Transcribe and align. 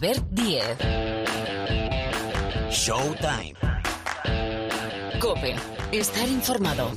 Albert 0.00 0.30
Díez. 0.30 0.78
Showtime. 2.70 3.54
Cope. 5.18 5.56
Estar 5.90 6.28
informado. 6.28 6.92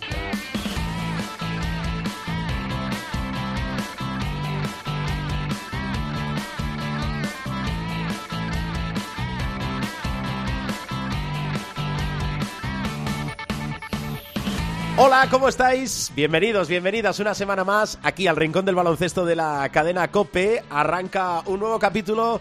Hola, 14.98 15.28
¿cómo 15.32 15.48
estáis? 15.48 16.12
Bienvenidos, 16.14 16.68
bienvenidas 16.68 17.20
una 17.20 17.34
semana 17.34 17.64
más 17.64 17.98
aquí 18.04 18.28
al 18.28 18.36
Rincón 18.36 18.66
del 18.66 18.76
Baloncesto 18.76 19.26
de 19.26 19.36
la 19.36 19.68
cadena 19.74 20.12
Cope. 20.12 20.64
Arranca 20.70 21.42
un 21.48 21.62
nuevo 21.62 21.80
capítulo 21.80 22.40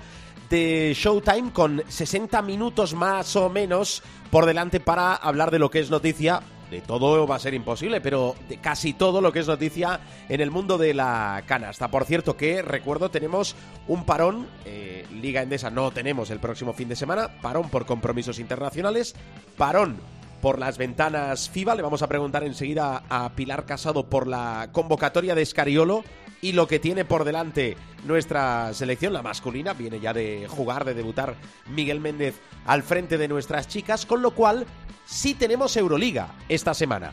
de 0.50 0.92
Showtime 0.94 1.52
con 1.52 1.82
60 1.86 2.42
minutos 2.42 2.92
más 2.92 3.36
o 3.36 3.48
menos 3.48 4.02
por 4.30 4.46
delante 4.46 4.80
para 4.80 5.14
hablar 5.14 5.50
de 5.50 5.60
lo 5.60 5.70
que 5.70 5.78
es 5.78 5.90
noticia. 5.90 6.42
De 6.70 6.80
todo 6.80 7.26
va 7.26 7.36
a 7.36 7.40
ser 7.40 7.54
imposible, 7.54 8.00
pero 8.00 8.36
de 8.48 8.58
casi 8.58 8.92
todo 8.92 9.20
lo 9.20 9.32
que 9.32 9.40
es 9.40 9.48
noticia 9.48 10.00
en 10.28 10.40
el 10.40 10.50
mundo 10.50 10.78
de 10.78 10.94
la 10.94 11.42
canasta. 11.46 11.90
Por 11.90 12.04
cierto 12.04 12.36
que, 12.36 12.62
recuerdo, 12.62 13.10
tenemos 13.10 13.56
un 13.88 14.04
parón, 14.04 14.46
eh, 14.64 15.04
Liga 15.20 15.42
Endesa 15.42 15.70
no 15.70 15.90
tenemos 15.90 16.30
el 16.30 16.38
próximo 16.38 16.72
fin 16.72 16.88
de 16.88 16.94
semana, 16.94 17.40
parón 17.40 17.70
por 17.70 17.86
compromisos 17.86 18.38
internacionales, 18.38 19.16
parón 19.56 19.96
por 20.40 20.60
las 20.60 20.78
ventanas 20.78 21.48
FIBA. 21.48 21.74
Le 21.74 21.82
vamos 21.82 22.02
a 22.02 22.08
preguntar 22.08 22.44
enseguida 22.44 23.02
a 23.08 23.30
Pilar 23.30 23.66
Casado 23.66 24.04
por 24.04 24.28
la 24.28 24.68
convocatoria 24.70 25.34
de 25.34 25.42
Escariolo 25.42 26.04
y 26.42 26.52
lo 26.52 26.66
que 26.66 26.78
tiene 26.78 27.04
por 27.04 27.24
delante 27.24 27.76
nuestra 28.04 28.72
selección, 28.74 29.12
la 29.12 29.22
masculina. 29.22 29.74
Viene 29.74 30.00
ya 30.00 30.12
de 30.12 30.46
jugar, 30.48 30.84
de 30.84 30.94
debutar 30.94 31.36
Miguel 31.66 32.00
Méndez 32.00 32.40
al 32.66 32.82
frente 32.82 33.18
de 33.18 33.28
nuestras 33.28 33.68
chicas, 33.68 34.06
con 34.06 34.22
lo 34.22 34.32
cual 34.32 34.66
sí 35.04 35.34
tenemos 35.34 35.76
Euroliga 35.76 36.34
esta 36.48 36.74
semana. 36.74 37.12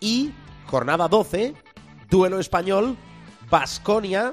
Y 0.00 0.32
jornada 0.66 1.08
12, 1.08 1.54
duelo 2.10 2.38
español, 2.38 2.96
Basconia, 3.50 4.32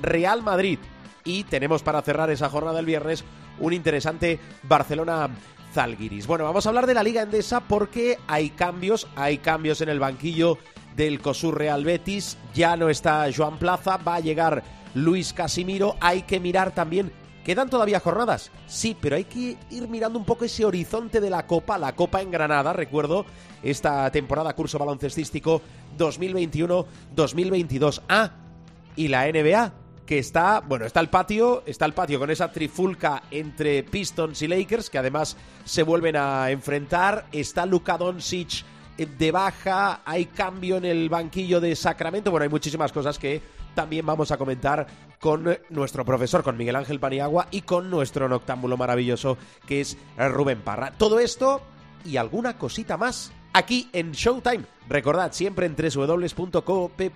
Real 0.00 0.42
Madrid. 0.42 0.78
Y 1.24 1.44
tenemos 1.44 1.82
para 1.82 2.02
cerrar 2.02 2.30
esa 2.30 2.48
jornada 2.48 2.80
el 2.80 2.86
viernes 2.86 3.24
un 3.58 3.72
interesante 3.72 4.40
Barcelona 4.62 5.28
Zalgiris. 5.72 6.26
Bueno, 6.26 6.44
vamos 6.44 6.66
a 6.66 6.70
hablar 6.70 6.86
de 6.86 6.94
la 6.94 7.02
Liga 7.02 7.22
Endesa 7.22 7.60
porque 7.60 8.18
hay 8.26 8.50
cambios, 8.50 9.06
hay 9.16 9.38
cambios 9.38 9.80
en 9.80 9.88
el 9.88 10.00
banquillo 10.00 10.58
del 10.96 11.20
COSUR 11.20 11.58
Real 11.58 11.84
Betis. 11.84 12.38
Ya 12.54 12.76
no 12.76 12.88
está 12.88 13.26
Joan 13.34 13.58
Plaza, 13.58 13.96
va 13.96 14.16
a 14.16 14.20
llegar 14.20 14.62
Luis 14.94 15.32
Casimiro. 15.32 15.96
Hay 16.00 16.22
que 16.22 16.40
mirar 16.40 16.72
también. 16.72 17.12
¿Quedan 17.44 17.68
todavía 17.68 17.98
jornadas? 17.98 18.52
Sí, 18.68 18.96
pero 19.00 19.16
hay 19.16 19.24
que 19.24 19.56
ir 19.70 19.88
mirando 19.88 20.18
un 20.18 20.24
poco 20.24 20.44
ese 20.44 20.64
horizonte 20.64 21.20
de 21.20 21.28
la 21.28 21.46
Copa, 21.46 21.76
la 21.76 21.96
Copa 21.96 22.22
en 22.22 22.30
Granada, 22.30 22.72
recuerdo, 22.72 23.26
esta 23.64 24.08
temporada 24.12 24.54
curso 24.54 24.78
baloncestístico 24.78 25.60
2021-2022. 25.98 28.02
Ah, 28.08 28.30
y 28.94 29.08
la 29.08 29.26
NBA, 29.26 29.72
que 30.06 30.18
está, 30.18 30.60
bueno, 30.60 30.84
está 30.84 31.00
el 31.00 31.08
patio, 31.08 31.64
está 31.66 31.84
el 31.84 31.94
patio 31.94 32.20
con 32.20 32.30
esa 32.30 32.52
trifulca 32.52 33.24
entre 33.32 33.82
Pistons 33.82 34.40
y 34.42 34.46
Lakers, 34.46 34.88
que 34.88 34.98
además 34.98 35.36
se 35.64 35.82
vuelven 35.82 36.14
a 36.16 36.48
enfrentar. 36.50 37.26
Está 37.32 37.66
Luka 37.66 37.98
Doncic 37.98 38.64
de 38.96 39.30
baja, 39.32 40.00
hay 40.04 40.26
cambio 40.26 40.76
en 40.76 40.84
el 40.84 41.08
banquillo 41.08 41.60
de 41.60 41.74
Sacramento. 41.76 42.30
Bueno, 42.30 42.44
hay 42.44 42.50
muchísimas 42.50 42.92
cosas 42.92 43.18
que 43.18 43.40
también 43.74 44.04
vamos 44.04 44.30
a 44.30 44.36
comentar 44.36 44.86
con 45.18 45.58
nuestro 45.70 46.04
profesor, 46.04 46.42
con 46.42 46.56
Miguel 46.56 46.76
Ángel 46.76 47.00
Paniagua 47.00 47.48
y 47.50 47.62
con 47.62 47.90
nuestro 47.90 48.28
noctámbulo 48.28 48.76
maravilloso 48.76 49.38
que 49.66 49.80
es 49.80 49.96
Rubén 50.16 50.60
Parra. 50.60 50.92
Todo 50.98 51.18
esto 51.20 51.62
y 52.04 52.16
alguna 52.16 52.58
cosita 52.58 52.96
más 52.96 53.32
aquí 53.52 53.88
en 53.92 54.12
Showtime. 54.12 54.64
Recordad 54.88 55.32
siempre 55.32 55.66
en 55.66 55.76
www.cope.es. 55.76 57.14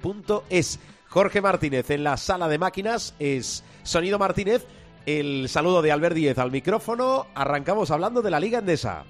Jorge 1.08 1.40
Martínez 1.40 1.90
en 1.90 2.04
la 2.04 2.16
sala 2.16 2.48
de 2.48 2.58
máquinas 2.58 3.14
es 3.18 3.64
Sonido 3.82 4.18
Martínez. 4.18 4.66
El 5.04 5.48
saludo 5.48 5.82
de 5.82 5.92
Albert 5.92 6.16
Díez 6.16 6.38
al 6.38 6.50
micrófono. 6.50 7.26
Arrancamos 7.34 7.90
hablando 7.90 8.22
de 8.22 8.30
la 8.30 8.40
Liga 8.40 8.58
Endesa. 8.58 9.04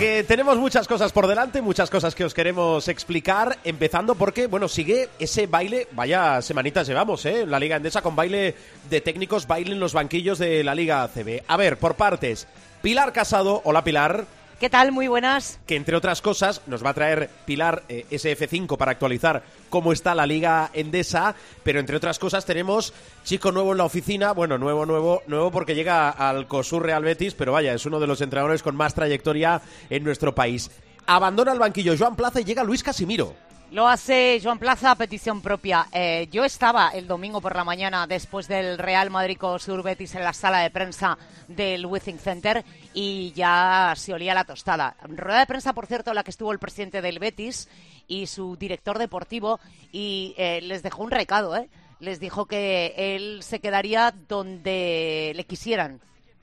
Que 0.00 0.24
tenemos 0.24 0.56
muchas 0.56 0.88
cosas 0.88 1.12
por 1.12 1.26
delante, 1.26 1.60
muchas 1.60 1.90
cosas 1.90 2.14
que 2.14 2.24
os 2.24 2.32
queremos 2.32 2.88
explicar, 2.88 3.58
empezando 3.64 4.14
porque, 4.14 4.46
bueno, 4.46 4.66
sigue 4.66 5.10
ese 5.18 5.46
baile, 5.46 5.88
vaya 5.92 6.40
semanitas 6.40 6.86
llevamos, 6.86 7.26
¿eh? 7.26 7.44
La 7.46 7.60
Liga 7.60 7.76
Endesa 7.76 8.00
con 8.00 8.16
baile 8.16 8.54
de 8.88 9.02
técnicos, 9.02 9.46
baile 9.46 9.72
en 9.72 9.78
los 9.78 9.92
banquillos 9.92 10.38
de 10.38 10.64
la 10.64 10.74
Liga 10.74 11.02
ACB. 11.02 11.42
A 11.46 11.56
ver, 11.58 11.76
por 11.76 11.96
partes, 11.96 12.48
Pilar 12.80 13.12
Casado, 13.12 13.60
hola 13.64 13.84
Pilar. 13.84 14.24
¿Qué 14.60 14.68
tal? 14.68 14.92
Muy 14.92 15.08
buenas. 15.08 15.58
Que 15.66 15.74
entre 15.74 15.96
otras 15.96 16.20
cosas 16.20 16.60
nos 16.66 16.84
va 16.84 16.90
a 16.90 16.94
traer 16.94 17.30
Pilar 17.46 17.82
eh, 17.88 18.04
SF5 18.10 18.76
para 18.76 18.90
actualizar 18.90 19.42
cómo 19.70 19.90
está 19.90 20.14
la 20.14 20.26
Liga 20.26 20.70
Endesa, 20.74 21.34
pero 21.62 21.80
entre 21.80 21.96
otras 21.96 22.18
cosas 22.18 22.44
tenemos 22.44 22.92
chico 23.24 23.52
nuevo 23.52 23.72
en 23.72 23.78
la 23.78 23.84
oficina, 23.84 24.32
bueno, 24.32 24.58
nuevo, 24.58 24.84
nuevo, 24.84 25.22
nuevo 25.28 25.50
porque 25.50 25.74
llega 25.74 26.10
al 26.10 26.46
COSUR 26.46 26.82
Real 26.82 27.02
Betis, 27.02 27.32
pero 27.32 27.52
vaya, 27.52 27.72
es 27.72 27.86
uno 27.86 28.00
de 28.00 28.06
los 28.06 28.20
entrenadores 28.20 28.62
con 28.62 28.76
más 28.76 28.92
trayectoria 28.92 29.62
en 29.88 30.04
nuestro 30.04 30.34
país. 30.34 30.70
Abandona 31.06 31.52
el 31.52 31.58
banquillo 31.58 31.96
Joan 31.98 32.14
Plaza 32.14 32.42
y 32.42 32.44
llega 32.44 32.62
Luis 32.62 32.82
Casimiro. 32.82 33.34
Lo 33.70 33.86
hace 33.86 34.40
Joan 34.42 34.58
Plaza 34.58 34.90
a 34.90 34.96
petición 34.96 35.40
propia. 35.40 35.86
Eh, 35.92 36.26
yo 36.32 36.44
estaba 36.44 36.88
el 36.88 37.06
domingo 37.06 37.40
por 37.40 37.54
la 37.54 37.62
mañana 37.62 38.08
después 38.08 38.48
del 38.48 38.78
Real 38.78 39.10
Madrid 39.10 39.38
Sur 39.60 39.84
Betis 39.84 40.16
en 40.16 40.24
la 40.24 40.32
sala 40.32 40.58
de 40.58 40.70
prensa 40.70 41.16
del 41.46 41.86
Withing 41.86 42.18
Center 42.18 42.64
y 42.94 43.30
ya 43.30 43.94
se 43.94 44.12
olía 44.12 44.34
la 44.34 44.42
tostada. 44.42 44.96
Rueda 45.04 45.38
de 45.38 45.46
prensa, 45.46 45.72
por 45.72 45.86
cierto, 45.86 46.12
la 46.14 46.24
que 46.24 46.32
estuvo 46.32 46.50
el 46.50 46.58
presidente 46.58 47.00
del 47.00 47.20
Betis 47.20 47.68
y 48.08 48.26
su 48.26 48.56
director 48.56 48.98
deportivo 48.98 49.60
y 49.92 50.34
eh, 50.36 50.60
les 50.62 50.82
dejó 50.82 51.04
un 51.04 51.12
recado, 51.12 51.56
¿eh? 51.56 51.68
Les 52.00 52.18
dijo 52.18 52.46
que 52.46 52.92
él 52.96 53.40
se 53.44 53.60
quedaría 53.60 54.12
donde 54.26 55.32
le 55.36 55.44
quisieran. 55.44 56.00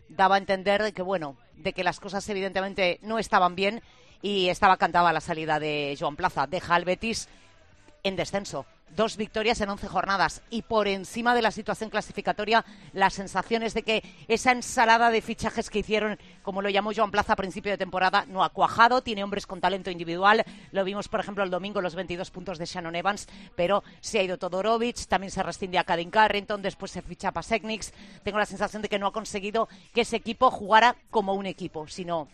Daba 0.08 0.36
a 0.36 0.38
entender 0.38 0.94
que, 0.94 1.02
bueno, 1.02 1.36
de 1.58 1.74
que 1.74 1.84
las 1.84 2.00
cosas 2.00 2.30
evidentemente 2.30 3.00
no 3.02 3.20
estaban 3.20 3.56
bien 3.56 3.82
y 4.22 4.50
estaba 4.50 4.78
cantada 4.78 5.14
la 5.14 5.22
salida 5.22 5.60
de 5.60 5.96
Joan 6.00 6.16
Plaza. 6.16 6.48
Deja 6.48 6.76
al 6.76 6.86
Betis 6.86 7.28
en 8.04 8.16
descenso. 8.16 8.66
Dos 8.96 9.18
victorias 9.18 9.60
en 9.60 9.70
once 9.70 9.88
jornadas 9.88 10.42
y 10.50 10.62
por 10.62 10.88
encima 10.88 11.36
de 11.36 11.42
la 11.42 11.52
situación 11.52 11.90
clasificatoria, 11.90 12.64
las 12.94 13.14
sensaciones 13.14 13.74
de 13.74 13.84
que 13.84 14.04
esa 14.30 14.54
ensalada 14.54 15.12
de 15.12 15.22
fichajes 15.22 15.70
que 15.70 15.80
hicieron, 15.80 16.18
como 16.42 16.62
lo 16.62 16.70
llamó 16.70 16.92
Joan 16.96 17.12
Plaza 17.12 17.34
a 17.34 17.36
principio 17.36 17.72
de 17.74 17.78
temporada, 17.78 18.26
no 18.28 18.46
ha 18.46 18.50
cuajado. 18.50 19.02
Tiene 19.02 19.26
hombres 19.26 19.46
con 19.46 19.60
talento 19.60 19.92
individual. 19.92 20.46
Lo 20.72 20.86
vimos, 20.86 21.10
por 21.10 21.20
ejemplo, 21.20 21.44
el 21.44 21.50
domingo, 21.50 21.82
los 21.82 21.96
22 21.96 22.32
puntos 22.32 22.58
de 22.58 22.66
Shannon 22.66 22.96
Evans, 22.96 23.28
pero 23.58 23.84
se 24.00 24.20
ha 24.20 24.24
ido 24.24 24.38
Todorovic, 24.38 25.06
también 25.08 25.32
se 25.32 25.44
rescinde 25.44 25.78
a 25.78 25.84
Kadin 25.84 26.10
Carrington, 26.10 26.62
después 26.62 26.90
se 26.90 27.02
ficha 27.02 27.34
para 27.34 27.44
Seknix. 27.44 27.94
Tengo 28.24 28.40
la 28.40 28.46
sensación 28.46 28.82
de 28.82 28.88
que 28.88 29.00
no 29.00 29.08
ha 29.08 29.14
conseguido 29.14 29.68
que 29.94 30.02
ese 30.02 30.16
equipo 30.16 30.50
jugara 30.50 30.96
como 31.10 31.34
un 31.34 31.46
equipo, 31.46 31.88
sino 31.88 32.30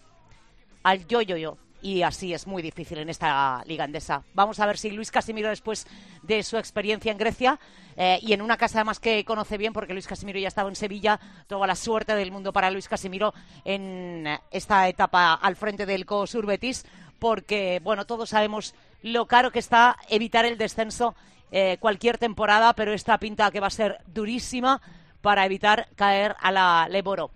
al 0.84 1.08
yo-yo-yo 1.08 1.58
y 1.84 2.02
así 2.02 2.34
es 2.34 2.48
muy 2.48 2.64
difícil 2.64 2.98
en 2.98 3.10
esta 3.10 3.62
liga 3.66 3.84
andesa. 3.84 4.24
Vamos 4.34 4.60
a 4.60 4.66
ver 4.66 4.78
si 4.78 4.90
Luis 4.90 5.12
Casimiro, 5.12 5.50
después 5.50 5.86
de 6.24 6.42
su 6.42 6.58
experiencia 6.58 7.12
en 7.12 7.18
Grecia 7.18 7.60
eh, 7.98 8.18
y 8.22 8.32
en 8.32 8.42
una 8.42 8.58
casa 8.58 8.80
además 8.80 9.00
que 9.00 9.26
conoce 9.26 9.58
bien, 9.58 9.74
porque 9.74 9.94
Luis 9.94 10.08
Casimiro 10.08 10.40
ya 10.40 10.48
estaba 10.48 10.70
en 10.70 10.78
Sevilla, 10.78 11.20
toda 11.48 11.68
la 11.68 11.76
suerte 11.76 12.16
del 12.16 12.32
mundo 12.32 12.54
para 12.54 12.72
Luis 12.72 12.88
Casimiro 12.88 13.34
en 13.66 14.28
esta 14.50 14.88
etapa 14.88 15.34
al 15.34 15.58
frente 15.58 15.86
del 15.86 16.06
COSUR 16.06 16.46
Betis, 16.46 16.86
porque, 17.20 17.82
bueno, 17.84 18.06
todos 18.06 18.30
sabemos 18.30 18.74
lo 19.02 19.28
caro 19.28 19.52
que 19.52 19.60
está 19.60 19.98
evitar 20.08 20.46
el 20.46 20.58
descenso 20.58 21.16
eh, 21.52 21.78
cualquier 21.80 22.18
temporada, 22.18 22.74
pero 22.74 22.94
esta 22.94 23.18
pinta 23.18 23.52
que 23.52 23.60
va 23.60 23.68
a 23.68 23.72
ser 23.72 24.00
durísima 24.08 24.82
para 25.22 25.46
evitar 25.46 25.90
caer 25.96 26.36
a 26.40 26.52
la 26.52 26.88
Leboro. 26.90 27.32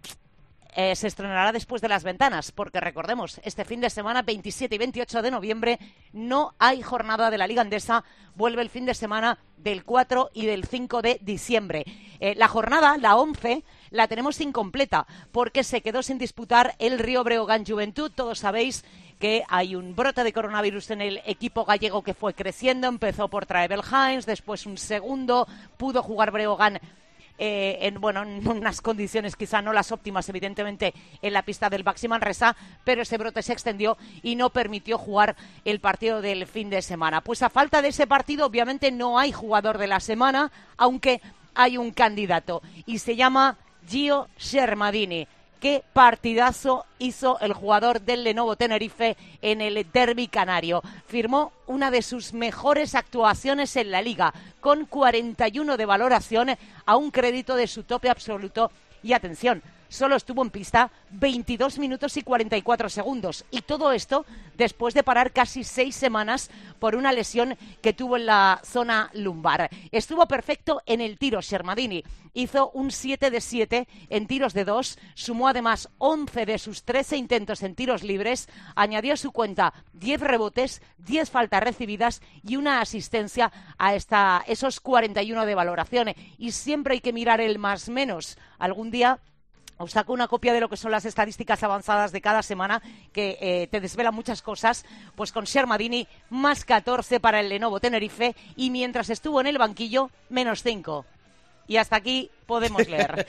Eh, 0.76 0.96
se 0.96 1.08
estrenará 1.08 1.52
después 1.52 1.82
de 1.82 1.88
las 1.88 2.04
ventanas, 2.04 2.52
porque 2.52 2.80
recordemos, 2.80 3.40
este 3.44 3.66
fin 3.66 3.82
de 3.82 3.90
semana, 3.90 4.22
27 4.22 4.76
y 4.76 4.78
28 4.78 5.22
de 5.22 5.32
noviembre, 5.32 5.80
no 6.14 6.54
hay 6.60 6.82
jornada 6.82 7.30
de 7.30 7.38
la 7.38 7.48
Liga 7.48 7.62
Andesa, 7.62 8.04
vuelve 8.36 8.62
el 8.62 8.70
fin 8.70 8.86
de 8.86 8.94
semana 8.94 9.40
del 9.58 9.84
4 9.84 10.32
y 10.34 10.46
del 10.46 10.66
5 10.66 11.02
de 11.02 11.20
diciembre. 11.22 11.84
Eh, 12.20 12.36
la 12.36 12.48
jornada, 12.48 12.98
la 12.98 13.16
11, 13.16 13.64
la 13.90 14.08
tenemos 14.08 14.40
incompleta, 14.42 15.08
porque 15.32 15.64
se 15.64 15.82
quedó 15.82 16.04
sin 16.04 16.18
disputar 16.18 16.76
el 16.80 17.00
Río 17.00 17.24
Breogán 17.24 17.66
Juventud, 17.66 18.12
todos 18.14 18.40
sabéis 18.40 18.86
que 19.20 19.44
hay 19.50 19.76
un 19.76 19.96
brote 19.96 20.24
de 20.24 20.34
coronavirus 20.34 20.92
en 20.92 21.02
el 21.02 21.22
equipo 21.26 21.66
gallego 21.66 22.04
que 22.04 22.14
fue 22.14 22.36
creciendo. 22.36 22.88
Empezó 22.88 23.28
por 23.30 23.48
Travel 23.48 23.82
Hines, 23.82 24.28
después 24.28 24.68
un 24.68 24.78
segundo, 24.78 25.48
pudo 25.78 26.04
jugar 26.04 26.30
Breogán 26.32 26.80
eh, 27.38 27.78
en, 27.82 28.02
bueno, 28.02 28.24
en 28.24 28.48
unas 28.48 28.82
condiciones 28.82 29.36
quizá 29.36 29.62
no 29.62 29.74
las 29.74 29.92
óptimas, 29.92 30.28
evidentemente, 30.30 30.94
en 31.22 31.34
la 31.34 31.44
pista 31.44 31.70
del 31.70 31.84
Baxi 31.84 32.08
Manresa, 32.08 32.56
pero 32.84 33.02
ese 33.02 33.18
brote 33.18 33.44
se 33.44 33.54
extendió 33.54 33.98
y 34.24 34.36
no 34.36 34.50
permitió 34.50 34.98
jugar 34.98 35.36
el 35.66 35.80
partido 35.80 36.22
del 36.22 36.48
fin 36.48 36.70
de 36.70 36.82
semana. 36.82 37.22
Pues 37.22 37.44
a 37.44 37.50
falta 37.50 37.82
de 37.82 37.90
ese 37.90 38.08
partido, 38.08 38.46
obviamente 38.46 38.92
no 38.92 39.20
hay 39.20 39.32
jugador 39.32 39.78
de 39.78 39.88
la 39.88 40.00
semana, 40.00 40.52
aunque 40.78 41.22
hay 41.54 41.78
un 41.78 41.92
candidato 41.92 42.62
y 42.86 43.00
se 43.00 43.16
llama 43.16 43.58
Gio 43.88 44.28
Shermadini 44.38 45.28
qué 45.60 45.84
partidazo 45.94 46.86
hizo 47.00 47.40
el 47.40 47.54
jugador 47.54 48.02
del 48.02 48.24
Lenovo 48.24 48.56
Tenerife 48.56 49.18
en 49.42 49.62
el 49.62 49.86
derby 49.92 50.28
canario. 50.28 50.82
Firmó 51.08 51.52
una 51.68 51.92
de 51.92 52.02
sus 52.02 52.34
mejores 52.34 52.96
actuaciones 52.96 53.76
en 53.76 53.92
la 53.92 54.02
liga, 54.02 54.34
con 54.60 54.86
41 54.86 55.78
de 55.78 55.86
valoración 55.86 56.50
a 56.86 56.96
un 56.96 57.12
crédito 57.12 57.56
de 57.56 57.68
su 57.68 57.84
tope 57.84 58.10
absoluto. 58.10 58.72
Y 59.04 59.14
atención, 59.14 59.62
solo 59.90 60.16
estuvo 60.16 60.42
en 60.42 60.50
pista 60.50 60.92
22 61.12 61.80
minutos 61.80 62.18
y 62.18 62.24
44 62.24 62.90
segundos. 62.90 63.46
Y 63.52 63.62
todo 63.62 63.92
esto 63.92 64.26
después 64.58 64.94
de 64.94 65.04
parar 65.04 65.32
casi 65.32 65.64
seis 65.64 65.96
semanas 65.96 66.50
por 66.80 66.96
una 66.96 67.12
lesión 67.12 67.58
que 67.82 67.94
tuvo 67.94 68.18
en 68.18 68.26
la 68.26 68.62
zona 68.64 69.10
lumbar. 69.14 69.70
Estuvo 69.92 70.28
perfecto 70.28 70.82
en 70.86 71.02
el 71.02 71.18
tiro 71.18 71.42
Shermadini. 71.42 72.04
Hizo 72.34 72.70
un 72.72 72.92
7 72.92 73.32
de 73.32 73.42
7 73.42 73.88
en 74.10 74.28
tiros 74.28 74.54
de 74.54 74.64
2, 74.64 75.00
sumó 75.16 75.48
además 75.48 75.90
11 75.98 76.46
de 76.46 76.60
sus 76.60 76.84
13 76.84 77.18
intentos 77.18 77.64
en 77.64 77.74
tiros 77.74 78.04
libres, 78.04 78.48
añadió 78.76 79.14
a 79.14 79.18
su 79.18 79.32
cuenta 79.32 79.74
10 79.94 80.22
rebotes, 80.22 80.84
10 81.00 81.32
faltas 81.32 81.64
recibidas 81.64 82.22
y 82.44 82.56
una 82.56 82.80
asistencia 82.80 83.52
a 83.80 83.96
esta, 83.96 84.44
esos 84.48 84.80
41 84.80 85.48
de 85.48 85.56
valoración. 85.56 86.14
Y 86.38 86.52
siempre 86.52 86.94
hay 86.94 87.02
que 87.02 87.14
mirar 87.14 87.42
el 87.42 87.58
más 87.58 87.90
menos. 87.90 88.38
Algún 88.60 88.92
día 88.92 89.20
os 89.78 89.92
saco 89.92 90.14
una 90.14 90.28
copia 90.28 90.54
de 90.54 90.60
lo 90.60 90.70
que 90.70 90.78
son 90.78 90.92
las 90.92 91.06
estadísticas 91.06 91.64
avanzadas 91.64 92.12
de 92.12 92.22
cada 92.22 92.44
semana 92.44 92.82
que 93.14 93.38
eh, 93.42 93.68
te 93.68 93.80
desvelan 93.80 94.14
muchas 94.14 94.42
cosas. 94.42 94.86
Pues 95.16 95.32
con 95.32 95.46
Shermadini, 95.46 96.08
más 96.30 96.66
14 96.66 97.20
para 97.20 97.40
el 97.40 97.50
Lenovo 97.50 97.80
Tenerife 97.80 98.36
y 98.56 98.70
mientras 98.70 99.10
estuvo 99.10 99.42
en 99.42 99.48
el 99.48 99.58
banquillo, 99.58 100.10
menos 100.30 100.64
5. 100.64 101.06
Y 101.68 101.78
hasta 101.78 101.98
aquí 101.98 102.32
podemos 102.48 102.88
leer. 102.88 103.28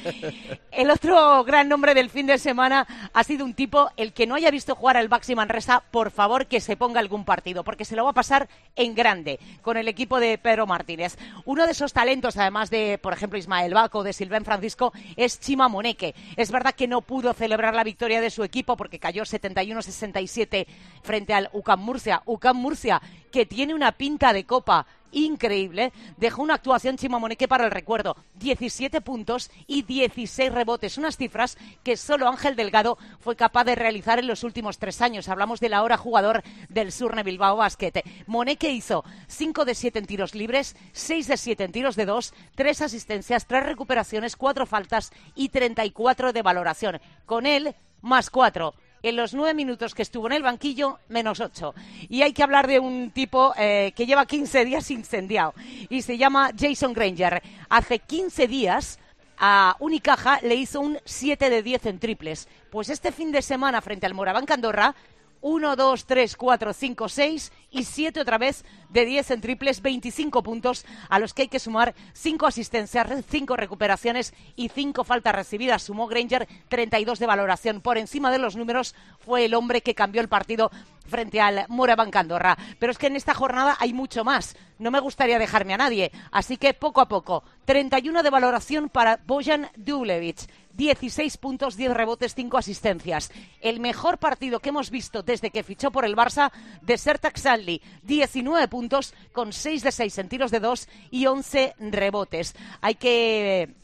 El 0.70 0.90
otro 0.90 1.44
gran 1.44 1.69
nombre 1.69 1.93
del 1.93 2.08
fin 2.08 2.26
de 2.26 2.38
semana 2.38 2.87
ha 3.12 3.25
sido 3.25 3.44
un 3.44 3.52
tipo, 3.52 3.90
el 3.96 4.12
que 4.12 4.26
no 4.26 4.37
haya 4.37 4.50
visto 4.50 4.75
jugar 4.75 4.96
al 4.96 5.08
Baxi 5.08 5.35
Manresa, 5.35 5.82
por 5.90 6.11
favor 6.11 6.46
que 6.46 6.61
se 6.61 6.76
ponga 6.76 7.00
algún 7.00 7.25
partido, 7.25 7.64
porque 7.64 7.85
se 7.85 7.96
lo 7.96 8.05
va 8.05 8.11
a 8.11 8.14
pasar 8.14 8.49
en 8.76 8.94
grande 8.94 9.40
con 9.61 9.76
el 9.76 9.88
equipo 9.88 10.20
de 10.20 10.38
Pedro 10.38 10.67
Martínez. 10.67 11.19
Uno 11.44 11.67
de 11.67 11.73
esos 11.73 11.93
talentos, 11.93 12.37
además 12.37 12.70
de, 12.70 12.99
por 12.99 13.12
ejemplo, 13.12 13.38
Ismael 13.38 13.75
Baco, 13.75 14.05
de 14.05 14.12
Silvén 14.12 14.44
Francisco, 14.44 14.93
es 15.17 15.41
Chima 15.41 15.69
Moneque. 15.69 16.14
Es 16.37 16.52
verdad 16.52 16.75
que 16.75 16.87
no 16.87 17.00
pudo 17.00 17.34
celebrar 17.34 17.75
la 17.75 17.84
victoria 17.84 18.20
de 18.20 18.31
su 18.31 18.44
equipo 18.44 18.76
porque 18.76 19.00
cayó 19.00 19.25
71-67 19.25 20.67
frente 21.02 21.34
al 21.34 21.50
UCAM 21.52 21.81
Murcia. 21.81 22.23
UCAM 22.25 22.56
Murcia, 22.56 23.02
que 23.32 23.46
tiene 23.46 23.75
una 23.75 23.93
pinta 23.93 24.32
de 24.32 24.44
copa 24.44 24.87
increíble. 25.12 25.93
Dejó 26.16 26.43
una 26.43 26.55
actuación 26.55 26.96
Chimamoneque 26.96 27.49
para 27.49 27.64
el 27.64 27.70
recuerdo. 27.70 28.16
17 28.34 29.00
puntos 29.00 29.50
y 29.66 29.82
16 29.82 30.52
rebotes. 30.52 30.99
Unas 30.99 31.16
cifras 31.16 31.58
que 31.82 31.96
solo 31.96 32.28
Ángel 32.28 32.56
Delgado 32.56 32.99
fue 33.20 33.37
capaz 33.37 33.64
de 33.64 33.75
realizar 33.75 34.19
en 34.19 34.26
los 34.26 34.44
últimos 34.44 34.78
tres 34.78 35.00
años. 35.00 35.28
Hablamos 35.28 35.60
del 35.60 35.75
ahora 35.75 35.96
jugador 35.96 36.43
del 36.69 36.93
Surne 36.93 37.22
Bilbao 37.22 37.56
Basquete. 37.56 38.05
Moneque 38.26 38.70
hizo 38.70 39.05
5 39.26 39.64
de 39.64 39.75
7 39.75 39.99
en 39.99 40.06
tiros 40.06 40.34
libres, 40.34 40.76
6 40.93 41.28
de 41.28 41.37
7 41.37 41.64
en 41.64 41.72
tiros 41.72 41.96
de 41.96 42.06
2, 42.06 42.34
3 42.55 42.82
asistencias, 42.82 43.46
3 43.46 43.64
recuperaciones, 43.64 44.37
4 44.37 44.66
faltas 44.66 45.12
y 45.34 45.49
34 45.49 46.32
de 46.32 46.43
valoración. 46.43 47.00
Con 47.26 47.46
él, 47.46 47.75
más 48.00 48.31
4 48.31 48.75
en 49.02 49.16
los 49.16 49.34
nueve 49.34 49.54
minutos 49.54 49.94
que 49.94 50.02
estuvo 50.02 50.26
en 50.26 50.34
el 50.34 50.42
banquillo, 50.42 50.98
menos 51.08 51.40
ocho. 51.40 51.74
Y 52.08 52.22
hay 52.22 52.32
que 52.32 52.42
hablar 52.42 52.66
de 52.66 52.80
un 52.80 53.10
tipo 53.10 53.52
eh, 53.56 53.92
que 53.96 54.06
lleva 54.06 54.26
15 54.26 54.64
días 54.64 54.90
incendiado 54.90 55.54
y 55.88 56.02
se 56.02 56.18
llama 56.18 56.50
Jason 56.58 56.92
Granger. 56.92 57.42
Hace 57.68 57.98
15 57.98 58.48
días 58.48 58.98
a 59.38 59.76
Unicaja 59.78 60.40
le 60.42 60.56
hizo 60.56 60.80
un 60.80 60.98
7 61.04 61.50
de 61.50 61.62
10 61.62 61.86
en 61.86 61.98
triples. 61.98 62.48
Pues 62.70 62.88
este 62.88 63.12
fin 63.12 63.32
de 63.32 63.42
semana 63.42 63.80
frente 63.80 64.06
al 64.06 64.14
Moraván 64.14 64.46
Andorra 64.48 64.94
1, 65.40 65.76
2, 65.76 66.04
3, 66.04 66.36
4, 66.36 66.72
5, 66.72 67.08
6 67.08 67.52
y 67.70 67.85
7 67.85 68.20
otra 68.20 68.38
vez 68.38 68.65
de 68.88 69.05
10 69.05 69.31
en 69.32 69.41
triples, 69.41 69.82
25 69.82 70.43
puntos 70.43 70.87
a 71.09 71.19
los 71.19 71.35
que 71.35 71.43
hay 71.43 71.49
que 71.49 71.59
sumar 71.59 71.94
5 72.15 72.47
asistencias, 72.47 73.06
5 73.29 73.56
recuperaciones 73.56 74.35
y 74.56 74.69
5 74.69 75.05
faltas 75.05 75.35
recibidas. 75.35 75.82
Sumó 75.82 76.06
Granger 76.06 76.49
32 76.69 77.19
de 77.19 77.26
valoración. 77.26 77.81
Por 77.81 77.99
encima 77.99 78.31
de 78.31 78.38
los 78.38 78.56
números 78.56 78.94
fue 79.19 79.44
el 79.44 79.55
hombre 79.55 79.82
que 79.82 79.94
cambió 79.94 80.20
el 80.20 80.29
partido 80.29 80.70
frente 81.09 81.41
al 81.41 81.67
Moraván 81.69 82.11
Candorra. 82.11 82.56
Pero 82.79 82.93
es 82.93 82.99
que 82.99 83.09
en 83.09 83.17
esta 83.17 83.35
jornada 83.35 83.76
hay 83.81 83.93
mucho 83.93 84.25
más. 84.25 84.56
No 84.79 84.91
me 84.91 85.00
gustaría 85.00 85.38
dejarme 85.38 85.75
a 85.75 85.79
nadie. 85.79 86.12
Así 86.31 86.56
que 86.56 86.75
poco 86.75 87.00
a 87.00 87.09
poco. 87.09 87.44
31 87.65 88.23
de 88.23 88.31
valoración 88.31 88.88
para 88.88 89.19
Bojan 89.26 89.70
Dulevich. 89.76 90.49
16 90.79 91.38
puntos, 91.38 91.76
10 91.76 91.93
rebotes, 91.93 92.37
5 92.37 92.56
asistencias. 92.56 93.32
El 93.61 93.81
mejor 93.81 94.19
partido 94.19 94.61
que 94.61 94.69
hemos 94.69 94.91
visto 94.91 95.25
desde 95.25 95.50
que 95.50 95.65
fichó 95.65 95.91
por 95.91 96.05
el 96.05 96.15
Barça 96.15 96.53
de 96.82 96.97
Sertak 96.97 97.37
Salli. 97.58 97.82
19 98.02 98.69
puntos 98.69 99.14
con 99.32 99.52
6 99.52 99.82
de 99.82 99.93
6 99.93 100.19
en 100.19 100.28
tiros 100.28 100.50
de 100.50 100.60
2 100.60 100.88
y 101.10 101.26
11 101.26 101.75
rebotes. 101.78 102.55
Hay 102.81 102.94
que 102.94 103.75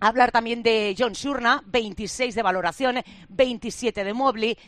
hablar 0.00 0.30
también 0.30 0.62
de 0.62 0.94
John 0.96 1.12
Shurna, 1.12 1.62
26 1.66 2.34
de 2.34 2.42
valoración, 2.42 3.02
27 3.28 4.04
de 4.04 4.14
Mobley, 4.14 4.58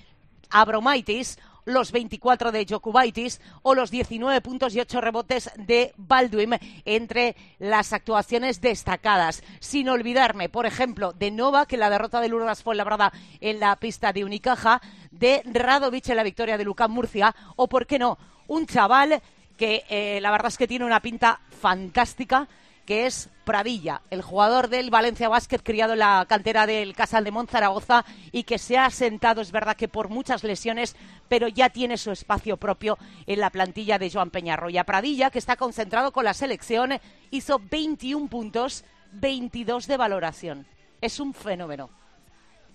Abromaitis, 0.50 1.38
los 1.68 1.92
24 1.92 2.50
de 2.50 2.66
Jokubaitis 2.66 3.40
o 3.62 3.74
los 3.74 3.90
19 3.90 4.40
puntos 4.40 4.74
y 4.74 4.80
8 4.80 5.02
rebotes 5.02 5.50
de 5.56 5.92
Baldwin 5.98 6.56
entre 6.86 7.36
las 7.58 7.92
actuaciones 7.92 8.62
destacadas. 8.62 9.42
Sin 9.60 9.90
olvidarme, 9.90 10.48
por 10.48 10.64
ejemplo, 10.64 11.12
de 11.12 11.30
Nova, 11.30 11.66
que 11.66 11.76
la 11.76 11.90
derrota 11.90 12.20
de 12.22 12.28
Lourdes 12.28 12.62
fue 12.62 12.74
labrada 12.74 13.12
en 13.40 13.60
la 13.60 13.76
pista 13.76 14.14
de 14.14 14.24
Unicaja, 14.24 14.80
de 15.10 15.42
Radovic 15.44 16.08
en 16.08 16.16
la 16.16 16.22
victoria 16.22 16.56
de 16.56 16.64
Lucán 16.64 16.90
Murcia, 16.90 17.36
o, 17.56 17.68
por 17.68 17.86
qué 17.86 17.98
no, 17.98 18.18
un 18.48 18.66
chaval 18.66 19.22
que 19.56 19.84
eh, 19.88 20.18
la 20.20 20.30
verdad 20.30 20.48
es 20.48 20.58
que 20.58 20.68
tiene 20.68 20.84
una 20.84 21.00
pinta 21.00 21.40
fantástica 21.60 22.48
que 22.88 23.04
es 23.04 23.28
Pradilla, 23.44 24.00
el 24.08 24.22
jugador 24.22 24.68
del 24.68 24.88
Valencia 24.88 25.28
Basket 25.28 25.58
criado 25.62 25.92
en 25.92 25.98
la 25.98 26.24
cantera 26.26 26.66
del 26.66 26.94
Casal 26.94 27.22
de 27.22 27.30
Monzaragoza 27.30 28.06
y 28.32 28.44
que 28.44 28.56
se 28.56 28.78
ha 28.78 28.88
sentado, 28.88 29.42
es 29.42 29.52
verdad 29.52 29.76
que 29.76 29.88
por 29.88 30.08
muchas 30.08 30.42
lesiones, 30.42 30.96
pero 31.28 31.48
ya 31.48 31.68
tiene 31.68 31.98
su 31.98 32.10
espacio 32.10 32.56
propio 32.56 32.96
en 33.26 33.40
la 33.40 33.50
plantilla 33.50 33.98
de 33.98 34.10
Joan 34.10 34.30
Peñarroya. 34.30 34.84
Pradilla, 34.84 35.28
que 35.28 35.38
está 35.38 35.56
concentrado 35.56 36.12
con 36.12 36.24
la 36.24 36.32
selección, 36.32 36.94
hizo 37.30 37.60
21 37.70 38.28
puntos, 38.28 38.84
22 39.12 39.86
de 39.86 39.96
valoración. 39.98 40.66
Es 41.02 41.20
un 41.20 41.34
fenómeno. 41.34 41.90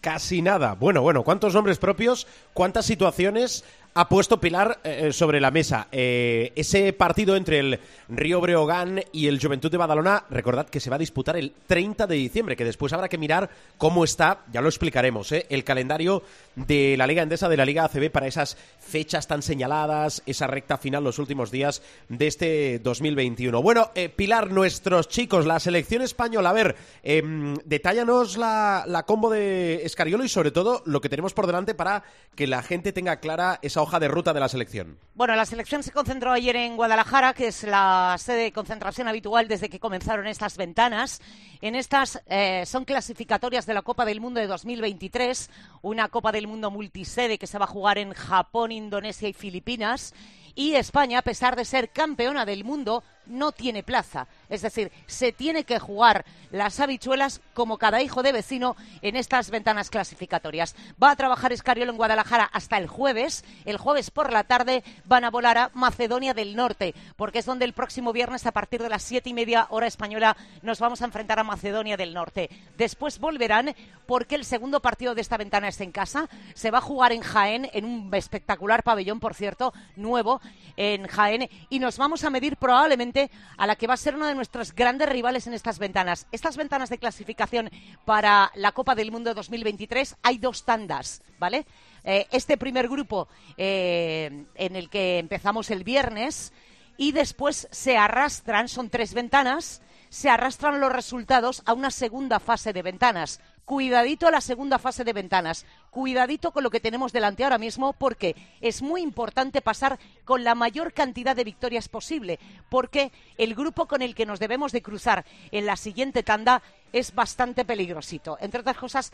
Casi 0.04 0.42
nada. 0.42 0.74
Bueno, 0.74 1.02
bueno, 1.02 1.24
¿cuántos 1.24 1.54
nombres 1.54 1.80
propios? 1.80 2.28
¿Cuántas 2.54 2.86
situaciones? 2.86 3.64
Ha 3.96 4.10
puesto 4.10 4.40
Pilar 4.40 4.80
eh, 4.84 5.08
eh, 5.08 5.14
sobre 5.14 5.40
la 5.40 5.52
mesa. 5.52 5.88
Eh, 5.92 6.52
ese 6.56 6.94
partido 6.94 7.36
entre 7.36 7.60
el 7.60 7.80
Río 8.10 8.42
Breogán 8.42 9.02
y 9.12 9.28
el 9.28 9.40
Juventud 9.40 9.70
de 9.72 9.78
Badalona, 9.78 10.26
recordad 10.30 10.68
que 10.68 10.80
se 10.80 10.90
va 10.90 10.96
a 10.96 11.00
disputar 11.00 11.38
el 11.38 11.54
30 11.68 12.08
de 12.08 12.16
diciembre, 12.16 12.56
que 12.56 12.66
después 12.66 12.94
habrá 12.94 13.10
que 13.10 13.18
mirar 13.18 13.50
cómo 13.78 14.04
está, 14.04 14.44
ya 14.52 14.62
lo 14.62 14.70
explicaremos, 14.70 15.32
el 15.32 15.64
calendario 15.64 16.24
de 16.56 16.96
la 16.98 17.08
Liga 17.08 17.24
Endesa, 17.24 17.50
de 17.50 17.58
la 17.58 17.66
Liga 17.66 17.86
ACB 17.86 18.10
para 18.10 18.28
esas 18.28 18.58
fechas 18.80 19.28
tan 19.28 19.42
señaladas, 19.42 20.24
esa 20.26 20.48
recta 20.48 20.78
final, 20.78 21.04
los 21.04 21.20
últimos 21.20 21.52
días 21.52 21.82
de 22.10 22.28
este 22.28 22.80
2021. 22.80 23.62
Bueno, 23.62 23.92
Pilar, 24.16 24.52
nuestros 24.52 25.08
chicos, 25.08 25.46
la 25.46 25.60
selección 25.60 26.02
española, 26.02 26.50
a 26.50 26.54
ver, 26.54 26.76
em, 27.04 27.56
detállanos 27.66 28.38
la, 28.38 28.86
la 28.88 29.04
combo 29.04 29.30
de 29.30 29.84
Escariolo 29.84 30.24
y 30.24 30.30
sobre 30.30 30.52
todo 30.52 30.82
lo 30.86 31.02
que 31.02 31.10
tenemos 31.10 31.34
por 31.34 31.48
delante 31.48 31.76
para 31.76 32.04
que 32.36 32.48
la 32.48 32.64
gente 32.64 32.94
tenga 32.94 33.20
clara 33.20 33.60
esa 33.62 33.83
hoja 33.84 34.00
de 34.00 34.08
ruta 34.08 34.34
de 34.34 34.40
la 34.40 34.50
selección? 34.50 34.98
Bueno, 35.14 35.36
la 35.36 35.46
selección 35.46 35.84
se 35.84 35.92
concentró 35.92 36.32
ayer 36.32 36.56
en 36.56 36.76
Guadalajara, 36.76 37.34
que 37.34 37.48
es 37.48 37.64
la 37.64 38.16
sede 38.18 38.44
de 38.44 38.52
concentración 38.52 39.08
habitual 39.08 39.48
desde 39.48 39.70
que 39.70 39.80
comenzaron 39.80 40.28
estas 40.28 40.58
ventanas. 40.58 41.22
En 41.62 41.76
estas 41.76 42.22
eh, 42.28 42.66
son 42.66 42.86
clasificatorias 42.86 43.66
de 43.66 43.74
la 43.74 43.82
Copa 43.84 44.06
del 44.06 44.20
Mundo 44.20 44.40
de 44.40 44.48
2023, 44.48 45.50
una 45.82 46.10
Copa 46.10 46.32
del 46.32 46.48
Mundo 46.48 46.72
multisede 46.72 47.38
que 47.38 47.48
se 47.48 47.60
va 47.60 47.66
a 47.66 47.68
jugar 47.68 47.98
en 47.98 48.14
Japón, 48.14 48.72
Indonesia 48.72 49.30
y 49.30 49.34
Filipinas. 49.34 50.14
Y 50.56 50.76
España, 50.76 51.20
a 51.20 51.24
pesar 51.24 51.56
de 51.56 51.66
ser 51.66 51.90
campeona 51.90 52.46
del 52.46 52.64
mundo, 52.64 53.04
no 53.26 53.52
tiene 53.52 53.84
plaza. 53.84 54.28
Es 54.50 54.62
decir, 54.62 54.92
se 55.08 55.32
tiene 55.32 55.64
que 55.64 55.80
jugar 55.80 56.26
las 56.52 56.80
habichuelas 56.80 57.42
como 57.54 57.78
cada 57.78 58.02
hijo 58.02 58.22
de 58.22 58.32
vecino 58.32 58.76
en 59.02 59.16
estas 59.16 59.50
ventanas 59.50 59.90
clasificatorias. 59.90 60.76
Va 61.02 61.12
a 61.12 61.16
trabajar 61.16 61.52
Escariolo 61.52 61.92
en 61.92 61.98
Guadalajara 61.98 62.50
hasta 62.52 62.78
el 62.78 62.88
jueves. 62.88 63.44
El 63.66 63.78
jueves 63.78 64.12
por 64.12 64.32
la 64.32 64.44
tarde 64.44 64.84
van 65.06 65.24
a 65.24 65.32
volar 65.32 65.58
a 65.58 65.72
Macedonia 65.74 66.34
del 66.34 66.56
Norte, 66.56 66.94
porque 67.16 67.40
es 67.40 67.46
donde 67.46 67.66
el 67.66 67.74
próximo 67.74 68.14
viernes, 68.14 68.46
a 68.46 68.52
partir 68.52 68.82
de 68.82 68.90
las 68.90 69.04
siete 69.04 69.30
y 69.30 69.34
media 69.34 69.68
hora 69.70 69.88
española, 69.88 70.38
nos 70.62 70.80
vamos 70.80 71.02
a 71.02 71.06
enfrentar 71.06 71.40
a 71.40 71.44
Macedonia 71.44 71.98
del 71.98 72.14
Norte. 72.14 72.50
Después 72.78 73.20
volverán, 73.20 73.76
porque 74.06 74.36
el 74.36 74.46
segundo 74.46 74.82
partido 74.82 75.16
de 75.16 75.22
esta 75.22 75.38
ventana 75.38 75.68
es 75.68 75.82
en 75.82 75.92
casa. 75.92 76.30
Se 76.54 76.72
va 76.72 76.80
a 76.80 76.82
jugar 76.82 77.12
en 77.12 77.22
Jaén, 77.22 77.70
en 77.74 77.86
un 77.86 78.14
espectacular 78.14 78.84
pabellón, 78.84 79.20
por 79.20 79.34
cierto, 79.34 79.74
nuevo 79.96 80.42
en 80.78 81.08
Jaén, 81.08 81.50
y 81.70 81.80
nos 81.80 81.98
vamos 81.98 82.24
a 82.24 82.30
medir 82.30 82.58
probablemente 82.58 83.13
a 83.58 83.68
la 83.68 83.76
que 83.76 83.88
va 83.88 83.94
a 83.94 83.98
ser 83.98 84.16
una 84.16 84.28
de 84.28 84.36
nuestras 84.36 84.74
grandes 84.74 85.10
rivales 85.10 85.48
en 85.48 85.54
estas 85.54 85.80
ventanas. 85.80 86.28
Estas 86.32 86.58
ventanas 86.58 86.90
de 86.90 86.98
clasificación 86.98 87.70
para 88.06 88.52
la 88.56 88.72
Copa 88.72 88.96
del 88.96 89.12
Mundo 89.12 89.34
2023 89.34 90.16
hay 90.24 90.38
dos 90.38 90.64
tandas, 90.64 91.22
¿vale? 91.40 91.66
Eh, 92.04 92.28
este 92.32 92.58
primer 92.58 92.88
grupo 92.88 93.28
eh, 93.58 94.46
en 94.56 94.76
el 94.76 94.90
que 94.90 95.20
empezamos 95.20 95.72
el 95.72 95.84
viernes 95.84 96.52
y 96.98 97.12
después 97.12 97.68
se 97.72 97.98
arrastran, 97.98 98.68
son 98.68 98.90
tres 98.90 99.14
ventanas, 99.14 99.82
se 100.10 100.30
arrastran 100.30 100.80
los 100.80 100.92
resultados 100.92 101.64
a 101.66 101.74
una 101.74 101.90
segunda 101.90 102.40
fase 102.40 102.74
de 102.74 102.84
ventanas. 102.84 103.40
Cuidadito 103.66 104.28
a 104.28 104.32
la 104.32 104.42
segunda 104.42 104.78
fase 104.78 105.04
de 105.04 105.14
ventanas. 105.14 105.66
Cuidadito 105.94 106.52
con 106.52 106.64
lo 106.64 106.72
que 106.72 106.80
tenemos 106.80 107.14
delante 107.14 107.44
ahora 107.44 107.60
mismo 107.60 107.94
porque 107.94 108.36
es 108.62 108.82
muy 108.82 109.04
importante 109.04 109.62
pasar 109.62 110.00
con 110.26 110.44
la 110.44 110.56
mayor 110.56 110.92
cantidad 110.92 111.36
de 111.36 111.44
victorias 111.44 111.88
posible 111.88 112.40
porque 112.68 113.12
el 113.38 113.54
grupo 113.54 113.86
con 113.86 114.02
el 114.02 114.16
que 114.16 114.26
nos 114.26 114.40
debemos 114.40 114.72
de 114.72 114.82
cruzar 114.82 115.24
en 115.52 115.68
la 115.68 115.76
siguiente 115.76 116.24
tanda 116.24 116.64
es 116.94 117.14
bastante 117.14 117.64
peligrosito. 117.64 118.40
Entre 118.42 118.62
otras 118.62 118.76
cosas, 118.76 119.14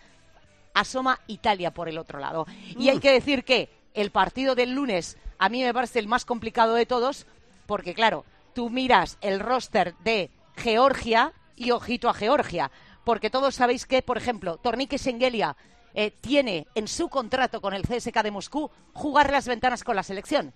asoma 0.73 1.19
Italia 1.27 1.73
por 1.73 1.89
el 1.89 1.97
otro 1.97 2.17
lado. 2.17 2.47
Y 2.77 2.87
hay 2.87 2.99
que 2.99 3.11
decir 3.11 3.43
que 3.43 3.67
el 3.93 4.11
partido 4.11 4.55
del 4.55 4.71
lunes 4.71 5.17
a 5.37 5.49
mí 5.49 5.61
me 5.61 5.73
parece 5.73 5.99
el 5.99 6.07
más 6.07 6.23
complicado 6.23 6.75
de 6.75 6.85
todos 6.85 7.27
porque 7.65 7.93
claro, 7.93 8.23
tú 8.53 8.69
miras 8.69 9.17
el 9.19 9.41
roster 9.41 9.95
de 9.97 10.31
Georgia 10.55 11.33
y 11.57 11.71
ojito 11.71 12.07
a 12.07 12.13
Georgia 12.13 12.71
porque 13.03 13.29
todos 13.29 13.55
sabéis 13.55 13.85
que, 13.85 14.01
por 14.01 14.17
ejemplo, 14.17 14.57
Tornique 14.57 14.97
Sengelia 14.97 15.57
eh, 15.93 16.11
tiene 16.21 16.67
en 16.75 16.87
su 16.87 17.09
contrato 17.09 17.61
con 17.61 17.73
el 17.73 17.83
CSK 17.83 18.21
de 18.23 18.31
Moscú 18.31 18.69
jugar 18.93 19.31
las 19.31 19.47
ventanas 19.47 19.83
con 19.83 19.95
la 19.95 20.03
selección. 20.03 20.53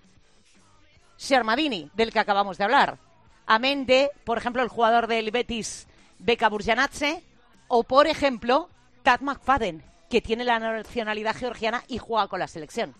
Shermadini, 1.17 1.89
del 1.93 2.11
que 2.11 2.19
acabamos 2.19 2.57
de 2.57 2.63
hablar. 2.63 2.97
Amén 3.45 3.85
de, 3.85 4.09
por 4.23 4.37
ejemplo, 4.37 4.61
el 4.61 4.69
jugador 4.69 5.07
del 5.07 5.31
Betis, 5.31 5.87
Beka 6.19 6.49
Burjanatse, 6.49 7.23
o 7.67 7.83
por 7.83 8.07
ejemplo, 8.07 8.69
Tad 9.03 9.21
McFadden, 9.21 9.83
que 10.09 10.21
tiene 10.21 10.43
la 10.43 10.59
nacionalidad 10.59 11.35
georgiana 11.35 11.83
y 11.87 11.97
juega 11.97 12.27
con 12.27 12.39
la 12.39 12.47
selección. 12.47 12.95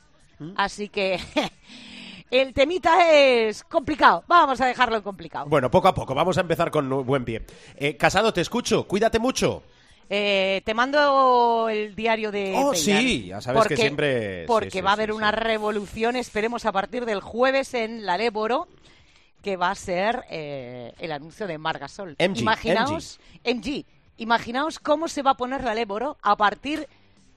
Así 0.58 0.90
que 0.90 1.20
el 2.32 2.54
temita 2.54 3.12
es 3.12 3.64
complicado. 3.64 4.24
Vamos 4.28 4.60
a 4.60 4.66
dejarlo 4.66 5.02
complicado. 5.04 5.46
Bueno, 5.48 5.70
poco 5.72 5.88
a 5.88 5.94
poco, 5.94 6.14
vamos 6.14 6.38
a 6.38 6.42
empezar 6.42 6.72
con 6.72 7.06
buen 7.06 7.24
pie. 7.24 7.46
Eh, 7.76 7.96
Casado, 7.96 8.34
te 8.34 8.42
escucho, 8.42 8.88
cuídate 8.88 9.20
mucho. 9.20 9.64
Eh, 10.10 10.62
te 10.66 10.74
mando 10.74 11.70
el 11.70 11.96
diario 11.96 12.32
de. 12.32 12.54
Oh, 12.56 12.74
sí, 12.76 13.28
ya 13.28 13.42
sabes 13.42 13.68
que 13.68 13.76
siempre- 13.78 14.46
Porque 14.46 14.70
sí, 14.72 14.82
va 14.82 14.92
a 14.92 14.94
haber 14.94 15.10
sí. 15.10 15.16
una 15.16 15.32
revolución, 15.32 16.16
esperemos, 16.16 16.66
a 16.66 16.72
partir 16.72 17.06
del 17.06 17.22
jueves 17.22 17.74
en 17.74 18.06
la 18.06 18.18
Léboro, 18.18 18.68
que 19.42 19.56
va 19.58 19.72
a 19.72 19.76
ser 19.76 20.24
eh, 20.30 20.94
el 21.00 21.12
anuncio 21.12 21.48
de 21.48 21.58
Margasol. 21.58 22.16
MG, 22.20 22.40
Imaginaos, 22.42 23.20
MG. 23.44 23.86
Imaginaos 24.18 24.80
cómo 24.80 25.08
se 25.08 25.22
va 25.24 25.32
a 25.32 25.38
poner 25.38 25.64
la 25.64 25.74
Léboro 25.74 26.18
a 26.22 26.36
partir 26.36 26.88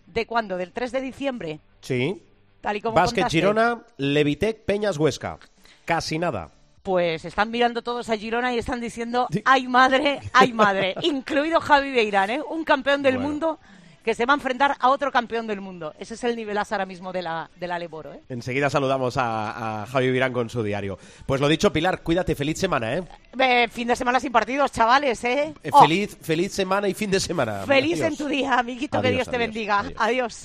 de 0.06 0.26
cuándo, 0.26 0.56
del 0.56 0.72
3 0.72 0.92
de 0.92 1.00
diciembre, 1.00 1.60
Sí. 1.80 2.22
tal 2.60 2.76
y 2.76 2.80
como 2.80 2.94
Básquet 2.94 3.22
contaste. 3.24 3.38
Girona, 3.38 3.82
Levitec, 3.96 4.64
Peñas 4.64 4.98
Huesca. 4.98 5.38
Casi 5.84 6.18
nada. 6.18 6.50
Pues 6.86 7.24
están 7.24 7.50
mirando 7.50 7.82
todos 7.82 8.08
a 8.10 8.16
Girona 8.16 8.54
y 8.54 8.58
están 8.58 8.80
diciendo, 8.80 9.26
ay 9.44 9.66
madre, 9.66 10.20
ay 10.32 10.52
madre, 10.52 10.94
incluido 11.02 11.60
Javi 11.60 11.90
Beirán, 11.90 12.30
¿eh? 12.30 12.40
un 12.48 12.62
campeón 12.62 13.02
del 13.02 13.14
Bueno. 13.16 13.28
mundo 13.28 13.58
que 14.04 14.14
se 14.14 14.24
va 14.24 14.34
a 14.34 14.36
enfrentar 14.36 14.76
a 14.78 14.90
otro 14.90 15.10
campeón 15.10 15.48
del 15.48 15.60
mundo. 15.60 15.92
Ese 15.98 16.14
es 16.14 16.22
el 16.22 16.36
nivelazo 16.36 16.76
ahora 16.76 16.86
mismo 16.86 17.12
de 17.12 17.22
la, 17.22 17.50
de 17.56 17.66
la 17.66 17.76
Leboro. 17.76 18.12
¿eh? 18.14 18.20
Enseguida 18.28 18.70
saludamos 18.70 19.16
a, 19.16 19.82
a 19.82 19.86
Javi 19.86 20.12
Virán 20.12 20.32
con 20.32 20.48
su 20.48 20.62
diario. 20.62 20.96
Pues 21.26 21.40
lo 21.40 21.48
dicho, 21.48 21.72
Pilar, 21.72 22.02
cuídate, 22.04 22.36
feliz 22.36 22.56
semana, 22.56 22.94
¿eh? 22.94 23.02
Eh, 23.36 23.66
fin 23.68 23.88
de 23.88 23.96
semana 23.96 24.20
sin 24.20 24.30
partidos, 24.30 24.70
chavales, 24.70 25.24
¿eh? 25.24 25.52
Eh, 25.64 25.70
Oh, 25.72 25.80
Feliz, 25.82 26.16
feliz 26.22 26.52
semana 26.52 26.86
y 26.86 26.94
fin 26.94 27.10
de 27.10 27.18
semana. 27.18 27.64
feliz 27.66 27.94
Adiós. 28.00 28.12
en 28.12 28.16
tu 28.16 28.28
día, 28.28 28.60
amiguito, 28.60 29.02
que 29.02 29.08
Adiós, 29.08 29.24
Dios 29.24 29.30
te 29.32 29.38
bendiga. 29.38 29.84
adiós. 29.98 30.44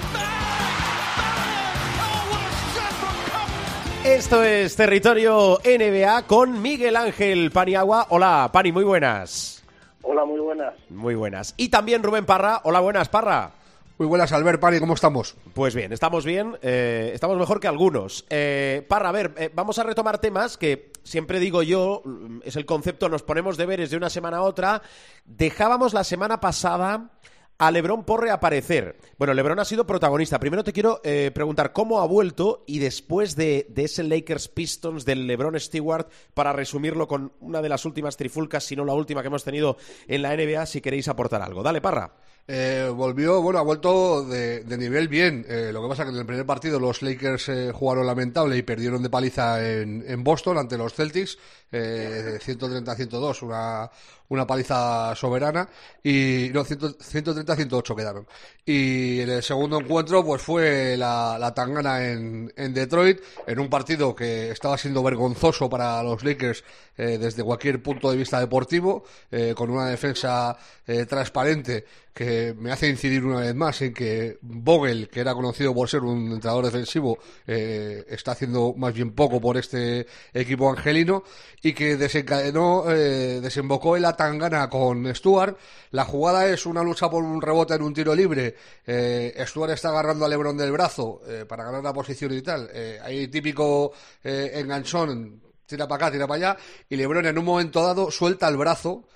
Esto 4.03 4.43
es 4.43 4.75
Territorio 4.75 5.59
NBA 5.63 6.23
con 6.23 6.59
Miguel 6.59 6.95
Ángel 6.95 7.51
Paniagua. 7.51 8.07
Hola, 8.09 8.49
Pani, 8.51 8.71
muy 8.71 8.83
buenas. 8.83 9.63
Hola, 10.01 10.25
muy 10.25 10.39
buenas. 10.39 10.73
Muy 10.89 11.13
buenas. 11.13 11.53
Y 11.55 11.69
también 11.69 12.01
Rubén 12.01 12.25
Parra. 12.25 12.61
Hola, 12.63 12.79
buenas, 12.79 13.09
Parra. 13.09 13.51
Muy 13.99 14.07
buenas, 14.07 14.31
Albert 14.31 14.59
Pani, 14.59 14.79
¿cómo 14.79 14.95
estamos? 14.95 15.35
Pues 15.53 15.75
bien, 15.75 15.93
estamos 15.93 16.25
bien, 16.25 16.57
eh, 16.63 17.11
estamos 17.13 17.37
mejor 17.37 17.59
que 17.59 17.67
algunos. 17.67 18.25
Eh, 18.31 18.83
Parra, 18.89 19.09
a 19.09 19.11
ver, 19.11 19.35
eh, 19.37 19.51
vamos 19.53 19.77
a 19.77 19.83
retomar 19.83 20.17
temas 20.17 20.57
que 20.57 20.91
siempre 21.03 21.39
digo 21.39 21.61
yo, 21.61 22.01
es 22.43 22.55
el 22.55 22.65
concepto, 22.65 23.07
nos 23.07 23.21
ponemos 23.21 23.55
deberes 23.57 23.91
de 23.91 23.97
una 23.97 24.09
semana 24.09 24.37
a 24.37 24.41
otra. 24.41 24.81
Dejábamos 25.25 25.93
la 25.93 26.03
semana 26.03 26.39
pasada 26.39 27.11
a 27.61 27.69
Lebron 27.69 28.03
por 28.03 28.21
reaparecer. 28.21 28.97
Bueno, 29.19 29.35
Lebron 29.35 29.59
ha 29.59 29.65
sido 29.65 29.85
protagonista. 29.85 30.39
Primero 30.39 30.63
te 30.63 30.73
quiero 30.73 30.99
eh, 31.03 31.29
preguntar 31.31 31.73
cómo 31.73 32.01
ha 32.01 32.07
vuelto 32.07 32.63
y 32.65 32.79
después 32.79 33.35
de, 33.35 33.67
de 33.69 33.83
ese 33.83 34.03
Lakers 34.03 34.47
Pistons 34.47 35.05
del 35.05 35.27
Lebron 35.27 35.59
Stewart, 35.59 36.09
para 36.33 36.53
resumirlo 36.53 37.07
con 37.07 37.33
una 37.39 37.61
de 37.61 37.69
las 37.69 37.85
últimas 37.85 38.17
trifulcas, 38.17 38.63
si 38.63 38.75
no 38.75 38.83
la 38.83 38.95
última 38.95 39.21
que 39.21 39.27
hemos 39.27 39.43
tenido 39.43 39.77
en 40.07 40.23
la 40.23 40.35
NBA, 40.35 40.65
si 40.65 40.81
queréis 40.81 41.07
aportar 41.07 41.43
algo. 41.43 41.61
Dale, 41.61 41.81
Parra. 41.81 42.11
Eh, 42.47 42.91
volvió, 42.93 43.41
bueno, 43.41 43.59
ha 43.59 43.63
vuelto 43.63 44.25
de, 44.25 44.63
de 44.63 44.77
nivel 44.77 45.07
bien. 45.07 45.45
Eh, 45.47 45.69
lo 45.71 45.83
que 45.83 45.89
pasa 45.89 46.03
que 46.03 46.09
en 46.09 46.17
el 46.17 46.25
primer 46.25 46.45
partido 46.45 46.79
los 46.79 47.01
Lakers 47.01 47.49
eh, 47.49 47.71
jugaron 47.71 48.07
lamentable 48.07 48.57
y 48.57 48.63
perdieron 48.63 49.03
de 49.03 49.09
paliza 49.09 49.63
en, 49.63 50.03
en 50.07 50.23
Boston 50.23 50.57
ante 50.57 50.77
los 50.77 50.93
Celtics, 50.93 51.37
eh, 51.71 52.39
130-102, 52.43 53.43
una, 53.43 53.89
una 54.31 54.47
paliza 54.47 55.13
soberana. 55.15 55.67
Y 56.03 56.49
no, 56.53 56.63
100 56.63 56.79
130-108 56.79 57.95
quedaron. 57.95 58.27
Y 58.65 59.19
en 59.19 59.29
el 59.29 59.43
segundo 59.43 59.79
encuentro, 59.79 60.23
pues 60.23 60.41
fue 60.41 60.95
la, 60.97 61.51
tangana 61.53 62.07
en, 62.07 62.51
en 62.55 62.73
Detroit, 62.73 63.19
en 63.45 63.59
un 63.59 63.69
partido 63.69 64.15
que 64.15 64.51
estaba 64.51 64.77
siendo 64.77 65.03
vergonzoso 65.03 65.69
para 65.69 66.01
los 66.01 66.23
Lakers 66.23 66.63
eh, 66.97 67.17
desde 67.17 67.43
cualquier 67.43 67.83
punto 67.83 68.09
de 68.09 68.17
vista 68.17 68.39
deportivo, 68.39 69.03
eh, 69.31 69.53
con 69.55 69.69
una 69.69 69.87
defensa 69.87 70.57
eh, 70.87 71.05
transparente 71.05 71.85
que 72.13 72.53
me 72.57 72.71
hace 72.71 72.89
incidir 72.89 73.23
una 73.23 73.39
vez 73.39 73.55
más 73.55 73.81
en 73.81 73.93
que 73.93 74.37
Vogel, 74.41 75.09
que 75.09 75.21
era 75.21 75.33
conocido 75.33 75.73
por 75.73 75.89
ser 75.89 76.01
un 76.01 76.31
entrenador 76.31 76.65
defensivo, 76.65 77.17
eh, 77.47 78.05
está 78.09 78.33
haciendo 78.33 78.73
más 78.75 78.93
bien 78.93 79.13
poco 79.13 79.39
por 79.39 79.57
este 79.57 80.05
equipo 80.33 80.69
angelino 80.69 81.23
y 81.61 81.73
que 81.73 81.95
desencadenó, 81.95 82.89
eh, 82.91 83.39
desembocó 83.41 83.95
en 83.95 84.01
la 84.03 84.15
tangana 84.15 84.69
con 84.69 85.13
Stuart. 85.15 85.57
La 85.91 86.05
jugada 86.05 86.47
es 86.49 86.65
una 86.65 86.83
lucha 86.83 87.09
por 87.09 87.23
un 87.23 87.41
rebote 87.41 87.75
en 87.75 87.81
un 87.81 87.93
tiro 87.93 88.13
libre. 88.13 88.55
Eh, 88.85 89.33
Stuart 89.47 89.71
está 89.71 89.89
agarrando 89.89 90.25
a 90.25 90.29
Lebron 90.29 90.57
del 90.57 90.71
brazo 90.71 91.21
eh, 91.27 91.45
para 91.47 91.63
ganar 91.63 91.83
la 91.83 91.93
posición 91.93 92.33
y 92.33 92.41
tal. 92.41 92.69
Hay 93.03 93.27
típico 93.29 93.93
enganchón, 94.23 95.41
tira 95.65 95.87
para 95.87 96.07
acá, 96.07 96.11
tira 96.11 96.27
para 96.27 96.51
allá, 96.51 96.57
y 96.89 96.95
Lebron 96.95 97.25
en 97.25 97.37
un 97.37 97.45
momento 97.45 97.81
dado 97.83 98.11
suelta 98.11 98.47
el 98.47 98.57
brazo 98.57 99.07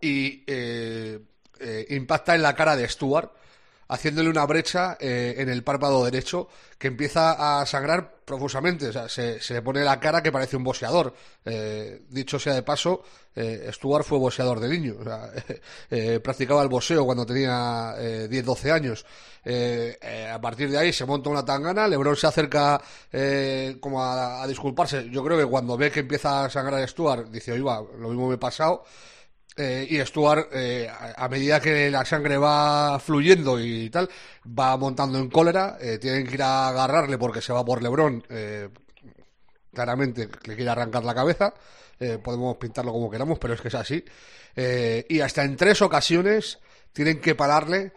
y 0.00 0.44
eh, 1.60 1.86
impacta 1.90 2.34
en 2.34 2.42
la 2.42 2.54
cara 2.54 2.76
de 2.76 2.88
Stuart, 2.88 3.32
haciéndole 3.88 4.28
una 4.30 4.46
brecha 4.46 4.96
eh, 5.00 5.34
en 5.38 5.48
el 5.48 5.62
párpado 5.62 6.04
derecho 6.04 6.48
que 6.78 6.88
empieza 6.88 7.60
a 7.60 7.66
sangrar 7.66 8.14
profusamente. 8.24 8.88
O 8.88 8.92
sea, 8.92 9.08
se, 9.08 9.38
le 9.48 9.62
pone 9.62 9.82
la 9.82 10.00
cara 10.00 10.22
que 10.22 10.32
parece 10.32 10.56
un 10.56 10.64
boxeador. 10.64 11.14
Eh, 11.44 12.02
dicho 12.08 12.38
sea 12.38 12.54
de 12.54 12.62
paso, 12.62 13.02
eh, 13.34 13.68
Stuart 13.72 14.04
fue 14.04 14.18
boxeador 14.18 14.60
de 14.60 14.68
niño. 14.68 14.96
O 15.00 15.04
sea, 15.04 15.30
eh, 15.90 16.20
practicaba 16.20 16.62
el 16.62 16.68
boxeo 16.68 17.04
cuando 17.04 17.26
tenía 17.26 17.94
eh, 17.98 18.28
10-12 18.30 18.72
años. 18.72 19.06
A 19.46 20.40
partir 20.40 20.70
de 20.70 20.78
ahí 20.78 20.92
se 20.92 21.04
monta 21.04 21.30
una 21.30 21.44
tangana. 21.44 21.86
Lebron 21.86 22.16
se 22.16 22.26
acerca 22.26 22.80
como 23.80 24.02
a, 24.02 24.42
a 24.42 24.46
disculparse. 24.46 25.08
Yo 25.10 25.22
creo 25.22 25.38
que 25.38 25.46
cuando 25.46 25.76
ve 25.76 25.90
que 25.90 26.00
empieza 26.00 26.44
a 26.44 26.50
sangrar 26.50 26.86
Stuart, 26.88 27.28
dice, 27.28 27.52
oiga, 27.52 27.82
lo 27.98 28.08
mismo 28.08 28.28
me 28.28 28.34
he 28.34 28.38
pasado. 28.38 28.84
Eh, 29.56 29.86
y 29.88 30.00
Stuart, 30.00 30.48
eh, 30.52 30.90
a, 30.90 31.28
medida 31.28 31.60
que 31.60 31.88
la 31.88 32.04
sangre 32.04 32.36
va 32.36 32.98
fluyendo 32.98 33.60
y 33.60 33.88
tal, 33.88 34.08
va 34.46 34.76
montando 34.76 35.18
en 35.18 35.30
cólera. 35.30 35.78
eh, 35.80 35.98
tienen 35.98 36.26
que 36.26 36.34
ir 36.34 36.42
a 36.42 36.68
agarrarle 36.68 37.18
porque 37.18 37.40
se 37.40 37.52
va 37.52 37.64
por 37.64 37.82
Lebron. 37.82 38.24
eh, 38.28 38.68
claramente 39.72 40.28
le 40.44 40.56
quiere 40.56 40.70
arrancar 40.70 41.04
la 41.04 41.14
cabeza. 41.14 41.54
podemos 42.22 42.56
pintarlo 42.56 42.92
como 42.92 43.10
queramos, 43.10 43.38
pero 43.38 43.54
es 43.54 43.60
que 43.60 43.68
es 43.68 43.74
así. 43.74 44.04
Y 45.08 45.20
hasta 45.20 45.44
en 45.44 45.56
tres 45.56 45.82
ocasiones 45.82 46.58
tienen 46.92 47.20
que 47.20 47.34
pararle. 47.34 47.92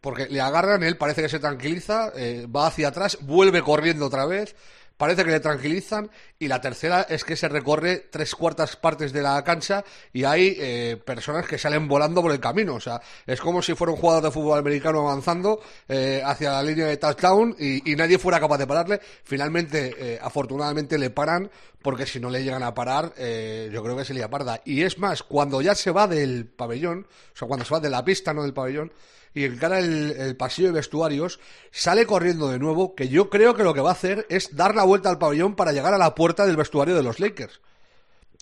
porque 0.00 0.26
le 0.28 0.40
agarran, 0.40 0.82
él 0.82 0.96
parece 0.98 1.22
que 1.22 1.28
se 1.28 1.38
tranquiliza, 1.38 2.12
va 2.54 2.66
hacia 2.66 2.88
atrás, 2.88 3.18
vuelve 3.22 3.62
corriendo 3.62 4.06
otra 4.06 4.26
vez, 4.26 4.54
parece 4.96 5.24
que 5.24 5.30
le 5.30 5.40
tranquilizan 5.40 6.10
y 6.38 6.48
la 6.48 6.60
tercera 6.60 7.02
es 7.08 7.24
que 7.24 7.36
se 7.36 7.48
recorre 7.48 8.08
tres 8.10 8.34
cuartas 8.34 8.76
partes 8.76 9.12
de 9.12 9.22
la 9.22 9.42
cancha 9.44 9.84
y 10.12 10.24
hay 10.24 10.56
eh, 10.58 11.00
personas 11.04 11.46
que 11.46 11.58
salen 11.58 11.88
volando 11.88 12.22
por 12.22 12.32
el 12.32 12.40
camino. 12.40 12.74
O 12.74 12.80
sea, 12.80 13.00
es 13.26 13.40
como 13.40 13.62
si 13.62 13.74
fuera 13.74 13.92
un 13.92 13.98
jugador 13.98 14.24
de 14.24 14.30
fútbol 14.30 14.58
americano 14.58 15.00
avanzando 15.00 15.60
eh, 15.88 16.22
hacia 16.24 16.52
la 16.52 16.62
línea 16.62 16.86
de 16.86 16.96
touchdown 16.96 17.56
y, 17.58 17.96
nadie 17.96 18.18
fuera 18.18 18.38
capaz 18.38 18.58
de 18.58 18.66
pararle. 18.66 19.00
Finalmente, 19.24 19.94
eh, 19.98 20.18
afortunadamente, 20.20 20.98
le 20.98 21.10
paran 21.10 21.50
porque 21.86 22.04
si 22.04 22.18
no 22.18 22.30
le 22.30 22.42
llegan 22.42 22.64
a 22.64 22.74
parar, 22.74 23.14
eh, 23.16 23.70
yo 23.72 23.80
creo 23.80 23.96
que 23.96 24.04
se 24.04 24.12
le 24.12 24.28
parda. 24.28 24.60
Y 24.64 24.82
es 24.82 24.98
más, 24.98 25.22
cuando 25.22 25.62
ya 25.62 25.72
se 25.76 25.92
va 25.92 26.08
del 26.08 26.44
pabellón, 26.44 27.06
o 27.32 27.36
sea, 27.38 27.46
cuando 27.46 27.64
se 27.64 27.72
va 27.72 27.78
de 27.78 27.90
la 27.90 28.04
pista, 28.04 28.34
no 28.34 28.42
del 28.42 28.52
pabellón, 28.52 28.92
y 29.36 29.44
encara 29.44 29.80
el, 29.80 30.12
el 30.12 30.34
pasillo 30.34 30.68
de 30.68 30.74
vestuarios, 30.74 31.40
sale 31.70 32.06
corriendo 32.06 32.48
de 32.48 32.58
nuevo, 32.58 32.94
que 32.94 33.08
yo 33.08 33.28
creo 33.28 33.54
que 33.54 33.64
lo 33.64 33.74
que 33.74 33.82
va 33.82 33.90
a 33.90 33.92
hacer 33.92 34.26
es 34.30 34.56
dar 34.56 34.74
la 34.74 34.84
vuelta 34.84 35.10
al 35.10 35.18
pabellón 35.18 35.54
para 35.54 35.72
llegar 35.72 35.92
a 35.92 35.98
la 35.98 36.14
puerta 36.14 36.46
del 36.46 36.56
vestuario 36.56 36.96
de 36.96 37.02
los 37.02 37.20
Lakers. 37.20 37.60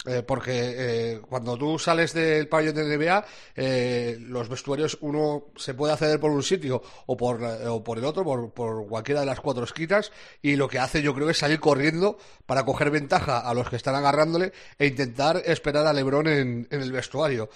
Eh, 0.06 0.22
porque 0.22 0.52
eh, 0.54 1.20
cuando 1.28 1.56
tú 1.56 1.78
sales 1.78 2.12
del 2.12 2.46
pabellón 2.46 2.74
de 2.74 2.96
NBA, 2.98 3.24
eh, 3.56 4.18
los 4.20 4.50
vestuarios 4.50 4.98
uno 5.00 5.46
se 5.56 5.72
puede 5.72 5.94
acceder 5.94 6.20
por 6.20 6.30
un 6.30 6.42
sitio 6.42 6.82
o 7.06 7.16
por, 7.16 7.42
eh, 7.42 7.66
o 7.68 7.82
por 7.82 7.96
el 7.96 8.04
otro, 8.04 8.22
por, 8.22 8.52
por 8.52 8.86
cualquiera 8.86 9.20
de 9.20 9.26
las 9.26 9.40
cuatro 9.40 9.64
esquinas, 9.64 10.12
y 10.42 10.56
lo 10.56 10.68
que 10.68 10.78
hace 10.78 11.00
yo 11.00 11.14
creo 11.14 11.30
es 11.30 11.38
salir 11.38 11.58
corriendo 11.58 12.18
para 12.44 12.64
coger 12.66 12.90
ventaja 12.90 13.38
a 13.38 13.54
los 13.54 13.70
que 13.70 13.76
están 13.76 13.94
agarrándole 13.94 14.52
e 14.78 14.86
intentar 14.88 15.40
esperar 15.46 15.86
a 15.86 15.92
Lebron 15.94 16.26
en, 16.28 16.68
en 16.70 16.82
el 16.82 16.92
vestuario. 16.92 17.48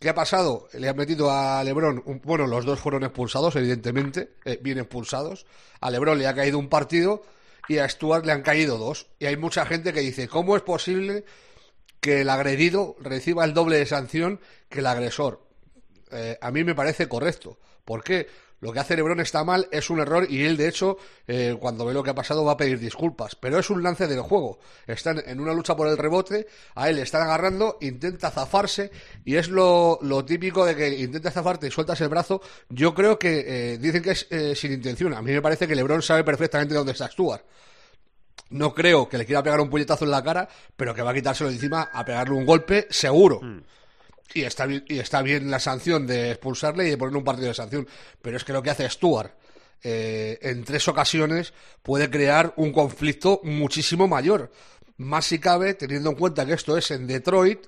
¿Qué 0.00 0.08
ha 0.08 0.14
pasado? 0.14 0.68
Le 0.72 0.88
han 0.88 0.96
metido 0.96 1.30
a 1.30 1.62
Lebron, 1.62 2.02
un- 2.06 2.22
bueno, 2.24 2.46
los 2.46 2.64
dos 2.64 2.80
fueron 2.80 3.02
expulsados, 3.04 3.54
evidentemente, 3.56 4.30
eh, 4.46 4.58
bien 4.62 4.78
expulsados. 4.78 5.44
A 5.80 5.90
Lebron 5.90 6.18
le 6.18 6.26
ha 6.26 6.34
caído 6.34 6.58
un 6.58 6.68
partido 6.70 7.22
y 7.68 7.78
a 7.78 7.88
Stuart 7.88 8.24
le 8.24 8.32
han 8.32 8.42
caído 8.42 8.78
dos. 8.78 9.08
Y 9.18 9.26
hay 9.26 9.36
mucha 9.36 9.66
gente 9.66 9.92
que 9.92 10.00
dice, 10.00 10.26
¿cómo 10.28 10.56
es 10.56 10.62
posible 10.62 11.24
que 12.02 12.20
el 12.22 12.28
agredido 12.28 12.96
reciba 13.00 13.44
el 13.44 13.54
doble 13.54 13.78
de 13.78 13.86
sanción 13.86 14.40
que 14.68 14.80
el 14.80 14.86
agresor. 14.86 15.46
Eh, 16.10 16.36
a 16.42 16.50
mí 16.50 16.64
me 16.64 16.74
parece 16.74 17.08
correcto. 17.08 17.58
¿Por 17.84 18.02
qué? 18.02 18.26
Lo 18.62 18.72
que 18.72 18.80
hace 18.80 18.96
Lebron 18.96 19.20
está 19.20 19.42
mal, 19.42 19.68
es 19.72 19.88
un 19.88 20.00
error 20.00 20.24
y 20.28 20.44
él, 20.44 20.56
de 20.56 20.68
hecho, 20.68 20.96
eh, 21.26 21.56
cuando 21.58 21.84
ve 21.84 21.94
lo 21.94 22.02
que 22.02 22.10
ha 22.10 22.14
pasado 22.14 22.44
va 22.44 22.52
a 22.52 22.56
pedir 22.56 22.78
disculpas. 22.78 23.36
Pero 23.36 23.58
es 23.58 23.70
un 23.70 23.82
lance 23.82 24.06
del 24.06 24.20
juego. 24.20 24.58
Están 24.86 25.22
en 25.24 25.40
una 25.40 25.52
lucha 25.52 25.76
por 25.76 25.88
el 25.88 25.96
rebote, 25.96 26.46
a 26.74 26.88
él 26.88 26.96
le 26.96 27.02
están 27.02 27.22
agarrando, 27.22 27.78
intenta 27.80 28.30
zafarse 28.30 28.90
y 29.24 29.36
es 29.36 29.48
lo, 29.48 29.98
típico 30.26 30.64
de 30.64 30.74
que 30.74 30.88
intenta 30.90 31.30
zafarte 31.30 31.68
y 31.68 31.70
sueltas 31.70 32.00
el 32.00 32.08
brazo. 32.08 32.40
Yo 32.68 32.94
creo 32.94 33.18
que 33.18 33.44
eh, 33.46 33.78
dicen 33.78 34.02
que 34.02 34.10
es 34.12 34.26
eh, 34.30 34.54
sin 34.54 34.72
intención. 34.72 35.14
A 35.14 35.22
mí 35.22 35.32
me 35.32 35.42
parece 35.42 35.68
que 35.68 35.76
Lebron 35.76 36.02
sabe 36.02 36.22
perfectamente 36.24 36.74
dónde 36.74 36.92
está 36.92 37.08
Stuart. 37.08 37.44
No 38.50 38.74
creo 38.74 39.08
que 39.08 39.18
le 39.18 39.24
quiera 39.24 39.42
pegar 39.42 39.60
un 39.60 39.70
puñetazo 39.70 40.04
en 40.04 40.10
la 40.10 40.22
cara, 40.22 40.48
pero 40.76 40.94
que 40.94 41.02
va 41.02 41.10
a 41.10 41.14
quitárselo 41.14 41.48
de 41.48 41.56
encima 41.56 41.88
a 41.92 42.04
pegarle 42.04 42.34
un 42.34 42.44
golpe 42.44 42.86
seguro. 42.90 43.40
Y 44.34 44.42
está, 44.42 44.66
bien, 44.66 44.84
y 44.88 44.98
está 44.98 45.22
bien 45.22 45.50
la 45.50 45.58
sanción 45.58 46.06
de 46.06 46.32
expulsarle 46.32 46.86
y 46.86 46.90
de 46.90 46.98
ponerle 46.98 47.18
un 47.18 47.24
partido 47.24 47.48
de 47.48 47.54
sanción. 47.54 47.88
Pero 48.20 48.36
es 48.36 48.44
que 48.44 48.52
lo 48.52 48.62
que 48.62 48.70
hace 48.70 48.88
Stuart 48.88 49.32
eh, 49.82 50.38
en 50.42 50.64
tres 50.64 50.86
ocasiones 50.86 51.52
puede 51.82 52.08
crear 52.08 52.52
un 52.56 52.72
conflicto 52.72 53.40
muchísimo 53.42 54.06
mayor. 54.06 54.50
Más 54.96 55.26
si 55.26 55.38
cabe, 55.38 55.74
teniendo 55.74 56.10
en 56.10 56.16
cuenta 56.16 56.46
que 56.46 56.52
esto 56.52 56.76
es 56.76 56.90
en 56.90 57.06
Detroit, 57.06 57.66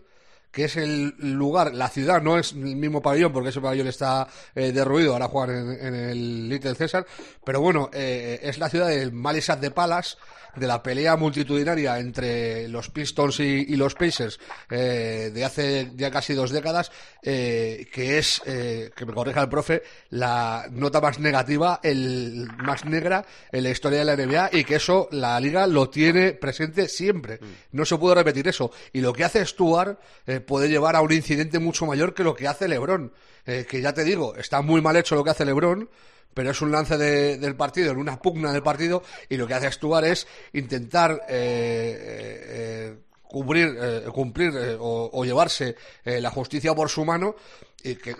que 0.54 0.64
es 0.64 0.76
el 0.76 1.14
lugar, 1.18 1.74
la 1.74 1.88
ciudad, 1.88 2.22
no 2.22 2.38
es 2.38 2.52
el 2.52 2.76
mismo 2.76 3.02
pabellón, 3.02 3.32
porque 3.32 3.48
ese 3.48 3.60
pabellón 3.60 3.88
está 3.88 4.28
eh, 4.54 4.70
derruido, 4.70 5.14
ahora 5.14 5.26
juegan 5.26 5.56
en, 5.56 5.86
en 5.86 5.94
el 5.94 6.48
Little 6.48 6.76
César, 6.76 7.04
pero 7.44 7.60
bueno, 7.60 7.90
eh, 7.92 8.38
es 8.42 8.58
la 8.58 8.68
ciudad 8.68 8.88
del 8.88 9.12
Malisat 9.12 9.60
de 9.60 9.72
Palace, 9.72 10.16
de 10.56 10.66
la 10.66 10.82
pelea 10.82 11.16
multitudinaria 11.16 11.98
entre 11.98 12.68
los 12.68 12.90
Pistons 12.90 13.40
y, 13.40 13.66
y 13.68 13.76
los 13.76 13.94
Pacers 13.94 14.38
eh, 14.70 15.30
de 15.32 15.44
hace 15.44 15.92
ya 15.94 16.10
casi 16.10 16.34
dos 16.34 16.50
décadas, 16.50 16.90
eh, 17.22 17.88
que 17.92 18.18
es, 18.18 18.42
eh, 18.46 18.90
que 18.94 19.06
me 19.06 19.12
corrija 19.12 19.42
el 19.42 19.48
profe, 19.48 19.82
la 20.10 20.66
nota 20.70 21.00
más 21.00 21.18
negativa, 21.18 21.80
el 21.82 22.48
más 22.58 22.84
negra 22.84 23.24
en 23.50 23.64
la 23.64 23.70
historia 23.70 24.00
de 24.00 24.04
la 24.04 24.16
NBA 24.16 24.50
y 24.52 24.64
que 24.64 24.76
eso 24.76 25.08
la 25.12 25.38
liga 25.40 25.66
lo 25.66 25.88
tiene 25.88 26.32
presente 26.32 26.88
siempre. 26.88 27.40
No 27.72 27.84
se 27.84 27.98
puede 27.98 28.16
repetir 28.16 28.48
eso. 28.48 28.70
Y 28.92 29.00
lo 29.00 29.12
que 29.12 29.24
hace 29.24 29.44
Stuart 29.44 29.98
puede 30.46 30.68
llevar 30.68 30.96
a 30.96 31.00
un 31.00 31.12
incidente 31.12 31.58
mucho 31.58 31.86
mayor 31.86 32.14
que 32.14 32.24
lo 32.24 32.34
que 32.34 32.46
hace 32.48 32.68
LeBron. 32.68 33.12
Eh, 33.46 33.66
que 33.68 33.80
ya 33.82 33.92
te 33.92 34.04
digo, 34.04 34.34
está 34.36 34.62
muy 34.62 34.80
mal 34.80 34.96
hecho 34.96 35.14
lo 35.16 35.24
que 35.24 35.30
hace 35.30 35.44
LeBron, 35.44 35.88
pero 36.32 36.50
es 36.50 36.60
un 36.62 36.72
lance 36.72 36.96
de- 36.96 37.36
del 37.38 37.56
partido, 37.56 37.92
en 37.92 37.98
una 37.98 38.18
pugna 38.20 38.52
del 38.52 38.62
partido, 38.62 39.02
y 39.28 39.36
lo 39.36 39.46
que 39.46 39.54
hace 39.54 39.70
Stuart 39.70 40.04
es 40.06 40.26
intentar 40.52 41.12
eh, 41.28 41.28
eh, 41.28 42.44
eh, 42.48 42.96
cubrir, 43.22 43.76
cumplir 44.12 44.52
o, 44.80 45.24
llevarse 45.24 45.76
la 46.04 46.30
justicia 46.30 46.74
por 46.74 46.88
su 46.88 47.04
mano 47.04 47.34
y, 47.82 47.96
que- 47.96 48.14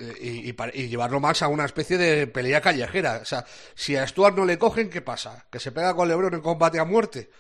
llevarlo 0.89 1.21
más 1.21 1.41
a 1.43 1.49
una 1.49 1.65
especie 1.65 1.97
de 1.97 2.27
pelea 2.27 2.61
callejera. 2.61 3.21
O 3.23 3.25
sea, 3.25 3.45
si 3.75 3.97
a 3.97 4.07
Stuart 4.07 4.37
no 4.37 4.45
le 4.45 4.59
cogen, 4.59 4.91
¿qué 4.91 5.01
pasa? 5.03 5.47
¿Que 5.51 5.59
se 5.61 5.73
pega 5.73 5.95
con 5.95 6.07
LeBron 6.09 6.35
en 6.35 6.41
combate 6.41 6.79
a 6.79 6.85
muerte? 6.85 7.31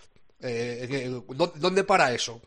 Eh, 0.40 0.87
que- 0.88 1.09
¿dó- 1.35 1.53
¿Dónde 1.57 1.85
para 1.85 2.12
eso? 2.12 2.40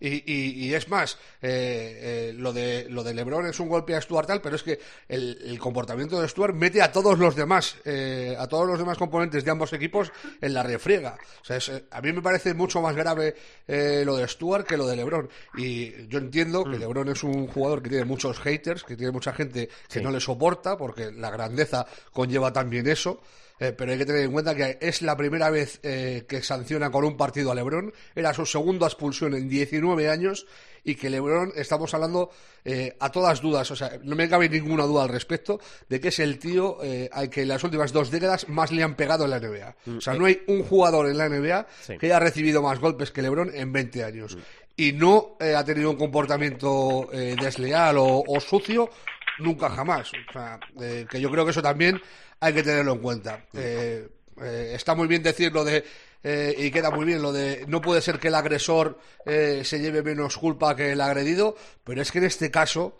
Y, 0.00 0.08
y- 0.30 0.66
y 0.66 0.74
es 0.74 0.88
más, 0.88 1.14
eh, 1.40 2.30
eh, 2.30 2.34
lo, 2.36 2.52
de, 2.52 2.86
lo 2.90 3.02
de 3.02 3.14
LeBron 3.14 3.46
es 3.46 3.58
un 3.60 3.68
golpe 3.68 3.94
a 3.94 4.00
Stuart 4.00 4.26
tal, 4.26 4.40
pero 4.40 4.56
es 4.56 4.62
que 4.62 4.78
el, 5.08 5.38
el 5.44 5.58
comportamiento 5.58 6.20
de 6.20 6.28
Stuart 6.28 6.54
mete 6.54 6.82
a 6.82 6.92
todos 6.92 7.18
los 7.18 7.36
demás, 7.36 7.76
eh, 7.84 8.36
a 8.38 8.46
todos 8.48 8.66
los 8.66 8.78
demás 8.78 8.98
componentes 8.98 9.44
de 9.44 9.50
ambos 9.50 9.72
equipos 9.72 10.12
en 10.40 10.52
la 10.54 10.62
refriega. 10.62 11.16
O 11.42 11.44
sea, 11.44 11.56
es, 11.56 11.68
eh, 11.68 11.84
a 11.90 12.00
mí 12.00 12.12
me 12.12 12.22
parece 12.22 12.54
mucho 12.54 12.80
más 12.82 12.94
grave 12.96 13.34
eh, 13.66 14.02
lo 14.04 14.16
de 14.16 14.26
Stuart 14.28 14.66
que 14.66 14.76
lo 14.76 14.86
de 14.86 14.96
LeBron. 14.96 15.28
Y 15.56 16.06
yo 16.08 16.18
entiendo 16.18 16.64
que 16.64 16.78
LeBron 16.78 17.08
es 17.08 17.22
un 17.22 17.46
jugador 17.46 17.82
que 17.82 17.88
tiene 17.90 18.04
muchos 18.04 18.38
haters, 18.40 18.84
que 18.84 18.96
tiene 18.96 19.12
mucha 19.12 19.32
gente 19.32 19.68
que 19.88 20.00
no 20.00 20.10
le 20.10 20.20
soporta, 20.20 20.76
porque 20.76 21.12
la 21.12 21.30
grandeza 21.30 21.86
conlleva 22.12 22.52
también 22.52 22.86
eso. 22.88 23.22
Eh, 23.60 23.72
pero 23.72 23.92
hay 23.92 23.98
que 23.98 24.06
tener 24.06 24.22
en 24.22 24.32
cuenta 24.32 24.54
que 24.54 24.78
es 24.80 25.00
la 25.02 25.16
primera 25.16 25.48
vez 25.48 25.78
eh, 25.84 26.24
que 26.28 26.42
sanciona 26.42 26.90
con 26.90 27.04
un 27.04 27.16
partido 27.16 27.52
a 27.52 27.54
Lebron. 27.54 27.92
Era 28.14 28.34
su 28.34 28.44
segunda 28.46 28.86
expulsión 28.86 29.32
en 29.34 29.48
19 29.48 30.08
años 30.10 30.46
y 30.82 30.96
que 30.96 31.08
Lebron, 31.08 31.52
estamos 31.54 31.94
hablando 31.94 32.30
eh, 32.64 32.94
a 33.00 33.10
todas 33.10 33.40
dudas, 33.40 33.70
o 33.70 33.76
sea, 33.76 33.92
no 34.02 34.16
me 34.16 34.28
cabe 34.28 34.48
ninguna 34.50 34.84
duda 34.84 35.04
al 35.04 35.08
respecto 35.08 35.58
de 35.88 35.98
que 36.00 36.08
es 36.08 36.18
el 36.18 36.38
tío 36.38 36.78
eh, 36.82 37.08
al 37.12 37.30
que 37.30 37.42
en 37.42 37.48
las 37.48 37.62
últimas 37.64 37.92
dos 37.92 38.10
décadas 38.10 38.48
más 38.48 38.70
le 38.72 38.82
han 38.82 38.96
pegado 38.96 39.24
en 39.24 39.30
la 39.30 39.38
NBA. 39.40 39.76
O 39.96 40.00
sea, 40.00 40.14
no 40.14 40.26
hay 40.26 40.42
un 40.48 40.62
jugador 40.64 41.06
en 41.08 41.16
la 41.16 41.28
NBA 41.28 41.66
Sí. 41.80 41.96
que 41.96 42.06
haya 42.06 42.18
recibido 42.20 42.60
más 42.60 42.80
golpes 42.80 43.12
que 43.12 43.22
Lebron 43.22 43.50
en 43.54 43.72
20 43.72 44.04
años. 44.04 44.36
Y 44.76 44.92
no 44.92 45.36
eh, 45.40 45.54
ha 45.54 45.64
tenido 45.64 45.90
un 45.90 45.96
comportamiento 45.96 47.08
eh, 47.12 47.36
desleal 47.40 47.96
o, 47.98 48.24
o 48.26 48.40
sucio 48.40 48.90
nunca 49.38 49.70
jamás. 49.70 50.10
O 50.28 50.32
sea, 50.32 50.58
eh, 50.80 51.06
que 51.08 51.20
yo 51.20 51.30
creo 51.30 51.44
que 51.44 51.52
eso 51.52 51.62
también 51.62 52.00
hay 52.44 52.52
que 52.52 52.62
tenerlo 52.62 52.92
en 52.92 52.98
cuenta. 52.98 53.44
Eh, 53.54 54.06
eh, 54.42 54.72
está 54.74 54.94
muy 54.94 55.08
bien 55.08 55.22
decir 55.22 55.50
lo 55.50 55.64
de, 55.64 55.82
eh, 56.22 56.54
y 56.58 56.70
queda 56.70 56.90
muy 56.90 57.06
bien 57.06 57.22
lo 57.22 57.32
de, 57.32 57.64
no 57.68 57.80
puede 57.80 58.02
ser 58.02 58.18
que 58.18 58.28
el 58.28 58.34
agresor 58.34 58.98
eh, 59.24 59.62
se 59.64 59.78
lleve 59.78 60.02
menos 60.02 60.36
culpa 60.36 60.76
que 60.76 60.92
el 60.92 61.00
agredido, 61.00 61.56
pero 61.84 62.02
es 62.02 62.12
que 62.12 62.18
en 62.18 62.24
este 62.24 62.50
caso 62.50 62.98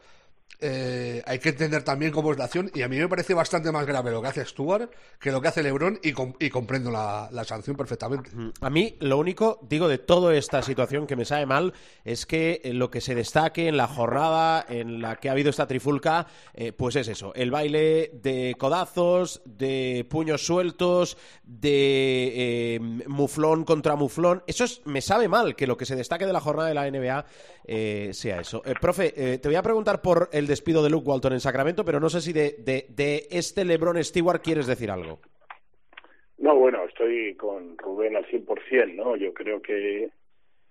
eh, 0.61 1.23
hay 1.27 1.41
que 1.41 1.51
entender 1.51 1.83
también 1.83 2.13
cómo 2.13 2.33
es 2.33 2.39
la 2.39 2.45
acción 2.45 2.71
y 2.75 2.83
a 2.83 2.89
mí 2.89 2.97
me 2.97 3.09
parece 3.09 3.35
bastante 3.35 3.71
más 3.73 3.85
grave 3.87 4.11
lo 4.13 4.23
que 4.23 4.29
hace 4.29 4.45
Stuart 4.47 4.91
que 5.21 5.31
lo 5.33 5.43
que 5.43 5.49
hace 5.49 5.63
LeBron 5.63 5.99
y, 6.03 6.13
com- 6.13 6.33
y 6.39 6.49
comprendo 6.49 6.91
la, 6.91 7.29
sanción 7.45 7.77
perfectamente. 7.77 8.31
A 8.61 8.71
mí 8.71 8.97
lo 9.01 9.19
único, 9.19 9.59
digo, 9.69 9.89
de 9.89 9.99
toda 9.99 10.35
esta 10.35 10.63
situación 10.63 11.07
que 11.07 11.17
me 11.17 11.25
sabe 11.27 11.45
mal 11.45 11.75
es 12.05 12.25
que 12.25 12.63
eh, 12.65 12.73
lo 12.73 12.91
que 12.91 13.01
se 13.03 13.15
destaque 13.15 13.69
en 13.69 13.77
la 13.77 13.89
jornada 13.89 14.65
en 14.69 15.03
la 15.03 15.17
que 15.17 15.29
ha 15.29 15.33
habido 15.33 15.51
esta 15.51 15.67
trifulca, 15.67 16.29
eh, 16.55 16.73
pues 16.73 16.97
es 16.97 17.09
eso, 17.09 17.35
el 17.35 17.51
baile 17.51 18.13
de 18.23 18.55
codazos, 18.57 19.43
de 19.45 20.07
puños 20.09 20.47
sueltos, 20.47 21.19
de 21.43 22.77
eh, 22.77 22.81
muflón 23.07 23.65
contra 23.65 23.97
muflón. 23.97 24.43
Eso 24.47 24.65
es, 24.65 24.81
me 24.87 25.03
sabe 25.03 25.29
mal 25.29 25.57
que 25.57 25.67
lo 25.67 25.77
que 25.77 25.85
se 25.85 25.97
destaque 25.97 26.27
de 26.27 26.33
la 26.33 26.41
jornada 26.41 26.69
de 26.69 26.75
la 26.75 26.91
NBA 26.91 27.27
sea 28.13 28.41
eso. 28.41 28.63
Profe, 28.81 29.39
te 29.39 29.49
voy 29.49 29.57
a 29.57 29.63
preguntar 29.63 30.03
por 30.03 30.29
el 30.35 30.47
despido 30.47 30.83
de 30.83 30.91
Luke 30.91 31.09
Walton 31.09 31.33
en 31.33 31.41
Sacramento, 31.41 31.85
pero 31.85 32.01
no 32.01 32.09
sé 32.09 32.21
si 32.21 32.33
de, 32.33 32.57
de- 32.59 33.27
este 33.31 33.65
LeBron 33.65 34.03
Stewart 34.03 34.43
quieres 34.43 34.67
decir 34.67 34.91
algo. 34.91 35.21
No, 36.39 36.57
bueno, 36.57 36.85
estoy 36.85 37.35
con 37.37 37.79
Rubén 37.79 38.17
al 38.17 38.27
100%, 38.27 38.95
¿no? 38.95 39.17
Yo 39.17 39.33
creo 39.33 39.63
que 39.63 40.05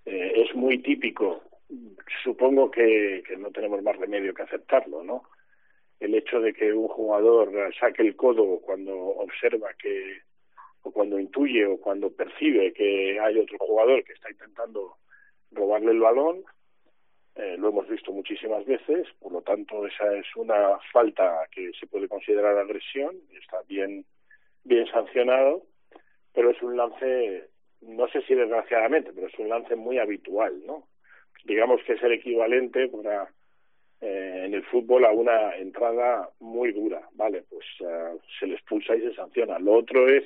eh, 0.05 0.33
es 0.35 0.53
muy 0.55 0.79
típico. 0.79 1.41
Supongo 2.23 2.69
que, 2.69 3.23
que 3.27 3.37
no 3.37 3.49
tenemos 3.51 3.81
más 3.81 3.95
remedio 3.97 4.33
que 4.33 4.43
aceptarlo, 4.43 5.03
¿no? 5.03 5.23
El 5.99 6.13
hecho 6.15 6.41
de 6.41 6.53
que 6.53 6.73
un 6.73 6.87
jugador 6.89 7.51
saque 7.79 8.01
el 8.01 8.15
codo 8.15 8.59
cuando 8.59 8.93
observa 8.97 9.69
que, 9.81 10.19
o 10.81 10.91
cuando 10.91 11.17
intuye 11.17 11.65
o 11.65 11.77
cuando 11.77 12.11
percibe 12.11 12.73
que 12.73 13.17
hay 13.19 13.37
otro 13.39 13.57
jugador 13.59 14.03
que 14.03 14.11
está 14.13 14.29
intentando 14.29 14.97
robarle 15.51 15.91
el 15.91 15.99
balón, 15.99 16.43
eh, 17.35 17.55
lo 17.57 17.69
hemos 17.69 17.87
visto 17.87 18.11
muchísimas 18.11 18.63
veces, 18.65 19.07
por 19.19 19.31
lo 19.31 19.41
tanto 19.41 19.87
esa 19.87 20.15
es 20.15 20.27
una 20.35 20.77
falta 20.91 21.47
que 21.51 21.71
se 21.79 21.87
puede 21.87 22.07
considerar 22.07 22.57
agresión, 22.57 23.15
está 23.33 23.57
bien 23.67 24.05
bien 24.63 24.85
sancionado, 24.87 25.63
pero 26.33 26.51
es 26.51 26.61
un 26.61 26.77
lance, 26.77 27.49
no 27.81 28.07
sé 28.07 28.21
si 28.23 28.33
desgraciadamente, 28.35 29.11
pero 29.13 29.27
es 29.27 29.37
un 29.39 29.49
lance 29.49 29.75
muy 29.75 29.97
habitual, 29.97 30.65
¿no? 30.65 30.87
Digamos 31.45 31.81
que 31.83 31.93
es 31.93 32.03
el 32.03 32.13
equivalente 32.13 32.87
para, 32.87 33.29
eh, 33.99 34.43
en 34.45 34.53
el 34.53 34.63
fútbol 34.65 35.05
a 35.05 35.11
una 35.11 35.57
entrada 35.57 36.29
muy 36.39 36.71
dura, 36.71 37.09
¿vale? 37.13 37.43
Pues 37.49 37.65
eh, 37.81 38.17
se 38.39 38.47
le 38.47 38.53
expulsa 38.53 38.95
y 38.95 39.01
se 39.01 39.15
sanciona. 39.15 39.59
Lo 39.59 39.73
otro 39.73 40.07
es 40.07 40.23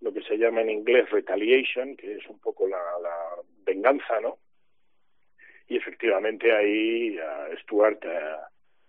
lo 0.00 0.12
que 0.12 0.22
se 0.22 0.38
llama 0.38 0.62
en 0.62 0.70
inglés 0.70 1.10
retaliation, 1.10 1.96
que 1.96 2.14
es 2.14 2.26
un 2.28 2.38
poco 2.38 2.66
la 2.66 2.78
venganza, 3.64 4.20
¿no? 4.20 4.38
Y 5.68 5.76
efectivamente 5.76 6.52
ahí 6.52 7.16
eh, 7.18 7.56
Stuart 7.62 8.04
eh, 8.04 8.36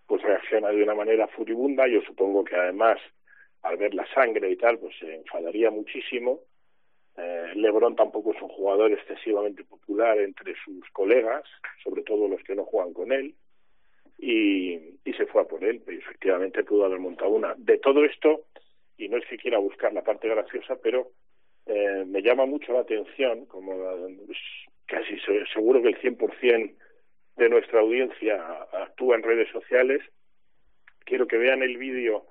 pues 0.07 0.21
reacciona 0.21 0.69
de 0.69 0.83
una 0.83 0.95
manera 0.95 1.27
furibunda. 1.27 1.87
Yo 1.87 2.01
supongo 2.01 2.43
que 2.43 2.55
además 2.55 2.99
al 3.63 3.77
ver 3.77 3.93
la 3.93 4.05
sangre 4.13 4.51
y 4.51 4.57
tal, 4.57 4.77
pues 4.77 4.95
se 4.99 5.15
enfadaría 5.15 5.71
muchísimo. 5.71 6.41
Eh, 7.15 7.51
Lebron 7.55 7.95
tampoco 7.95 8.33
es 8.33 8.41
un 8.41 8.49
jugador 8.49 8.91
excesivamente 8.91 9.63
popular 9.63 10.17
entre 10.19 10.53
sus 10.63 10.89
colegas, 10.91 11.43
sobre 11.83 12.03
todo 12.03 12.27
los 12.27 12.43
que 12.43 12.55
no 12.55 12.65
juegan 12.65 12.93
con 12.93 13.11
él, 13.11 13.35
y, 14.17 14.73
y 15.05 15.13
se 15.13 15.25
fue 15.27 15.43
a 15.43 15.45
por 15.45 15.63
él, 15.63 15.81
y 15.87 15.95
efectivamente 15.95 16.63
pudo 16.63 16.85
haber 16.85 16.99
montado 16.99 17.31
una. 17.31 17.55
De 17.57 17.77
todo 17.77 18.03
esto, 18.03 18.45
y 18.97 19.07
no 19.07 19.17
es 19.17 19.25
que 19.27 19.37
quiera 19.37 19.59
buscar 19.59 19.93
la 19.93 20.03
parte 20.03 20.27
graciosa, 20.27 20.75
pero 20.81 21.11
eh, 21.65 22.03
me 22.05 22.21
llama 22.21 22.45
mucho 22.45 22.73
la 22.73 22.79
atención, 22.79 23.45
como 23.45 23.73
eh, 23.73 24.17
casi 24.85 25.19
se- 25.19 25.45
seguro 25.53 25.81
que 25.81 25.89
el 25.89 25.97
100% 26.01 26.75
de 27.35 27.49
nuestra 27.49 27.79
audiencia 27.79 28.41
actúa 28.73 29.15
en 29.15 29.23
redes 29.23 29.49
sociales, 29.51 30.01
quiero 31.05 31.27
que 31.27 31.37
vean 31.37 31.63
el 31.63 31.77
vídeo 31.77 32.27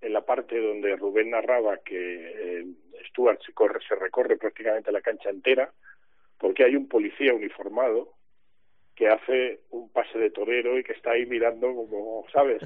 en 0.00 0.12
la 0.12 0.24
parte 0.24 0.60
donde 0.60 0.96
Rubén 0.96 1.30
narraba 1.30 1.78
que 1.78 2.60
eh, 2.60 2.64
Stuart 3.08 3.40
se, 3.44 3.52
corre, 3.52 3.80
se 3.86 3.94
recorre 3.96 4.36
prácticamente 4.36 4.92
la 4.92 5.00
cancha 5.02 5.28
entera, 5.30 5.72
porque 6.38 6.64
hay 6.64 6.76
un 6.76 6.88
policía 6.88 7.34
uniformado 7.34 8.14
que 8.98 9.06
hace 9.08 9.60
un 9.70 9.88
pase 9.90 10.18
de 10.18 10.30
torero 10.30 10.76
y 10.76 10.82
que 10.82 10.92
está 10.92 11.12
ahí 11.12 11.24
mirando 11.24 11.68
como, 11.72 12.24
¿sabes? 12.32 12.60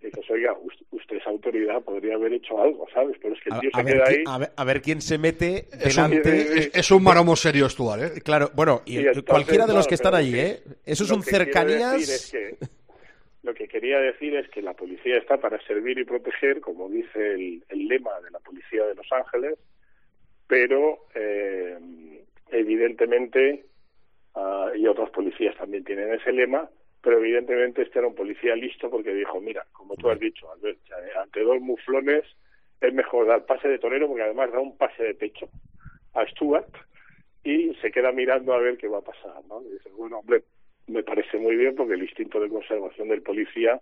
Y 0.00 0.06
dices, 0.06 0.28
oiga, 0.28 0.52
us- 0.58 0.84
usted 0.90 1.18
es 1.18 1.26
autoridad, 1.28 1.80
podría 1.84 2.16
haber 2.16 2.32
hecho 2.32 2.60
algo, 2.60 2.88
¿sabes? 2.92 3.16
Pero 3.22 3.34
es 3.34 3.40
que 3.40 3.50
el 3.50 3.54
A, 3.54 3.60
tío 3.60 3.70
a 3.72 3.78
se 3.78 3.84
ver, 3.84 3.94
queda 3.94 4.04
ahí. 4.08 4.24
a 4.26 4.38
ver- 4.38 4.50
a 4.56 4.64
ver 4.64 4.82
quién 4.82 5.00
se 5.00 5.16
mete 5.16 5.66
Es 5.70 5.96
un, 5.96 6.10
delante. 6.10 6.58
es, 6.58 6.70
es 6.74 6.90
un 6.90 7.04
maromo 7.04 7.36
serio 7.36 7.68
Stuart, 7.68 8.02
¿eh? 8.02 8.20
Claro, 8.20 8.50
bueno, 8.56 8.82
y 8.84 8.94
Y 8.94 8.98
entonces, 8.98 9.22
cualquiera 9.22 9.64
de 9.68 9.74
los 9.74 9.86
que 9.86 9.94
están 9.94 10.14
allí, 10.16 10.36
¿eh? 10.40 10.58
Eso 10.84 11.04
quiero 11.04 11.22
cercanías. 11.22 11.92
decir 12.00 12.14
es 12.14 12.30
que- 12.32 12.66
lo 13.44 13.54
que 13.54 13.68
quería 13.68 14.00
decir 14.00 14.34
es 14.34 14.48
que 14.50 14.62
la 14.62 14.74
policía 14.74 15.18
está 15.18 15.38
para 15.38 15.58
servir 15.66 15.98
y 16.00 16.04
proteger, 16.04 16.60
como 16.60 16.88
dice 16.90 17.34
el, 17.34 17.64
el 17.68 17.86
lema 17.86 18.20
de 18.22 18.30
la 18.32 18.40
policía 18.40 18.84
de 18.86 18.94
Los 18.96 19.06
Ángeles, 19.12 19.56
pero 20.48 21.06
eh, 21.14 21.78
evidentemente, 22.50 23.64
ah, 24.34 24.70
y 24.76 24.86
otros 24.86 25.10
policías 25.10 25.56
también 25.56 25.84
tienen 25.84 26.12
ese 26.14 26.32
lema, 26.32 26.68
pero 27.02 27.18
evidentemente 27.18 27.82
este 27.82 27.98
era 27.98 28.08
un 28.08 28.14
policía 28.14 28.54
listo 28.56 28.90
porque 28.90 29.14
dijo, 29.14 29.40
mira, 29.40 29.64
como 29.72 29.96
tú 29.96 30.10
has 30.10 30.18
dicho, 30.20 30.50
Albert, 30.52 30.78
eh, 30.90 31.10
ante 31.22 31.40
dos 31.42 31.60
muflones 31.60 32.24
es 32.80 32.94
mejor 32.94 33.26
dar 33.26 33.44
pase 33.46 33.68
de 33.68 33.78
torero 33.78 34.06
porque 34.08 34.22
además 34.22 34.52
da 34.52 34.60
un 34.60 34.76
pase 34.76 35.02
de 35.02 35.14
pecho 35.14 35.48
a 36.14 36.26
Stuart 36.26 36.74
y 37.44 37.74
se 37.80 37.90
queda 37.90 38.12
mirando 38.12 38.52
a 38.52 38.58
ver 38.58 38.76
qué 38.76 38.88
va 38.88 38.98
a 38.98 39.02
pasar, 39.02 39.42
¿no? 39.48 39.62
Y 39.62 39.72
dices, 39.72 39.92
bueno, 39.94 40.18
hombre, 40.18 40.42
me 40.86 41.02
parece 41.02 41.38
muy 41.38 41.56
bien 41.56 41.74
porque 41.74 41.94
el 41.94 42.02
instinto 42.02 42.40
de 42.40 42.48
conservación 42.48 43.08
del 43.08 43.22
policía 43.22 43.80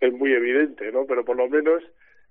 es 0.00 0.12
muy 0.12 0.32
evidente, 0.32 0.90
¿no? 0.92 1.04
Pero 1.06 1.24
por 1.24 1.36
lo 1.36 1.48
menos 1.48 1.82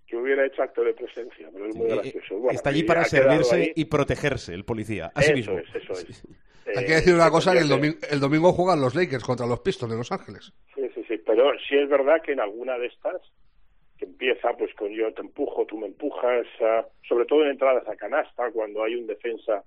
que 0.08 0.15
hubiera 0.17 0.45
hecho 0.45 0.62
acto 0.62 0.84
de 0.84 0.93
presencia, 0.93 1.50
pero 1.54 1.67
es 1.67 1.76
muy 1.76 1.88
Eh, 1.89 1.95
gracioso. 1.95 2.36
Bueno, 2.38 2.52
está 2.52 2.69
allí 2.69 2.84
para 2.84 3.04
servirse 3.06 3.71
y 3.76 3.86
protegerse 3.86 4.54
el 4.54 4.63
policía. 4.65 5.12
Así 5.15 5.28
Eso 5.32 5.36
mismo. 5.36 5.58
es, 5.60 5.76
eso 5.76 5.93
es. 5.93 6.28
Hay 6.67 6.84
Eh, 6.84 6.88
que 6.88 6.93
decir 6.93 7.13
una 7.13 7.30
cosa, 7.30 7.54
que 7.54 7.60
el 7.60 7.69
domingo, 7.69 7.97
el 8.10 8.19
domingo 8.19 8.54
juegan 8.54 8.82
los 8.82 8.95
Lakers 8.95 9.24
contra 9.24 9.47
los 9.47 9.60
Pistons 9.60 9.91
de 9.91 9.97
Los 9.97 10.12
Ángeles. 10.12 10.54
Sí, 10.76 10.82
sí, 10.93 11.04
sí, 11.08 11.17
pero 11.26 11.52
sí 11.67 11.76
es 11.78 11.89
verdad 11.89 12.21
que 12.21 12.34
en 12.34 12.39
alguna 12.39 12.78
de 12.78 12.88
estas, 12.88 13.21
que 13.97 14.06
empieza 14.06 14.54
pues 14.58 14.74
con 14.76 14.89
yo 14.89 15.13
te 15.13 15.21
empujo, 15.21 15.65
tú 15.65 15.78
me 15.78 15.88
empujas, 15.88 16.45
ah, 16.62 16.86
sobre 17.08 17.26
todo 17.26 17.43
en 17.43 17.52
entradas 17.52 17.88
a 17.88 17.95
canasta, 17.95 18.52
cuando 18.52 18.84
hay 18.84 18.95
un 18.95 19.08
defensa, 19.08 19.63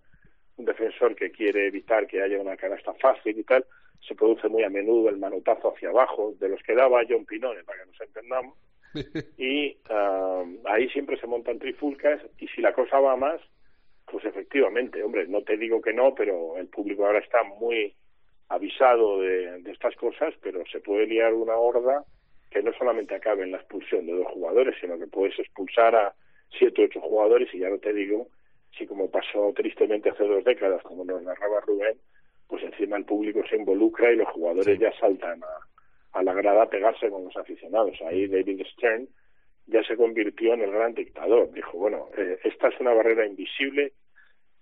un 0.57 0.65
defensor 0.65 1.15
que 1.15 1.31
quiere 1.31 1.67
evitar 1.67 2.07
que 2.07 2.23
haya 2.23 2.39
una 2.41 2.57
canasta 2.57 2.93
fácil 2.95 3.39
y 3.39 3.45
tal, 3.45 3.65
se 4.07 4.15
produce 4.15 4.49
muy 4.49 4.63
a 4.65 4.71
menudo 4.71 5.09
el 5.09 5.19
manotazo 5.19 5.75
hacia 5.75 5.89
abajo, 5.89 6.35
de 6.39 6.49
los 6.49 6.63
que 6.63 6.75
daba 6.75 7.03
John 7.09 7.25
Pinone, 7.25 7.65
para 7.65 7.81
que 7.81 7.87
nos 7.87 8.01
entendamos, 8.01 8.57
y 9.39 9.77
ah, 9.91 10.45
ahí 10.67 10.89
siempre 10.91 11.19
se 11.19 11.27
montan 11.27 11.59
trifulcas, 11.59 12.21
y 12.39 12.47
si 12.49 12.61
la 12.61 12.73
cosa 12.73 13.01
va 13.01 13.17
más, 13.17 13.41
pues 14.07 14.25
efectivamente, 14.25 15.03
hombre, 15.03 15.27
no 15.27 15.43
te 15.43 15.57
digo 15.57 15.81
que 15.81 15.93
no, 15.93 16.15
pero 16.15 16.57
el 16.59 16.69
público 16.69 17.07
ahora 17.07 17.21
está 17.21 17.43
muy 17.43 17.95
avisado 18.49 19.21
de, 19.21 19.63
de 19.63 19.73
estas 19.73 19.97
cosas, 19.97 20.35
pero 20.43 20.65
se 20.71 20.81
puede 20.81 21.07
liar 21.07 21.35
una 21.35 21.57
horda 21.57 22.05
que 22.51 22.63
no 22.63 22.73
solamente 22.75 23.15
acabe 23.15 23.43
en 23.43 23.53
la 23.53 23.59
expulsión 23.59 24.07
de 24.07 24.13
dos 24.13 24.29
jugadores, 24.29 24.77
sino 24.81 24.99
que 24.99 25.07
puedes 25.07 25.39
expulsar 25.39 25.95
a 25.97 26.15
siete 26.57 26.83
o 26.83 26.85
ocho 26.85 27.01
jugadores 27.01 27.53
y 27.53 27.59
ya 27.59 27.69
no 27.69 27.79
te 27.79 27.93
digo 27.93 28.29
si 28.77 28.87
como 28.87 29.11
pasó 29.11 29.53
tristemente 29.55 30.11
hace 30.11 30.25
dos 30.25 30.45
décadas, 30.45 30.83
como 30.83 31.05
nos 31.05 31.23
narraba 31.23 31.61
Rubén, 31.61 31.97
pues 32.49 32.63
encima 32.63 32.97
el 32.97 33.05
público 33.05 33.43
se 33.49 33.57
involucra 33.57 34.13
y 34.13 34.17
los 34.17 34.29
jugadores 34.29 34.79
ya 34.79 34.93
saltan 34.99 35.43
a, 35.43 36.19
a 36.19 36.23
la 36.23 36.35
grada 36.35 36.63
a 36.63 36.69
pegarse 36.69 37.09
con 37.09 37.25
los 37.25 37.37
aficionados. 37.37 38.01
Ahí 38.03 38.27
David 38.27 38.63
Stern 38.73 39.09
ya 39.67 39.83
se 39.85 39.97
convirtió 39.97 40.55
en 40.55 40.63
el 40.63 40.71
gran 40.71 40.95
dictador. 40.95 41.53
Dijo, 41.53 41.79
bueno, 41.79 42.09
eh, 42.17 42.39
esta 42.45 42.69
es 42.69 42.81
una 42.81 42.93
barrera 42.93 43.27
invisible 43.27 43.93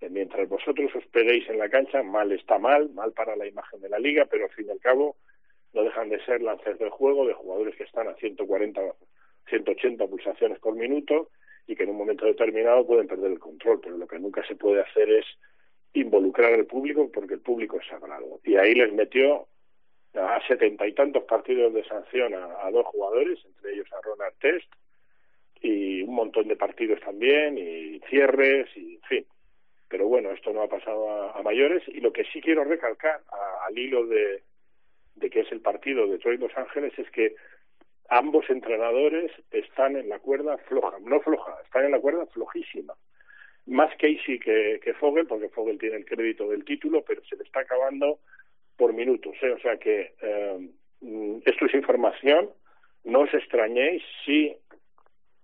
eh, 0.02 0.08
mientras 0.10 0.48
vosotros 0.48 0.94
os 0.94 1.06
peguéis 1.06 1.48
en 1.48 1.58
la 1.58 1.68
cancha, 1.68 2.02
mal 2.02 2.32
está 2.32 2.58
mal, 2.58 2.90
mal 2.90 3.12
para 3.12 3.36
la 3.36 3.46
imagen 3.46 3.80
de 3.80 3.88
la 3.88 3.98
liga, 3.98 4.26
pero 4.26 4.44
al 4.44 4.50
fin 4.50 4.66
y 4.66 4.70
al 4.70 4.80
cabo 4.80 5.16
no 5.72 5.82
dejan 5.84 6.08
de 6.08 6.22
ser 6.24 6.42
lances 6.42 6.78
de 6.78 6.90
juego 6.90 7.26
de 7.26 7.34
jugadores 7.34 7.76
que 7.76 7.84
están 7.84 8.08
a 8.08 8.14
140, 8.14 8.80
180 9.48 10.06
pulsaciones 10.06 10.58
por 10.58 10.74
minuto 10.74 11.30
y 11.66 11.76
que 11.76 11.84
en 11.84 11.90
un 11.90 11.98
momento 11.98 12.26
determinado 12.26 12.84
pueden 12.84 13.06
perder 13.06 13.30
el 13.30 13.38
control, 13.38 13.80
pero 13.80 13.96
lo 13.96 14.06
que 14.08 14.18
nunca 14.18 14.44
se 14.46 14.56
puede 14.56 14.80
hacer 14.80 15.08
es 15.08 15.24
involucrar 15.94 16.52
al 16.52 16.66
público 16.66 17.10
porque 17.12 17.34
el 17.34 17.40
público 17.40 17.78
es 17.80 17.86
sagrado. 17.86 18.40
Y 18.44 18.56
ahí 18.56 18.74
les 18.74 18.92
metió 18.92 19.46
a 20.14 20.40
setenta 20.46 20.86
y 20.86 20.94
tantos 20.94 21.24
partidos 21.24 21.72
de 21.72 21.84
sanción 21.84 22.34
a 22.34 22.70
dos 22.70 22.86
jugadores, 22.86 23.38
entre 23.46 23.74
ellos 23.74 23.86
a 23.92 24.00
Ronald 24.02 24.34
Test, 24.40 24.68
y 25.62 26.02
un 26.02 26.14
montón 26.14 26.48
de 26.48 26.56
partidos 26.56 27.00
también, 27.00 27.56
y 27.56 28.00
cierres, 28.10 28.68
y 28.76 28.94
en 28.96 29.02
fin 29.02 29.26
pero 29.92 30.08
bueno, 30.08 30.30
esto 30.30 30.54
no 30.54 30.62
ha 30.62 30.68
pasado 30.68 31.34
a, 31.36 31.42
mayores 31.42 31.82
y 31.86 32.00
lo 32.00 32.14
que 32.14 32.24
sí 32.32 32.40
quiero 32.40 32.64
recalcar 32.64 33.20
a- 33.30 33.66
al 33.66 33.76
hilo 33.78 34.06
de, 34.06 34.42
de 35.16 35.28
que 35.28 35.40
es 35.40 35.52
el 35.52 35.60
partido 35.60 36.06
de 36.06 36.12
Detroit 36.12 36.40
Los 36.40 36.56
Ángeles 36.56 36.98
es 36.98 37.10
que 37.10 37.34
ambos 38.08 38.48
entrenadores 38.48 39.30
están 39.50 39.96
en 39.96 40.08
la 40.08 40.18
cuerda 40.18 40.56
floja, 40.66 40.96
no 41.02 41.20
floja, 41.20 41.58
están 41.62 41.84
en 41.84 41.90
la 41.90 42.00
cuerda 42.00 42.24
flojísima. 42.24 42.94
Más 43.66 43.90
Casey 43.98 44.38
que, 44.38 44.80
que 44.82 44.94
Fogel, 44.94 45.26
porque 45.26 45.50
Fogel 45.50 45.78
tiene 45.78 45.96
el 45.96 46.06
crédito 46.06 46.48
del 46.48 46.64
título, 46.64 47.04
pero 47.06 47.22
se 47.26 47.36
le 47.36 47.42
está 47.42 47.60
acabando 47.60 48.20
por 48.78 48.94
minutos. 48.94 49.34
¿eh? 49.42 49.50
O 49.50 49.58
sea 49.58 49.76
que 49.76 50.14
eh, 50.22 50.68
mm, 51.02 51.36
esto 51.44 51.66
es 51.66 51.74
información, 51.74 52.48
no 53.04 53.20
os 53.20 53.34
extrañéis 53.34 54.02
si 54.24 54.56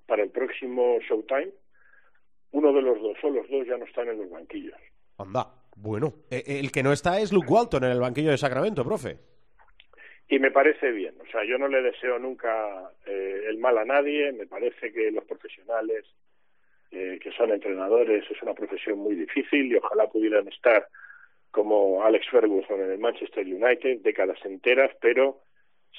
para 0.08 0.24
el 0.24 0.30
próximo 0.30 0.98
Showtime 1.08 1.52
uno 2.50 2.72
de 2.72 2.82
los 2.82 3.00
dos 3.00 3.16
o 3.22 3.30
los 3.30 3.48
dos 3.48 3.66
ya 3.66 3.76
no 3.76 3.84
están 3.84 4.08
en 4.08 4.18
los 4.18 4.30
banquillos. 4.30 4.74
Anda, 5.18 5.46
bueno. 5.76 6.14
Eh, 6.30 6.42
eh, 6.46 6.60
el 6.60 6.72
que 6.72 6.82
no 6.82 6.92
está 6.92 7.20
es 7.20 7.30
Luke 7.30 7.46
Walton 7.48 7.84
en 7.84 7.92
el 7.92 8.00
banquillo 8.00 8.30
de 8.30 8.38
Sacramento, 8.38 8.84
profe. 8.84 9.18
Y 10.30 10.38
me 10.38 10.50
parece 10.50 10.90
bien, 10.92 11.14
o 11.20 11.30
sea, 11.30 11.42
yo 11.44 11.56
no 11.56 11.68
le 11.68 11.80
deseo 11.80 12.18
nunca 12.18 12.90
eh, 13.06 13.44
el 13.48 13.58
mal 13.58 13.78
a 13.78 13.84
nadie, 13.84 14.32
me 14.32 14.46
parece 14.46 14.92
que 14.92 15.10
los 15.10 15.24
profesionales 15.24 16.04
eh, 16.90 17.18
que 17.22 17.32
son 17.32 17.50
entrenadores 17.50 18.24
es 18.30 18.42
una 18.42 18.54
profesión 18.54 18.98
muy 18.98 19.14
difícil 19.14 19.72
y 19.72 19.76
ojalá 19.76 20.06
pudieran 20.06 20.48
estar 20.48 20.86
como 21.50 22.02
Alex 22.02 22.28
Ferguson 22.30 22.80
en 22.80 22.92
el 22.92 22.98
Manchester 22.98 23.46
United 23.46 24.00
décadas 24.00 24.38
enteras, 24.44 24.90
pero 25.00 25.40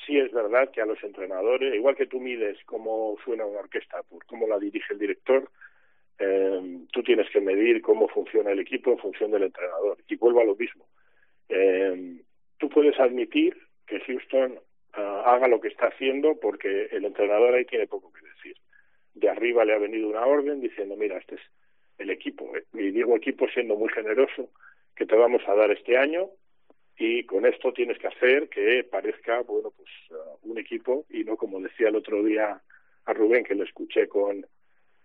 sí 0.10 0.18
es 0.18 0.32
verdad 0.32 0.72
que 0.72 0.82
a 0.82 0.88
los 0.88 1.02
entrenadores, 1.04 1.76
igual 1.76 1.96
que 1.96 2.08
tú 2.08 2.20
mides 2.20 2.58
cómo 2.66 3.16
suena 3.24 3.46
una 3.46 3.60
orquesta 3.60 4.02
por 4.04 4.26
cómo 4.26 4.48
la 4.48 4.58
dirige 4.58 4.94
el 4.94 5.00
director, 5.00 5.50
eh, 6.18 6.80
tú 6.92 7.04
tienes 7.04 7.30
que 7.30 7.40
medir 7.40 7.82
cómo 7.82 8.08
funciona 8.08 8.52
el 8.52 8.60
equipo 8.60 8.92
en 8.92 8.98
función 8.98 9.30
del 9.32 9.44
entrenador. 9.44 10.00
Y 10.08 10.16
vuelvo 10.16 10.42
a 10.42 10.46
lo 10.46 10.56
mismo. 10.56 10.86
Eh, 11.48 12.22
tú 12.58 12.70
puedes 12.70 13.00
admitir 13.00 13.56
que 13.86 14.00
Houston 14.00 14.60
ah, 14.94 15.24
haga 15.28 15.48
lo 15.48 15.62
que 15.62 15.68
está 15.68 15.88
haciendo 15.88 16.40
porque 16.40 16.90
el 16.92 17.06
entrenador 17.06 17.54
ahí 17.54 17.66
tiene 17.66 17.88
poco 17.88 18.12
que 18.12 18.28
decir. 18.28 18.58
De 19.14 19.30
arriba 19.30 19.64
le 19.64 19.74
ha 19.74 19.78
venido 19.78 20.10
una 20.10 20.26
orden 20.26 20.60
diciendo, 20.60 20.96
mira, 20.96 21.18
este 21.18 21.36
es 21.36 21.42
el 22.00 22.10
equipo, 22.10 22.50
y 22.74 22.92
digo 22.92 23.16
equipo 23.18 23.46
siendo 23.50 23.76
muy 23.76 23.90
generoso, 23.90 24.50
que 24.96 25.06
te 25.06 25.16
vamos 25.16 25.42
a 25.48 25.54
dar 25.54 25.70
este 25.70 25.98
año 25.98 26.30
y 27.00 27.24
con 27.24 27.46
esto 27.46 27.72
tienes 27.72 27.98
que 27.98 28.08
hacer 28.08 28.50
que 28.50 28.84
parezca, 28.84 29.42
bueno, 29.42 29.72
pues 29.76 29.90
ah, 30.12 30.36
un 30.44 30.58
equipo 30.60 31.06
y 31.10 31.24
no 31.24 31.38
como 31.38 31.62
decía 31.62 31.88
el 31.88 31.96
otro 31.96 32.22
día 32.24 32.62
a 33.06 33.14
Rubén, 33.14 33.46
que 33.46 33.56
lo 33.56 33.64
escuché 33.64 34.08
con 34.08 34.46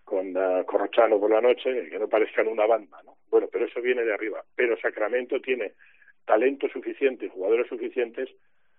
con 0.04 0.36
uh, 0.36 0.64
Corrochano 0.66 1.18
por 1.18 1.30
la 1.30 1.40
noche, 1.40 1.88
que 1.88 1.98
no 1.98 2.08
parezcan 2.08 2.46
una 2.46 2.66
banda, 2.66 3.00
¿no? 3.06 3.16
Bueno, 3.30 3.48
pero 3.50 3.64
eso 3.64 3.80
viene 3.80 4.04
de 4.04 4.12
arriba. 4.12 4.44
Pero 4.54 4.78
Sacramento 4.78 5.40
tiene 5.40 5.72
talento 6.26 6.68
suficiente, 6.68 7.28
jugadores 7.28 7.68
suficientes 7.68 8.28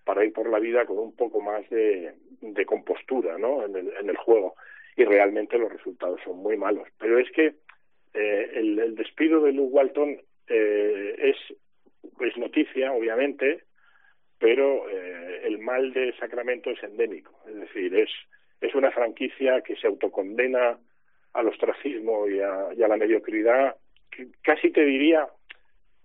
para 0.04 0.24
ir 0.24 0.34
por 0.34 0.50
la 0.50 0.60
vida 0.60 0.86
con 0.86 1.00
un 1.00 1.16
poco 1.16 1.42
más 1.42 1.68
de, 1.70 2.14
de 2.42 2.66
compostura 2.66 3.38
¿no? 3.40 3.66
en, 3.66 3.76
el, 3.76 3.92
en 4.00 4.10
el 4.10 4.18
juego. 4.18 4.56
Y 4.96 5.04
realmente 5.04 5.58
los 5.58 5.72
resultados 5.72 6.22
son 6.24 6.38
muy 6.38 6.58
malos. 6.58 6.88
Pero 7.00 7.18
es 7.18 7.30
que 7.32 7.56
eh, 8.14 8.52
el, 8.54 8.80
el 8.80 8.96
despido 8.96 9.42
de 9.42 9.52
Luke 9.52 9.74
Walton 9.74 10.22
eh, 10.48 11.16
es, 11.18 11.58
es 12.20 12.38
noticia, 12.38 12.92
obviamente, 12.92 13.64
pero 14.40 14.90
eh, 14.90 15.42
el 15.44 15.60
mal 15.60 15.94
de 15.94 16.14
Sacramento 16.18 16.70
es 16.70 16.82
endémico. 16.84 17.32
Es 17.48 17.56
decir, 17.56 17.96
es, 17.96 18.10
es 18.62 18.76
una 18.76 18.92
franquicia 18.92 19.62
que 19.62 19.76
se 19.76 19.88
autocondena 19.88 20.78
al 21.34 21.48
ostracismo 21.48 22.28
y 22.28 22.40
a, 22.40 22.74
y 22.76 22.84
a 22.84 22.88
la 22.88 22.98
mediocridad, 22.98 23.76
que 24.10 24.28
casi 24.42 24.72
te 24.72 24.86
diría 24.86 25.28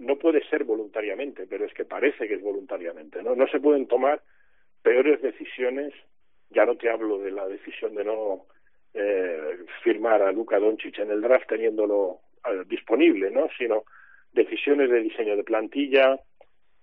no 0.00 0.16
puede 0.16 0.42
ser 0.48 0.64
voluntariamente, 0.64 1.46
pero 1.46 1.66
es 1.66 1.74
que 1.74 1.84
parece 1.84 2.26
que 2.26 2.34
es 2.34 2.42
voluntariamente, 2.42 3.22
¿no? 3.22 3.34
No 3.34 3.46
se 3.48 3.60
pueden 3.60 3.86
tomar 3.86 4.22
peores 4.82 5.20
decisiones, 5.20 5.92
ya 6.48 6.64
no 6.64 6.76
te 6.76 6.90
hablo 6.90 7.18
de 7.18 7.30
la 7.30 7.46
decisión 7.46 7.94
de 7.94 8.04
no 8.04 8.46
eh, 8.94 9.58
firmar 9.84 10.22
a 10.22 10.32
Luka 10.32 10.58
Doncic 10.58 10.98
en 10.98 11.10
el 11.10 11.20
draft 11.20 11.48
teniéndolo 11.48 12.20
eh, 12.50 12.64
disponible, 12.66 13.30
¿no? 13.30 13.48
Sino 13.58 13.84
decisiones 14.32 14.90
de 14.90 15.00
diseño 15.00 15.36
de 15.36 15.44
plantilla, 15.44 16.18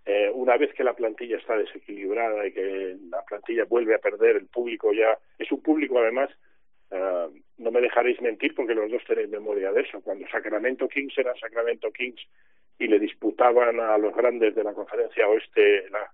eh, 0.06 0.32
una 0.34 0.58
vez 0.58 0.74
que 0.74 0.84
la 0.84 0.96
plantilla 0.96 1.38
está 1.38 1.58
desequilibrada 1.58 2.48
y 2.48 2.54
que 2.54 2.98
la 3.10 3.24
plantilla 3.24 3.66
vuelve 3.66 3.96
a 3.96 4.00
perder, 4.00 4.38
el 4.38 4.48
público 4.48 4.94
ya 4.94 5.18
es 5.38 5.52
un 5.52 5.62
público 5.62 6.00
además 6.00 6.30
Uh, 6.90 7.28
no 7.58 7.72
me 7.72 7.82
dejaréis 7.82 8.22
mentir 8.22 8.56
porque 8.56 8.74
los 8.74 8.90
dos 8.90 9.04
tenéis 9.06 9.30
memoria 9.30 9.72
de 9.74 9.82
eso. 9.82 10.00
Cuando 10.02 10.26
Sacramento 10.30 10.88
Kings 10.88 11.18
era 11.18 11.36
Sacramento 11.36 11.92
Kings 11.92 12.22
y 12.80 12.88
le 12.88 12.98
disputaban 12.98 13.80
a 13.80 13.98
los 13.98 14.16
grandes 14.16 14.56
de 14.56 14.64
la 14.64 14.74
conferencia 14.74 15.28
oeste 15.28 15.90
la, 15.90 16.10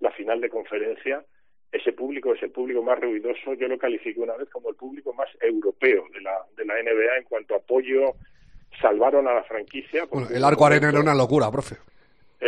la 0.00 0.10
final 0.12 0.40
de 0.40 0.48
conferencia, 0.48 1.22
ese 1.70 1.92
público 1.92 2.32
es 2.32 2.42
el 2.42 2.52
público 2.52 2.82
más 2.82 3.00
ruidoso. 3.00 3.52
Yo 3.54 3.68
lo 3.68 3.76
califiqué 3.76 4.20
una 4.20 4.36
vez 4.36 4.48
como 4.48 4.70
el 4.70 4.76
público 4.76 5.12
más 5.12 5.28
europeo 5.40 6.06
de 6.14 6.20
la, 6.22 6.38
de 6.56 6.64
la 6.64 6.82
NBA 6.82 7.18
en 7.18 7.24
cuanto 7.24 7.54
a 7.54 7.58
apoyo. 7.58 8.14
Salvaron 8.80 9.26
a 9.28 9.34
la 9.34 9.42
franquicia. 9.44 10.04
Bueno, 10.10 10.28
el 10.30 10.44
Arco 10.44 10.66
Arena 10.66 10.88
era 10.88 11.00
una 11.00 11.14
locura, 11.14 11.50
profe. 11.50 11.76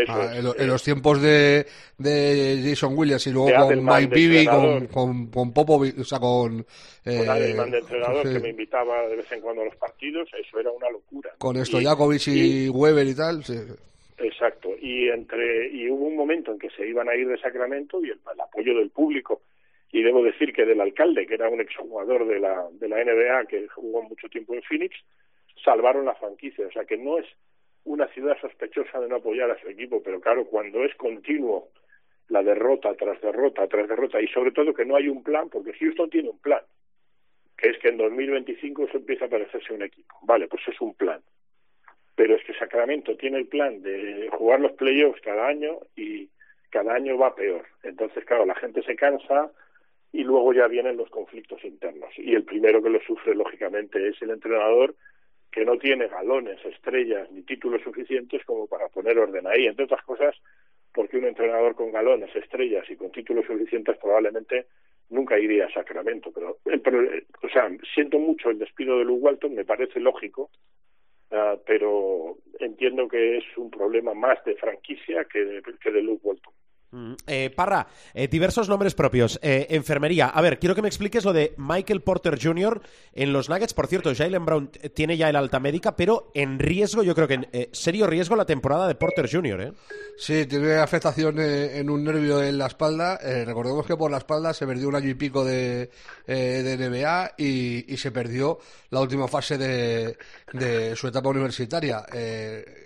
Ah, 0.08 0.32
en, 0.34 0.46
en, 0.58 0.68
los 0.68 0.82
tiempos 0.82 1.22
de, 1.22 1.64
de 1.96 2.62
Jason 2.62 2.92
Williams 2.96 3.26
y 3.26 3.32
luego 3.32 3.66
con 3.66 3.82
Mike 3.82 4.14
Bibby, 4.14 4.44
con, 4.44 4.86
con, 4.88 5.30
con 5.30 5.54
Popovic, 5.54 5.98
o 5.98 6.04
sea, 6.04 6.18
con... 6.18 6.66
Eh, 7.04 7.18
con 7.18 7.30
Adelman 7.30 7.70
de 7.70 7.78
entrenador 7.78 8.26
sí. 8.26 8.34
que 8.34 8.40
me 8.40 8.50
invitaba 8.50 9.08
de 9.08 9.16
vez 9.16 9.32
en 9.32 9.40
cuando 9.40 9.62
a 9.62 9.64
los 9.64 9.76
partidos, 9.76 10.28
eso 10.34 10.60
era 10.60 10.70
una 10.70 10.90
locura. 10.90 11.30
Con 11.38 11.64
Stojakovic 11.64 12.26
y, 12.28 12.66
y, 12.66 12.68
Weber 12.68 13.06
y 13.06 13.14
tal, 13.14 13.42
sí. 13.42 13.56
Exacto, 14.18 14.70
y 14.80 15.08
entre 15.08 15.68
y 15.68 15.88
hubo 15.88 16.06
un 16.06 16.16
momento 16.16 16.52
en 16.52 16.58
que 16.58 16.68
se 16.70 16.86
iban 16.86 17.08
a 17.08 17.14
ir 17.14 17.28
de 17.28 17.38
Sacramento 17.38 18.04
y 18.04 18.10
el, 18.10 18.18
el 18.32 18.40
apoyo 18.40 18.76
del 18.76 18.90
público 18.90 19.40
y 19.92 20.02
debo 20.02 20.22
decir 20.22 20.52
que 20.52 20.64
del 20.64 20.80
alcalde, 20.80 21.26
que 21.26 21.34
era 21.34 21.48
un 21.48 21.60
exjugador 21.60 22.26
de 22.26 22.40
la, 22.40 22.66
de 22.72 22.88
la 22.88 23.02
NBA 23.02 23.46
que 23.46 23.68
jugó 23.68 24.02
mucho 24.02 24.28
tiempo 24.28 24.54
en 24.54 24.62
Phoenix, 24.62 24.96
salvaron 25.62 26.04
la 26.04 26.14
franquicia. 26.14 26.66
O 26.66 26.72
sea 26.72 26.84
que 26.84 26.96
no 26.96 27.18
es 27.18 27.26
una 27.84 28.08
ciudad 28.08 28.36
sospechosa 28.40 29.00
de 29.00 29.08
no 29.08 29.16
apoyar 29.16 29.50
a 29.50 29.60
su 29.60 29.68
equipo, 29.68 30.02
pero 30.02 30.20
claro, 30.20 30.44
cuando 30.46 30.84
es 30.84 30.94
continuo 30.96 31.68
la 32.28 32.42
derrota 32.42 32.94
tras 32.94 33.20
derrota 33.20 33.68
tras 33.68 33.88
derrota 33.88 34.20
y 34.20 34.26
sobre 34.28 34.50
todo 34.50 34.74
que 34.74 34.84
no 34.84 34.96
hay 34.96 35.08
un 35.08 35.22
plan, 35.22 35.48
porque 35.48 35.72
Houston 35.72 36.10
tiene 36.10 36.30
un 36.30 36.40
plan, 36.40 36.62
que 37.56 37.68
es 37.70 37.78
que 37.78 37.88
en 37.88 37.98
2025 37.98 38.84
eso 38.84 38.98
empieza 38.98 39.26
a 39.26 39.28
parecerse 39.28 39.72
un 39.72 39.82
equipo. 39.82 40.16
Vale, 40.22 40.48
pues 40.48 40.62
es 40.66 40.80
un 40.80 40.94
plan. 40.94 41.22
Pero 42.16 42.34
es 42.34 42.44
que 42.44 42.54
Sacramento 42.54 43.16
tiene 43.16 43.38
el 43.38 43.46
plan 43.46 43.82
de 43.82 44.28
jugar 44.32 44.60
los 44.60 44.72
playoffs 44.72 45.20
cada 45.20 45.46
año 45.46 45.78
y 45.94 46.28
cada 46.70 46.94
año 46.94 47.16
va 47.16 47.34
peor. 47.34 47.66
Entonces, 47.82 48.24
claro, 48.24 48.46
la 48.46 48.54
gente 48.54 48.82
se 48.82 48.96
cansa 48.96 49.52
y 50.12 50.24
luego 50.24 50.52
ya 50.52 50.66
vienen 50.66 50.96
los 50.96 51.10
conflictos 51.10 51.62
internos. 51.64 52.10
Y 52.16 52.34
el 52.34 52.44
primero 52.44 52.82
que 52.82 52.90
lo 52.90 53.00
sufre, 53.02 53.34
lógicamente, 53.34 54.08
es 54.08 54.20
el 54.22 54.30
entrenador 54.30 54.94
que 55.56 55.64
no 55.64 55.78
tiene 55.78 56.06
galones, 56.06 56.62
estrellas 56.66 57.30
ni 57.30 57.40
títulos 57.40 57.80
suficientes 57.80 58.44
como 58.44 58.66
para 58.66 58.88
poner 58.88 59.18
orden 59.18 59.46
ahí, 59.46 59.66
entre 59.66 59.86
otras 59.86 60.04
cosas 60.04 60.36
porque 60.92 61.16
un 61.16 61.24
entrenador 61.24 61.74
con 61.74 61.90
galones, 61.90 62.34
estrellas 62.36 62.84
y 62.90 62.96
con 62.96 63.10
títulos 63.10 63.46
suficientes 63.46 63.96
probablemente 63.96 64.66
nunca 65.08 65.38
iría 65.38 65.64
a 65.64 65.72
Sacramento. 65.72 66.30
Pero, 66.30 66.58
pero 66.84 67.08
o 67.42 67.48
sea, 67.48 67.70
siento 67.94 68.18
mucho 68.18 68.50
el 68.50 68.58
despido 68.58 68.98
de 68.98 69.06
Luke 69.06 69.24
Walton, 69.24 69.54
me 69.54 69.64
parece 69.64 69.98
lógico, 69.98 70.50
uh, 71.30 71.58
pero 71.66 72.36
entiendo 72.60 73.08
que 73.08 73.38
es 73.38 73.44
un 73.56 73.70
problema 73.70 74.12
más 74.12 74.44
de 74.44 74.56
franquicia 74.56 75.24
que 75.24 75.42
de, 75.42 75.62
que 75.80 75.90
de 75.90 76.02
Luke 76.02 76.20
Walton. 76.22 76.52
Eh, 77.26 77.50
Parra, 77.54 77.88
eh, 78.14 78.28
diversos 78.28 78.68
nombres 78.68 78.94
propios. 78.94 79.38
Eh, 79.42 79.66
enfermería. 79.70 80.28
A 80.28 80.40
ver, 80.40 80.58
quiero 80.58 80.74
que 80.74 80.82
me 80.82 80.88
expliques 80.88 81.24
lo 81.24 81.32
de 81.32 81.54
Michael 81.56 82.02
Porter 82.02 82.38
Jr. 82.40 82.80
en 83.12 83.32
los 83.32 83.48
Nuggets. 83.48 83.74
Por 83.74 83.86
cierto, 83.86 84.14
Jalen 84.14 84.44
Brown 84.44 84.70
tiene 84.94 85.16
ya 85.16 85.28
el 85.28 85.36
alta 85.36 85.60
médica, 85.60 85.96
pero 85.96 86.30
en 86.34 86.58
riesgo, 86.58 87.02
yo 87.02 87.14
creo 87.14 87.28
que 87.28 87.34
en 87.34 87.48
eh, 87.52 87.68
serio 87.72 88.06
riesgo 88.06 88.36
la 88.36 88.46
temporada 88.46 88.86
de 88.86 88.94
Porter 88.94 89.28
Jr. 89.30 89.60
¿eh? 89.60 89.72
Sí, 90.16 90.46
tiene 90.46 90.74
afectación 90.76 91.38
en 91.38 91.90
un 91.90 92.04
nervio 92.04 92.42
en 92.42 92.56
la 92.56 92.66
espalda. 92.66 93.18
recordemos 93.44 93.86
que 93.86 93.96
por 93.96 94.10
la 94.10 94.18
espalda 94.18 94.54
se 94.54 94.66
perdió 94.66 94.88
un 94.88 94.96
año 94.96 95.10
y 95.10 95.14
pico 95.14 95.44
de, 95.44 95.90
de 96.26 96.76
NBA 96.76 97.32
y, 97.36 97.92
y, 97.92 97.96
se 97.96 98.10
perdió 98.12 98.58
la 98.90 99.00
última 99.00 99.28
fase 99.28 99.58
de, 99.58 100.16
de 100.52 100.96
su 100.96 101.08
etapa 101.08 101.28
universitaria. 101.28 102.06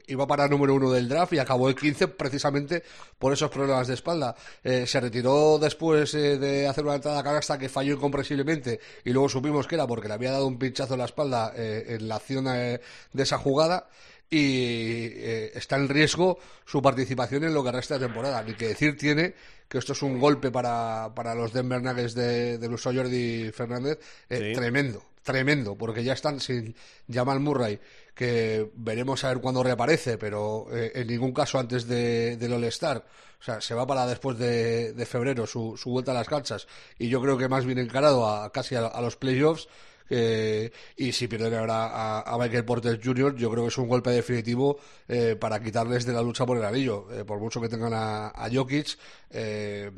iba 0.06 0.26
para 0.26 0.48
número 0.48 0.74
uno 0.74 0.90
del 0.90 1.08
draft 1.08 1.34
y 1.34 1.38
acabó 1.38 1.68
el 1.68 1.74
15 1.74 2.08
precisamente 2.08 2.82
por 3.18 3.32
esos 3.32 3.50
problemas 3.50 3.89
de 3.90 3.94
espalda. 3.94 4.34
Eh, 4.64 4.86
se 4.86 5.00
retiró 5.00 5.58
después 5.58 6.14
eh, 6.14 6.38
de 6.38 6.66
hacer 6.66 6.84
una 6.84 6.94
entrada 6.94 7.20
a 7.20 7.22
canasta 7.22 7.58
que 7.58 7.68
falló 7.68 7.94
incomprensiblemente 7.94 8.80
y 9.04 9.10
luego 9.10 9.28
supimos 9.28 9.66
que 9.66 9.74
era 9.74 9.86
porque 9.86 10.08
le 10.08 10.14
había 10.14 10.32
dado 10.32 10.46
un 10.46 10.58
pinchazo 10.58 10.94
en 10.94 11.00
la 11.00 11.04
espalda 11.04 11.52
eh, 11.56 11.96
en 12.00 12.08
la 12.08 12.16
acción 12.16 12.44
de 12.44 12.80
esa 13.22 13.38
jugada 13.38 13.88
y 14.30 15.08
eh, 15.12 15.50
está 15.54 15.76
en 15.76 15.88
riesgo 15.88 16.38
su 16.64 16.80
participación 16.80 17.44
en 17.44 17.52
lo 17.52 17.64
que 17.64 17.72
resta 17.72 17.98
de 17.98 18.06
temporada. 18.06 18.42
Ni 18.44 18.54
que 18.54 18.68
decir 18.68 18.96
tiene 18.96 19.34
que 19.68 19.78
esto 19.78 19.92
es 19.92 20.02
un 20.02 20.20
golpe 20.20 20.50
para, 20.50 21.12
para 21.14 21.34
los 21.34 21.52
Denver 21.52 21.82
Nuggets 21.82 22.14
de, 22.14 22.58
de 22.58 22.68
Luso 22.68 22.92
Jordi 22.94 23.50
Fernández 23.52 23.98
eh, 24.28 24.38
sí. 24.38 24.52
tremendo, 24.52 25.02
tremendo, 25.22 25.76
porque 25.76 26.04
ya 26.04 26.12
están 26.12 26.40
sin 26.40 26.74
Jamal 27.12 27.40
Murray, 27.40 27.78
que 28.20 28.70
veremos 28.74 29.24
a 29.24 29.28
ver 29.28 29.40
cuándo 29.40 29.62
reaparece, 29.62 30.18
pero 30.18 30.66
eh, 30.70 30.92
en 30.94 31.06
ningún 31.06 31.32
caso 31.32 31.58
antes 31.58 31.86
de, 31.88 32.36
del 32.36 32.52
All-Star. 32.52 33.02
O 33.40 33.42
sea, 33.42 33.62
se 33.62 33.72
va 33.72 33.86
para 33.86 34.06
después 34.06 34.36
de, 34.36 34.92
de 34.92 35.06
febrero 35.06 35.46
su, 35.46 35.74
su, 35.78 35.88
vuelta 35.88 36.10
a 36.10 36.14
las 36.14 36.28
canchas. 36.28 36.66
Y 36.98 37.08
yo 37.08 37.22
creo 37.22 37.38
que 37.38 37.48
más 37.48 37.64
bien 37.64 37.78
encarado 37.78 38.28
a 38.28 38.52
casi 38.52 38.74
a, 38.74 38.88
a 38.88 39.00
los 39.00 39.16
playoffs 39.16 39.68
Eh, 40.12 40.72
y 40.96 41.12
si 41.12 41.28
pierden 41.28 41.54
ahora 41.54 42.20
a, 42.22 42.36
Michael 42.36 42.64
Porter 42.64 43.00
Jr., 43.02 43.36
yo 43.36 43.48
creo 43.48 43.62
que 43.62 43.68
es 43.68 43.78
un 43.78 43.88
golpe 43.88 44.10
definitivo 44.10 44.78
eh, 45.06 45.36
para 45.38 45.62
quitarles 45.62 46.04
de 46.04 46.12
la 46.12 46.20
lucha 46.20 46.44
por 46.44 46.56
el 46.58 46.64
anillo. 46.64 47.06
Eh, 47.12 47.24
por 47.24 47.38
mucho 47.38 47.60
que 47.60 47.68
tengan 47.68 47.94
a, 47.94 48.28
a 48.28 48.50
Jokic, 48.52 48.98
eh, 49.30 49.90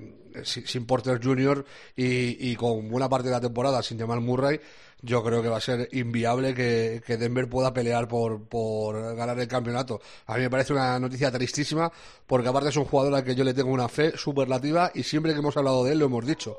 sin, 0.45 0.85
Porter 0.85 1.19
Jr. 1.23 1.65
Y, 1.97 2.51
y, 2.51 2.57
con 2.57 2.91
buena 2.91 3.09
parte 3.09 3.29
de 3.29 3.35
la 3.35 3.41
temporada 3.41 3.83
sin 3.83 3.99
Jamal 3.99 4.21
Murray, 4.21 4.61
yo 5.03 5.23
creo 5.23 5.43
que 5.43 5.49
va 5.49 5.57
a 5.57 5.61
ser 5.61 5.89
inviable 5.93 6.55
que, 6.55 7.03
que 7.05 7.17
Denver 7.17 7.49
pueda 7.49 7.75
pelear 7.75 8.07
por, 8.09 8.45
por, 8.45 9.17
ganar 9.17 9.39
el 9.39 9.49
campeonato. 9.49 10.01
A 10.27 10.37
mí 10.37 10.43
me 10.43 10.51
parece 10.51 10.73
una 10.73 10.99
noticia 10.99 11.31
tristísima, 11.31 11.93
porque 12.27 12.49
aparte 12.49 12.69
es 12.69 12.77
un 12.77 12.85
jugador 12.85 13.15
al 13.15 13.25
que 13.25 13.35
yo 13.35 13.45
le 13.45 13.53
tengo 13.53 13.71
una 13.71 13.89
fe 13.89 14.17
superlativa 14.17 14.93
y 14.95 15.03
siempre 15.03 15.33
que 15.33 15.41
hemos 15.41 15.57
hablado 15.57 15.85
de 15.85 15.93
él 15.93 15.99
lo 15.99 16.07
hemos 16.07 16.25
dicho. 16.25 16.57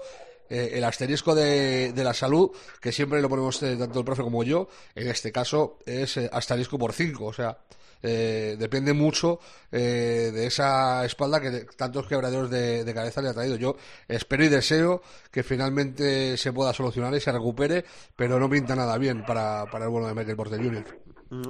Eh, 0.50 0.72
el 0.74 0.84
asterisco 0.84 1.34
de, 1.34 1.94
de, 1.94 2.04
la 2.04 2.14
salud, 2.14 2.52
que 2.82 2.92
siempre 2.92 3.22
lo 3.22 3.30
ponemos 3.30 3.64
eh, 3.64 3.78
tanto 3.78 4.00
el 4.00 4.06
profe 4.06 4.24
como 4.24 4.44
yo, 4.44 4.68
en 4.94 5.08
este 5.08 5.32
caso 5.32 5.80
es 5.86 6.18
eh, 6.18 6.30
asterisco 6.32 6.78
por 6.78 6.92
5, 6.92 7.26
o 7.26 7.34
sea, 7.34 7.58
eh, 8.04 8.58
depende 8.60 8.94
mucho 8.94 9.40
eh, 9.72 10.32
de 10.34 10.46
esa 10.46 11.06
espalda 11.06 11.40
que 11.40 11.66
tantos 11.78 12.06
quebraderos 12.06 12.50
de, 12.50 12.92
cabeza 12.94 13.22
le 13.22 13.30
ha 13.30 13.34
traído. 13.34 13.56
Yo 13.56 13.78
espero 14.08 14.44
y 14.44 14.50
deseo 14.50 15.02
que 15.32 15.42
finalmente 15.42 16.38
se 16.38 16.52
pueda 16.52 16.74
solucionar 16.74 17.14
y 17.16 17.22
se 17.22 17.32
recupere, 17.32 17.86
pero 18.16 18.40
no 18.40 18.50
pinta 18.50 18.76
nada 18.76 18.98
bien 18.98 19.26
para, 19.26 19.64
el 19.64 19.90
bueno 19.90 20.08
de 20.08 20.14
Michael 20.14 20.36
Porter 20.36 20.62
Jr. 20.62 20.86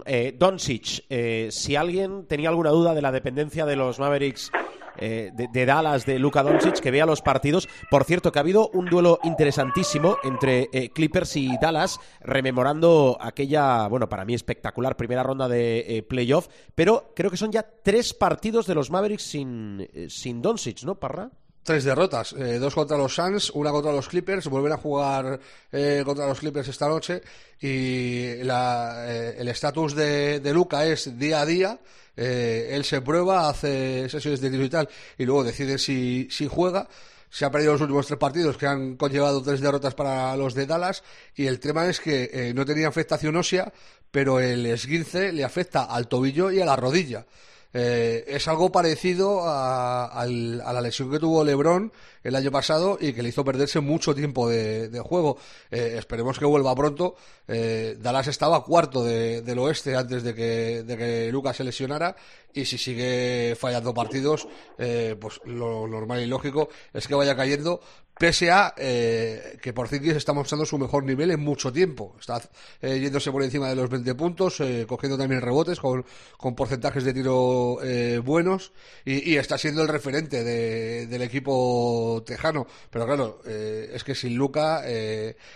Eh, 0.06 0.36
Doncic, 0.38 1.06
eh, 1.10 1.50
si 1.52 1.76
alguien 1.76 2.26
tenía 2.28 2.50
alguna 2.50 2.70
duda 2.70 2.94
de 2.94 3.02
la 3.02 3.12
dependencia 3.12 3.66
de 3.66 3.76
los 3.76 4.00
Mavericks 4.00 4.52
eh, 4.98 5.32
de, 5.34 5.66
Dallas, 5.66 6.06
de 6.06 6.20
Luka 6.20 6.44
Doncic, 6.44 6.80
que 6.80 6.92
vea 6.92 7.06
los 7.06 7.22
partidos. 7.22 7.68
Por 7.90 8.04
cierto, 8.04 8.32
que 8.32 8.40
ha 8.40 8.42
habido 8.42 8.70
un 8.74 8.86
duelo 8.86 9.20
interesantísimo 9.24 10.18
entre 10.24 10.70
eh, 10.72 10.90
Clippers 10.90 11.36
y 11.36 11.58
Dallas, 11.58 12.00
rememorando 12.22 13.18
aquella, 13.20 13.88
bueno, 13.88 14.10
para 14.10 14.26
mí 14.26 14.34
espectacular 14.34 14.98
primera 14.98 15.24
ronda 15.24 15.48
de 15.48 15.98
eh, 15.98 16.04
playoff, 16.04 16.48
pero 16.76 17.14
creo 17.16 17.32
que 17.32 17.38
son 17.38 17.52
ya 17.52 17.64
tres 17.64 18.14
partidos 18.14 18.68
de 18.68 18.76
los 18.76 18.92
Mavericks 18.92 19.24
sin, 19.24 19.88
sin 20.10 20.42
Doncic, 20.42 20.84
¿no, 20.84 20.96
Parra? 20.96 21.30
Tres 21.64 21.86
derrotas, 21.86 22.34
eh, 22.34 22.60
dos 22.60 22.76
contra 22.76 22.98
los 22.98 23.16
Suns, 23.16 23.50
una 23.52 23.72
contra 23.72 23.94
los 23.94 24.10
Clippers, 24.10 24.50
vuelven 24.50 24.74
a 24.74 24.78
jugar 24.78 25.40
eh, 25.72 26.04
contra 26.04 26.28
los 26.28 26.38
Clippers 26.38 26.68
esta 26.68 26.90
noche 26.90 27.22
y 27.62 28.44
la, 28.44 29.06
eh, 29.08 29.36
el 29.38 29.48
estatus 29.48 29.96
de, 29.96 30.42
de, 30.42 30.54
Luca 30.54 30.86
es 30.86 31.18
día 31.18 31.40
a 31.40 31.46
día, 31.46 31.80
él 32.16 32.84
se 32.86 33.02
prueba, 33.02 33.50
hace 33.50 34.08
sesiones 34.10 34.42
de 34.42 34.50
tiro 34.50 34.64
y 34.64 34.70
tal 34.70 34.90
y 35.18 35.26
luego 35.26 35.44
decide 35.44 35.78
si, 35.78 36.28
si 36.30 36.48
juega. 36.48 36.88
Se 37.30 37.46
ha 37.46 37.52
perdido 37.52 37.72
los 37.72 37.82
últimos 37.82 38.06
tres 38.06 38.20
partidos 38.20 38.58
que 38.58 38.68
han 38.68 38.96
conllevado 38.96 39.42
tres 39.42 39.60
derrotas 39.60 39.96
para 39.96 40.38
los 40.38 40.54
de 40.54 40.68
Dallas 40.68 41.04
y 41.36 41.48
el 41.48 41.60
tema 41.60 41.88
es 41.88 42.00
que 42.00 42.52
no 42.54 42.64
tenía 42.64 42.88
afectación 42.88 43.36
ósea, 43.36 43.74
pero 44.12 44.40
el 44.40 44.64
esguince 44.68 45.32
le 45.34 45.44
afecta 45.44 45.86
al 45.86 46.08
tobillo 46.08 46.52
y 46.52 46.62
a 46.62 46.66
la 46.66 46.76
rodilla. 46.76 47.26
Eh, 47.74 48.24
es 48.28 48.48
algo 48.48 48.72
parecido 48.72 49.48
a, 49.48 50.06
a, 50.06 50.26
la 50.28 50.82
lesión 50.82 51.10
que 51.10 51.20
tuvo 51.20 51.44
Lebron 51.44 51.92
el 52.24 52.36
año 52.36 52.52
pasado 52.52 52.98
y 53.00 53.14
que 53.14 53.24
le 53.24 53.30
hizo 53.30 53.44
perderse 53.44 53.80
mucho 53.80 54.14
tiempo 54.16 54.48
de, 54.48 54.90
de 54.90 55.00
juego. 55.00 55.38
Eh, 55.72 55.96
esperemos 55.98 56.40
que 56.40 56.46
vuelva 56.46 56.76
pronto. 56.76 57.16
Eh, 57.48 57.98
Dallas 58.00 58.28
estaba 58.28 58.64
cuarto 58.64 59.04
de, 59.04 59.42
del 59.42 59.60
oeste 59.60 59.96
antes 59.96 60.24
de 60.24 60.34
que, 60.34 60.84
de 60.84 60.98
que 60.98 61.32
Lucas 61.32 61.58
se 61.58 61.64
lesionara 61.64 62.16
y 62.54 62.66
si 62.66 62.78
sigue 62.78 63.56
fallando 63.60 63.94
partidos, 63.94 64.48
eh, 64.78 65.16
pues 65.20 65.42
lo 65.46 65.88
normal 65.88 66.22
y 66.22 66.28
lógico 66.28 66.70
es 66.94 67.08
que 67.08 67.16
vaya 67.16 67.36
cayendo. 67.36 67.82
Pese 68.24 68.50
a 68.50 68.74
eh, 68.78 69.60
que 69.62 69.74
Porzingis 69.74 70.16
está 70.16 70.32
mostrando 70.32 70.66
su 70.66 70.78
mejor 70.78 71.04
nivel 71.04 71.32
en 71.32 71.42
mucho 71.42 71.74
tiempo. 71.74 72.16
Está 72.18 72.42
eh, 72.82 72.98
yéndose 72.98 73.34
por 73.34 73.44
encima 73.44 73.68
de 73.68 73.76
los 73.76 73.90
20 73.90 74.16
puntos, 74.16 74.62
eh, 74.62 74.86
cogiendo 74.88 75.18
también 75.18 75.42
rebotes 75.42 75.78
con, 75.78 76.06
con 76.38 76.56
porcentajes 76.56 77.04
de 77.04 77.14
tiro 77.14 77.84
eh, 77.84 78.20
buenos 78.20 78.72
y, 79.04 79.36
está 79.36 79.58
siendo 79.58 79.82
el 79.82 79.90
referente 79.90 80.42
de, 80.42 81.06
del 81.08 81.22
equipo 81.22 82.24
tejano. 82.26 82.66
Pero 82.90 83.06
claro, 83.06 83.42
eh, 83.46 83.92
es 83.94 84.06
que 84.06 84.16
sin 84.16 84.38
Luca, 84.38 84.84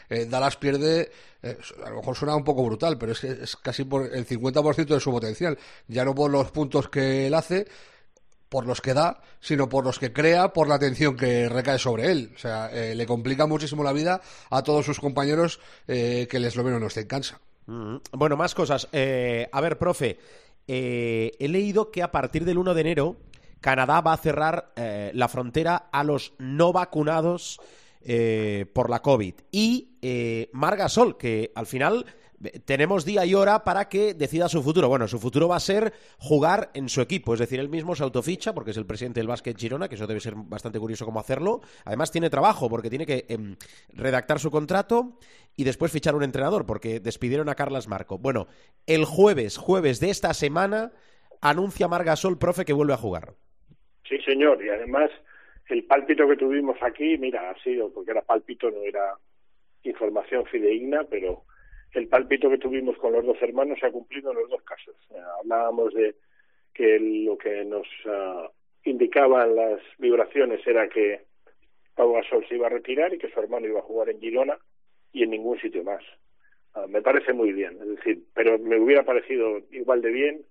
Dallas 0.10 0.58
pierde 0.58 1.10
a 1.86 1.90
lo 1.90 1.98
mejor 1.98 2.18
suena 2.18 2.36
un 2.36 2.44
poco 2.44 2.66
brutal, 2.66 2.98
pero 2.98 3.14
es 3.14 3.22
que 3.22 3.32
es 3.32 3.56
casi 3.56 3.86
por 3.86 4.14
el 4.14 4.28
50% 4.28 4.88
de 4.88 5.00
su 5.00 5.10
potencial. 5.10 5.58
Ya 5.88 6.04
no 6.04 6.14
por 6.14 6.30
los 6.30 6.52
puntos 6.52 6.90
que 6.90 7.28
él 7.28 7.34
hace, 7.34 7.66
por 8.50 8.66
los 8.66 8.82
que 8.82 8.94
da, 8.94 9.22
sino 9.40 9.70
por 9.70 9.84
los 9.84 10.00
que 10.00 10.14
crea, 10.14 10.54
por 10.54 10.68
la 10.68 10.76
atención 10.76 11.16
que 11.16 11.50
recae 11.50 11.80
sobre 11.80 12.12
él. 12.12 12.32
O 12.36 12.40
sea, 12.40 12.70
eh, 12.72 12.96
le 12.96 13.06
complica 13.06 13.46
muchísimo 13.46 13.84
la 13.84 13.94
vida 13.94 14.22
a 14.50 14.64
todos 14.64 14.86
sus 14.86 15.00
compañeros 15.00 15.60
eh, 15.88 16.28
que 16.30 16.40
les 16.40 16.56
lo 16.56 16.64
menos 16.64 16.80
no 16.80 16.88
estén 16.88 17.08
cansa. 17.08 17.40
Mm. 17.66 17.98
Bueno, 18.12 18.38
más 18.38 18.56
cosas. 18.56 18.88
Eh, 18.92 19.50
a 19.52 19.62
ver, 19.62 19.78
profe, 19.78 20.20
he 20.68 21.48
leído 21.48 21.92
que 21.92 22.04
a 22.04 22.12
partir 22.12 22.46
del 22.46 22.58
1 22.58 22.74
de 22.74 22.82
enero 22.82 23.16
Canadá 23.62 24.02
va 24.02 24.14
a 24.14 24.18
cerrar 24.18 24.74
la 24.76 25.28
frontera 25.30 25.88
a 25.92 26.04
los 26.04 26.34
no 26.40 26.74
vacunados 26.74 27.60
por 28.74 28.90
la 28.90 29.02
COVID. 29.02 29.34
Y 29.52 30.50
Margasol, 30.52 31.18
que 31.18 31.54
al 31.56 31.66
final 31.66 32.06
tenemos 32.66 33.06
día 33.06 33.26
y 33.26 33.34
hora 33.34 33.64
para 33.64 33.90
que 33.90 34.14
decida 34.14 34.48
su 34.48 34.62
futuro. 34.62 34.88
Bueno, 34.88 35.08
su 35.08 35.20
futuro 35.20 35.48
va 35.48 35.56
a 35.56 35.60
ser 35.60 35.94
jugar 36.20 36.70
en 36.74 36.90
su 36.90 37.02
equipo, 37.02 37.34
es 37.34 37.40
decir, 37.40 37.60
él 37.60 37.70
mismo 37.70 37.96
se 37.96 38.04
autoficha 38.04 38.54
porque 38.54 38.72
es 38.72 38.78
el 38.78 38.86
presidente 38.86 39.20
del 39.20 39.28
básquet 39.28 39.58
Girona, 39.58 39.90
que 39.90 39.96
eso 39.96 40.08
debe 40.08 40.20
ser 40.20 40.34
bastante 40.36 40.80
curioso 40.80 41.06
cómo 41.06 41.20
hacerlo. 41.20 41.62
Además 41.86 42.12
tiene 42.12 42.30
trabajo 42.30 42.70
porque 42.70 42.90
tiene 42.90 43.06
que 43.06 43.26
eh, 43.28 43.38
redactar 43.94 44.40
su 44.40 44.52
contrato 44.52 45.18
y 45.56 45.64
después 45.64 45.92
fichar 45.92 46.16
un 46.16 46.24
entrenador 46.24 46.66
porque 46.66 47.00
despidieron 47.00 47.50
a 47.50 47.56
Carlas 47.56 47.88
Marco. 47.88 48.18
Bueno, 48.18 48.48
el 48.86 49.06
jueves, 49.06 49.58
jueves 49.58 50.00
de 50.00 50.12
esta 50.12 50.34
semana 50.34 50.92
anuncia 51.42 51.88
Margasol, 51.88 52.38
profe, 52.38 52.66
que 52.66 52.74
vuelve 52.74 52.94
a 52.94 52.98
jugar. 52.98 53.34
Sí, 54.08 54.18
señor, 54.20 54.64
y 54.64 54.70
además 54.70 55.10
el 55.68 55.84
pálpito 55.84 56.28
que 56.28 56.38
tuvimos 56.38 56.78
aquí, 56.82 57.18
mira, 57.18 57.50
ha 57.50 57.64
sido 57.64 57.92
porque 57.92 58.12
era 58.12 58.22
pálpito, 58.22 58.70
no 58.72 58.82
era 58.84 59.16
información 59.84 60.46
fidedigna, 60.46 61.04
pero 61.10 61.44
el 61.94 62.08
pálpito 62.08 62.50
que 62.50 62.58
tuvimos 62.58 62.98
con 62.98 63.14
los 63.14 63.26
dos 63.26 63.42
hermanos 63.42 63.80
se 63.80 63.88
ha 63.88 63.92
cumplido 63.92 64.32
en 64.32 64.38
los 64.40 64.50
dos 64.50 64.62
casos. 64.64 64.96
Hablábamos 65.40 65.94
de 65.94 66.16
que 66.74 67.00
lo 67.00 67.38
que 67.38 67.66
nos 67.66 67.88
uh, 68.06 68.48
indicaban 68.84 69.56
las 69.56 69.82
vibraciones 69.98 70.66
era 70.66 70.88
que 70.88 71.22
Pau 71.96 72.14
Gasol 72.14 72.48
se 72.48 72.56
iba 72.56 72.68
a 72.68 72.72
retirar 72.72 73.14
y 73.14 73.18
que 73.18 73.30
su 73.30 73.40
hermano 73.40 73.68
iba 73.68 73.80
a 73.80 73.84
jugar 73.84 74.10
en 74.10 74.20
Girona 74.20 74.58
y 75.12 75.24
en 75.24 75.32
ningún 75.32 75.60
sitio 75.60 75.84
más. 75.84 76.04
Uh, 76.76 76.88
me 76.88 77.02
parece 77.02 77.34
muy 77.34 77.52
bien, 77.52 77.78
es 77.82 77.88
decir, 77.88 78.24
pero 78.34 78.60
me 78.60 78.80
hubiera 78.80 79.04
parecido 79.04 79.60
igual 79.72 80.02
de 80.02 80.12
bien 80.12 80.46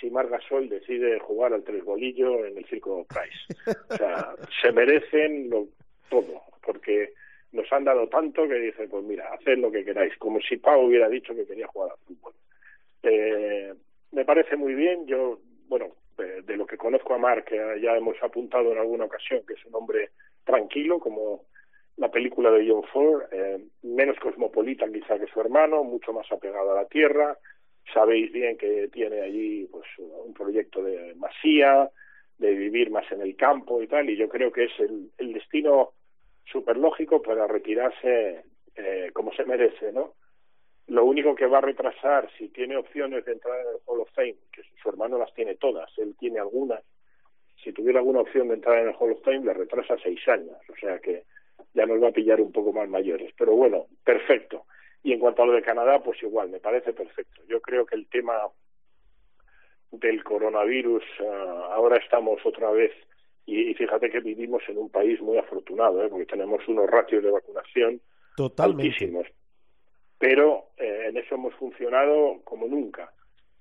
si 0.00 0.10
Mar 0.10 0.28
Gasol 0.28 0.68
decide 0.68 1.18
jugar 1.18 1.52
al 1.52 1.64
tres 1.64 1.84
bolillo 1.84 2.44
en 2.44 2.58
el 2.58 2.64
Circo 2.66 3.06
Price. 3.06 3.76
O 3.90 3.96
sea, 3.96 4.34
se 4.60 4.72
merecen 4.72 5.48
lo, 5.50 5.68
todo, 6.10 6.42
porque 6.64 7.14
nos 7.52 7.72
han 7.72 7.84
dado 7.84 8.08
tanto 8.08 8.46
que 8.46 8.54
dice, 8.54 8.88
pues 8.88 9.04
mira, 9.04 9.32
haced 9.32 9.58
lo 9.58 9.70
que 9.70 9.84
queráis, 9.84 10.16
como 10.18 10.40
si 10.40 10.56
Pau 10.56 10.86
hubiera 10.86 11.08
dicho 11.08 11.34
que 11.34 11.46
quería 11.46 11.66
jugar 11.66 11.92
al 11.92 11.98
fútbol. 12.06 12.32
Eh, 13.02 13.72
me 14.12 14.24
parece 14.24 14.56
muy 14.56 14.74
bien, 14.74 15.06
yo, 15.06 15.38
bueno, 15.68 15.88
de, 16.16 16.42
de, 16.42 16.56
lo 16.56 16.66
que 16.66 16.76
conozco 16.76 17.14
a 17.14 17.18
Mark, 17.18 17.44
que 17.44 17.56
ya 17.80 17.96
hemos 17.96 18.20
apuntado 18.22 18.72
en 18.72 18.78
alguna 18.78 19.04
ocasión, 19.04 19.42
que 19.46 19.54
es 19.54 19.64
un 19.64 19.74
hombre 19.74 20.10
tranquilo, 20.44 20.98
como 20.98 21.44
la 21.98 22.10
película 22.10 22.50
de 22.50 22.68
John 22.68 22.84
Ford, 22.84 23.22
eh, 23.32 23.58
menos 23.82 24.18
cosmopolita 24.20 24.90
quizá 24.90 25.18
que 25.18 25.26
su 25.26 25.40
hermano, 25.40 25.82
mucho 25.84 26.12
más 26.12 26.30
apegado 26.30 26.72
a 26.72 26.82
la 26.82 26.88
tierra, 26.88 27.36
sabéis 27.92 28.32
bien 28.32 28.56
que 28.56 28.88
tiene 28.88 29.20
allí 29.20 29.66
pues 29.70 29.86
un 29.98 30.32
proyecto 30.32 30.82
de 30.82 31.14
masía, 31.16 31.90
de 32.38 32.54
vivir 32.54 32.90
más 32.90 33.10
en 33.10 33.20
el 33.20 33.34
campo 33.34 33.82
y 33.82 33.88
tal, 33.88 34.08
y 34.08 34.16
yo 34.16 34.28
creo 34.28 34.52
que 34.52 34.64
es 34.64 34.72
el, 34.78 35.10
el 35.18 35.32
destino 35.32 35.90
súper 36.50 36.76
lógico 36.76 37.22
para 37.22 37.46
retirarse 37.46 38.44
eh, 38.74 39.10
como 39.12 39.32
se 39.32 39.44
merece, 39.44 39.92
¿no? 39.92 40.14
Lo 40.86 41.04
único 41.04 41.34
que 41.34 41.46
va 41.46 41.58
a 41.58 41.62
retrasar, 41.62 42.30
si 42.38 42.48
tiene 42.48 42.76
opciones 42.76 43.24
de 43.24 43.32
entrar 43.32 43.60
en 43.60 43.74
el 43.74 43.80
Hall 43.84 44.00
of 44.00 44.10
Fame, 44.14 44.36
que 44.52 44.62
su 44.82 44.88
hermano 44.88 45.18
las 45.18 45.32
tiene 45.34 45.56
todas, 45.56 45.90
él 45.98 46.16
tiene 46.18 46.38
algunas, 46.38 46.82
si 47.62 47.72
tuviera 47.72 47.98
alguna 47.98 48.20
opción 48.20 48.48
de 48.48 48.54
entrar 48.54 48.78
en 48.78 48.88
el 48.88 48.94
Hall 48.98 49.12
of 49.12 49.22
Fame, 49.22 49.44
le 49.44 49.52
retrasa 49.52 49.96
seis 50.02 50.26
años, 50.28 50.56
o 50.68 50.76
sea 50.76 50.98
que 50.98 51.24
ya 51.74 51.84
nos 51.84 52.02
va 52.02 52.08
a 52.08 52.12
pillar 52.12 52.40
un 52.40 52.52
poco 52.52 52.72
más 52.72 52.88
mayores. 52.88 53.32
Pero 53.36 53.54
bueno, 53.54 53.86
perfecto. 54.04 54.64
Y 55.02 55.12
en 55.12 55.20
cuanto 55.20 55.42
a 55.42 55.46
lo 55.46 55.52
de 55.52 55.62
Canadá, 55.62 56.00
pues 56.02 56.22
igual, 56.22 56.48
me 56.48 56.60
parece 56.60 56.92
perfecto. 56.92 57.42
Yo 57.46 57.60
creo 57.60 57.84
que 57.84 57.94
el 57.94 58.08
tema 58.08 58.34
del 59.90 60.24
coronavirus, 60.24 61.04
uh, 61.20 61.24
ahora 61.72 61.98
estamos 61.98 62.44
otra 62.44 62.70
vez 62.70 62.92
y, 63.48 63.70
y, 63.70 63.74
fíjate 63.74 64.10
que 64.10 64.20
vivimos 64.20 64.62
en 64.68 64.76
un 64.76 64.90
país 64.90 65.18
muy 65.22 65.38
afortunado, 65.38 66.04
¿eh? 66.04 66.08
porque 66.10 66.26
tenemos 66.26 66.66
unos 66.68 66.86
ratios 66.86 67.24
de 67.24 67.30
vacunación 67.30 67.98
Totalmente. 68.36 68.88
altísimos. 68.88 69.26
Pero 70.18 70.66
eh, 70.76 71.06
en 71.08 71.16
eso 71.16 71.36
hemos 71.36 71.54
funcionado 71.54 72.42
como 72.44 72.66
nunca. 72.66 73.10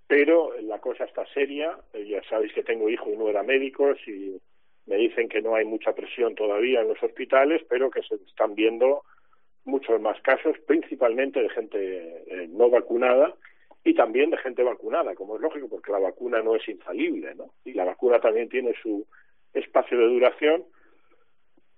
Pero 0.06 0.52
la 0.62 0.80
cosa 0.80 1.06
está 1.06 1.26
seria, 1.34 1.78
eh, 1.94 2.06
ya 2.06 2.22
sabéis 2.30 2.52
que 2.52 2.64
tengo 2.64 2.90
hijo 2.90 3.10
y 3.10 3.16
no 3.16 3.30
era 3.30 3.44
médicos 3.44 3.98
y 4.08 4.38
me 4.88 4.98
dicen 4.98 5.30
que 5.30 5.42
no 5.42 5.56
hay 5.56 5.64
mucha 5.64 5.94
presión 5.94 6.36
todavía 6.36 6.82
en 6.82 6.90
los 6.90 7.02
hospitales, 7.02 7.62
pero 7.70 7.90
que 7.90 8.02
se 8.04 8.16
están 8.16 8.56
viendo 8.56 9.04
muchos 9.64 10.02
más 10.02 10.20
casos, 10.22 10.58
principalmente 10.66 11.42
de 11.42 11.50
gente 11.50 12.24
eh, 12.28 12.48
no 12.50 12.70
vacunada 12.70 13.36
y 13.86 13.94
también 13.94 14.32
de 14.32 14.38
gente 14.38 14.64
vacunada, 14.64 15.16
como 15.16 15.38
es 15.38 15.42
lógico, 15.42 15.70
porque 15.70 15.94
la 15.94 16.00
vacuna 16.00 16.42
no 16.42 16.58
es 16.58 16.68
infalible, 16.68 17.36
¿no? 17.36 17.54
Y 17.64 17.72
la 17.72 17.86
vacuna 17.86 18.20
también 18.20 18.50
tiene 18.50 18.74
su 18.84 19.06
espacio 19.54 19.98
de 19.98 20.08
duración 20.08 20.66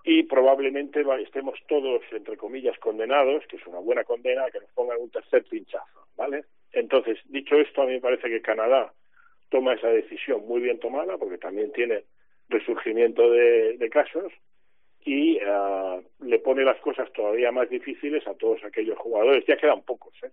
y 0.04 0.24
probablemente 0.24 1.04
estemos 1.22 1.60
todos, 1.68 2.02
entre 2.12 2.38
comillas, 2.38 2.78
condenados, 2.80 3.46
que 3.48 3.58
es 3.58 3.68
una 3.68 3.80
buena 3.80 4.04
condena, 4.04 4.46
a 4.46 4.52
que 4.52 4.60
nos 4.60 4.72
pongan 4.72 5.00
un 5.00 5.10
tercer 5.10 5.44
pinchazo, 5.44 6.08
¿vale? 6.16 6.46
Entonces, 6.72 7.20
dicho 7.26 7.56
esto, 7.56 7.82
a 7.82 7.86
mí 7.86 7.94
me 7.94 8.02
parece 8.02 8.30
que 8.30 8.42
Canadá 8.42 8.94
toma 9.50 9.74
esa 9.74 9.90
decisión 9.90 10.48
muy 10.48 10.62
bien 10.62 10.80
tomada, 10.80 11.18
porque 11.18 11.38
también 11.38 11.72
tiene 11.74 12.06
resurgimiento 12.48 13.30
de, 13.30 13.78
de 13.78 13.90
casos, 13.90 14.32
y 15.06 15.38
uh, 15.38 16.04
le 16.26 16.40
pone 16.40 16.64
las 16.64 16.80
cosas 16.82 17.12
todavía 17.14 17.52
más 17.52 17.70
difíciles 17.70 18.26
a 18.28 18.34
todos 18.36 18.64
aquellos 18.64 18.98
jugadores, 18.98 19.46
ya 19.46 19.58
quedan 19.58 19.82
pocos, 19.82 20.14
¿eh? 20.24 20.32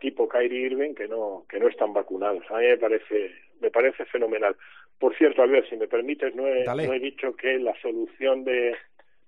tipo 0.00 0.28
Kyrie 0.28 0.66
Irving 0.66 0.94
que 0.94 1.06
no 1.06 1.44
que 1.48 1.60
no 1.60 1.68
están 1.68 1.92
vacunados. 1.92 2.42
A 2.50 2.58
mí 2.58 2.66
me 2.66 2.78
parece 2.78 3.32
me 3.60 3.70
parece 3.70 4.04
fenomenal. 4.06 4.56
Por 4.98 5.16
cierto, 5.16 5.42
a 5.42 5.46
ver, 5.46 5.68
si 5.68 5.76
me 5.76 5.88
permites, 5.88 6.34
no 6.34 6.46
he, 6.46 6.64
no 6.64 6.92
he 6.92 7.00
dicho 7.00 7.34
que 7.34 7.58
la 7.58 7.74
solución 7.80 8.44
de 8.44 8.74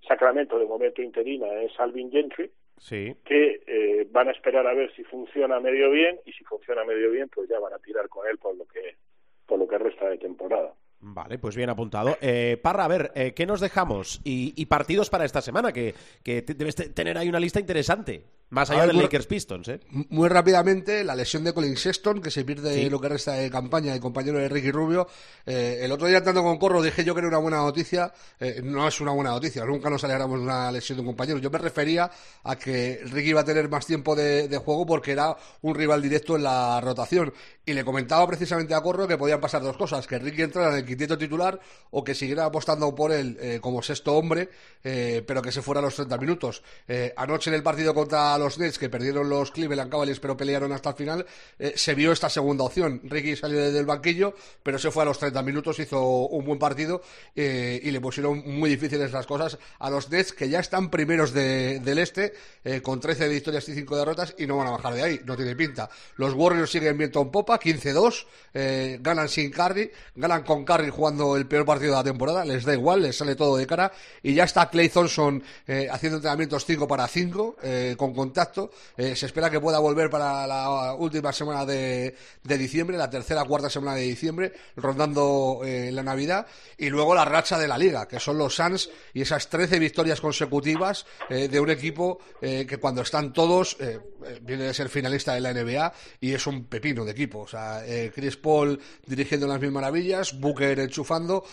Sacramento 0.07 0.59
de 0.59 0.67
momento 0.67 1.03
interina 1.03 1.47
es 1.63 1.73
Alvin 1.79 2.11
Gentry, 2.11 2.51
sí. 2.79 3.15
que 3.25 3.61
eh, 3.67 4.07
van 4.11 4.29
a 4.29 4.33
esperar 4.33 4.67
a 4.67 4.75
ver 4.75 4.95
si 4.95 5.03
funciona 5.05 5.61
medio 5.61 5.91
bien 5.91 6.19
y 6.25 6.33
si 6.33 6.45
funciona 6.45 6.85
medio 6.85 7.11
bien, 7.11 7.29
pues 7.29 7.49
ya 7.49 7.59
van 7.59 7.73
a 7.73 7.79
tirar 7.79 8.09
con 8.09 8.27
él 8.29 8.39
por 8.39 8.57
lo 8.57 8.65
que 8.67 8.97
por 9.47 9.59
lo 9.59 9.69
que 9.69 9.79
resta 9.79 10.09
de 10.09 10.19
temporada. 10.19 10.75
Vale, 10.99 11.39
pues 11.39 11.55
bien 11.55 11.71
apuntado. 11.71 12.17
Eh, 12.21 12.59
Parra, 12.61 12.85
a 12.85 12.89
ver, 12.89 13.13
eh, 13.15 13.33
¿qué 13.35 13.47
nos 13.47 13.61
dejamos? 13.61 14.21
Y, 14.25 14.55
y, 14.61 14.67
partidos 14.67 15.09
para 15.11 15.25
esta 15.25 15.41
semana, 15.41 15.73
que, 15.73 15.95
que 16.25 16.43
debes 16.43 16.75
tener 16.95 17.17
ahí 17.17 17.29
una 17.29 17.39
lista 17.39 17.61
interesante. 17.61 18.25
Más 18.49 18.71
allá 18.71 18.87
del 18.87 18.99
Lakers 18.99 19.27
Pistons, 19.27 19.67
¿eh? 19.67 19.81
Muy 19.91 20.29
rápidamente, 20.29 21.03
la 21.03 21.17
lesión 21.17 21.43
de 21.43 21.53
Colin 21.53 21.77
Sexton, 21.77 22.23
que 22.23 22.31
se 22.31 22.45
pierde 22.45 22.75
sí. 22.75 22.89
lo 22.89 23.01
que 23.01 23.09
resta 23.09 23.33
de 23.33 23.51
campaña, 23.51 23.93
el 23.93 23.99
compañero 23.99 24.39
de 24.39 24.49
Ricky 24.49 24.71
Rubio. 24.71 25.09
Eh, 25.45 25.81
el 25.83 25.91
otro 25.91 26.07
día, 26.07 26.19
andando 26.19 26.45
con 26.45 26.57
Corro, 26.57 26.81
dije 26.81 27.03
yo 27.03 27.13
que 27.13 27.19
era 27.19 27.29
una 27.29 27.39
buena 27.39 27.57
noticia. 27.57 28.13
Eh, 28.39 28.61
no 28.63 28.87
es 28.87 29.01
una 29.01 29.11
buena 29.11 29.31
noticia, 29.31 29.65
nunca 29.65 29.91
nos 29.91 30.05
alegramos 30.05 30.39
de 30.39 30.45
una 30.45 30.71
lesión 30.71 30.97
de 30.97 31.01
un 31.01 31.09
compañero. 31.09 31.39
Yo 31.39 31.51
me 31.51 31.59
refería 31.59 32.09
a 32.45 32.57
que 32.57 33.01
Ricky 33.07 33.31
iba 33.31 33.41
a 33.41 33.45
tener 33.45 33.69
más 33.69 33.85
tiempo 33.85 34.15
de, 34.15 34.47
de 34.47 34.59
juego 34.59 34.87
porque 34.87 35.11
era 35.11 35.37
un 35.63 35.75
rival 35.75 36.01
directo 36.01 36.37
en 36.37 36.45
la 36.45 36.81
rotación. 36.81 37.35
Y 37.65 37.73
le 37.73 37.85
comentaba 37.85 38.25
precisamente 38.29 38.75
a 38.75 38.81
Corro 38.81 39.09
que 39.09 39.19
podían 39.19 39.41
pasar 39.41 39.61
dos 39.61 39.77
cosas: 39.77 40.07
que 40.07 40.21
Ricky 40.21 40.43
entrara 40.43 40.71
en 40.71 40.77
el 40.77 40.87
quinteto 40.87 41.19
titular 41.19 41.59
o 41.91 42.05
que 42.05 42.15
siguiera 42.15 42.45
apostando 42.45 42.95
por 42.95 43.11
él 43.11 43.37
eh, 43.41 43.59
como 43.61 43.83
sexto 43.83 44.15
hombre, 44.15 44.49
pero 44.83 45.43
que 45.43 45.51
se 45.51 45.63
fuera 45.63 45.81
a 45.81 45.83
los 45.83 45.97
30 45.97 46.17
minutos. 46.19 46.63
anoche 47.17 47.51
en 47.51 47.55
el 47.55 47.65
partido 47.65 47.93
contra 47.93 48.36
los 48.39 48.59
Nets, 48.59 48.79
que 48.79 48.89
perdieron 48.89 49.29
los 49.29 49.51
Cleveland 49.51 49.91
Cavaliers, 49.91 50.21
pero 50.21 50.37
pelearon 50.37 50.73
hasta 50.73 50.91
el 50.91 50.97
final, 50.97 51.27
eh, 51.59 51.73
se 51.77 51.95
vio 51.95 52.13
esta 52.13 52.29
segunda 52.29 52.65
opción. 52.65 53.01
Ricky 53.05 53.37
salió 53.37 53.61
desde 53.61 53.79
el 53.79 53.87
banquillo, 53.87 54.35
pero 54.63 54.79
se 54.79 54.91
fue 54.91 55.03
a 55.03 55.07
los 55.07 55.19
30 55.19 55.43
minutos, 55.43 55.79
hizo 55.79 56.03
un 56.27 56.45
buen 56.45 56.59
partido 56.59 57.03
eh, 57.35 57.81
y 57.83 57.91
le 57.91 58.01
pusieron 58.01 58.43
muy 58.47 58.71
difíciles 58.71 59.13
las 59.13 59.27
cosas 59.27 59.59
a 59.79 59.91
los 59.91 60.11
Nets, 60.11 60.33
que 60.33 60.49
ya 60.49 60.61
están 60.61 60.91
primeros 60.91 61.33
de, 61.33 61.81
del 61.81 61.99
este, 61.99 62.35
eh, 62.65 62.81
con 62.83 63.01
13 63.01 63.29
victorias 63.29 63.69
y 63.69 63.75
5 63.75 63.97
derrotas, 63.97 64.35
y 64.39 64.47
no 64.47 64.57
van 64.57 64.69
a 64.69 64.71
bajar 64.71 64.95
de 64.95 65.03
ahí, 65.03 65.21
no 65.25 65.37
tiene 65.37 65.55
pinta. 65.57 65.89
Los 66.17 66.35
Warriors 66.35 66.71
siguen 66.71 66.99
viento 66.99 67.21
en 67.23 67.31
popa, 67.31 67.59
15-2, 67.59 68.27
ganan 69.01 69.29
sin 69.29 69.51
Curry, 69.51 69.91
ganan 70.15 70.43
con 70.43 70.65
Curry 70.65 70.91
jugando 70.91 71.37
el 71.37 71.47
peor 71.47 71.65
partido 71.65 71.93
de 71.93 71.99
la 71.99 72.05
temporada, 72.05 72.45
les 72.45 72.65
da 72.65 72.73
igual, 72.73 73.03
les 73.03 73.17
sale 73.17 73.35
todo 73.35 73.57
de 73.57 73.67
cara, 73.67 73.93
y 74.23 74.35
ya 74.35 74.45
está 74.45 74.69
Clay 74.71 74.89
Thompson 74.89 75.43
haciendo 75.91 76.17
entrenamientos 76.17 76.65
5 76.65 76.89
para 76.89 77.07
5, 77.07 77.57
con 77.97 78.26
contacto, 78.27 78.71
eh, 78.97 79.15
se 79.15 79.27
espera 79.27 79.49
que 79.49 79.61
pueda 79.61 79.79
volver 79.79 80.11
para 80.11 80.47
la 80.47 80.95
última 80.95 81.33
semana 81.33 81.65
de, 81.65 82.15
de 82.43 82.59
diciembre, 82.59 82.97
la 82.97 83.09
tercera 83.09 83.45
cuarta 83.45 83.71
semana 83.71 83.95
de 83.97 84.03
diciembre, 84.03 84.53
rondando 84.75 85.61
eh, 85.65 85.91
la 85.93 86.03
Navidad. 86.03 86.47
Y 86.77 86.91
luego 86.91 87.15
la 87.15 87.25
racha 87.25 87.57
de 87.59 87.69
la 87.69 87.79
liga, 87.79 88.09
que 88.09 88.19
son 88.19 88.37
los 88.37 88.57
Suns 88.57 88.91
y 89.15 89.23
esas 89.23 89.49
13 89.49 89.79
victorias 89.79 90.21
consecutivas 90.21 91.07
eh, 91.31 91.49
de 91.49 91.61
un 91.61 91.71
equipo 91.71 92.19
que 92.41 92.79
cuando 92.79 93.03
están 93.03 93.33
todos 93.33 93.77
viene 94.43 94.65
de 94.65 94.75
ser 94.75 94.89
finalista 94.89 95.35
de 95.35 95.41
la 95.41 95.53
NBA 95.53 95.93
y 96.21 96.33
es 96.33 96.47
un 96.47 96.65
pepino 96.65 97.05
de 97.05 97.13
equipo. 97.13 97.41
O 97.41 97.49
sea, 97.49 97.83
Chris 98.15 98.37
Paul 98.37 98.79
dirigiendo 99.05 99.47
las 99.47 99.61
mil 99.61 99.73
maravillas, 99.73 100.39
Booker 100.39 100.79
enchufando. 100.79 101.45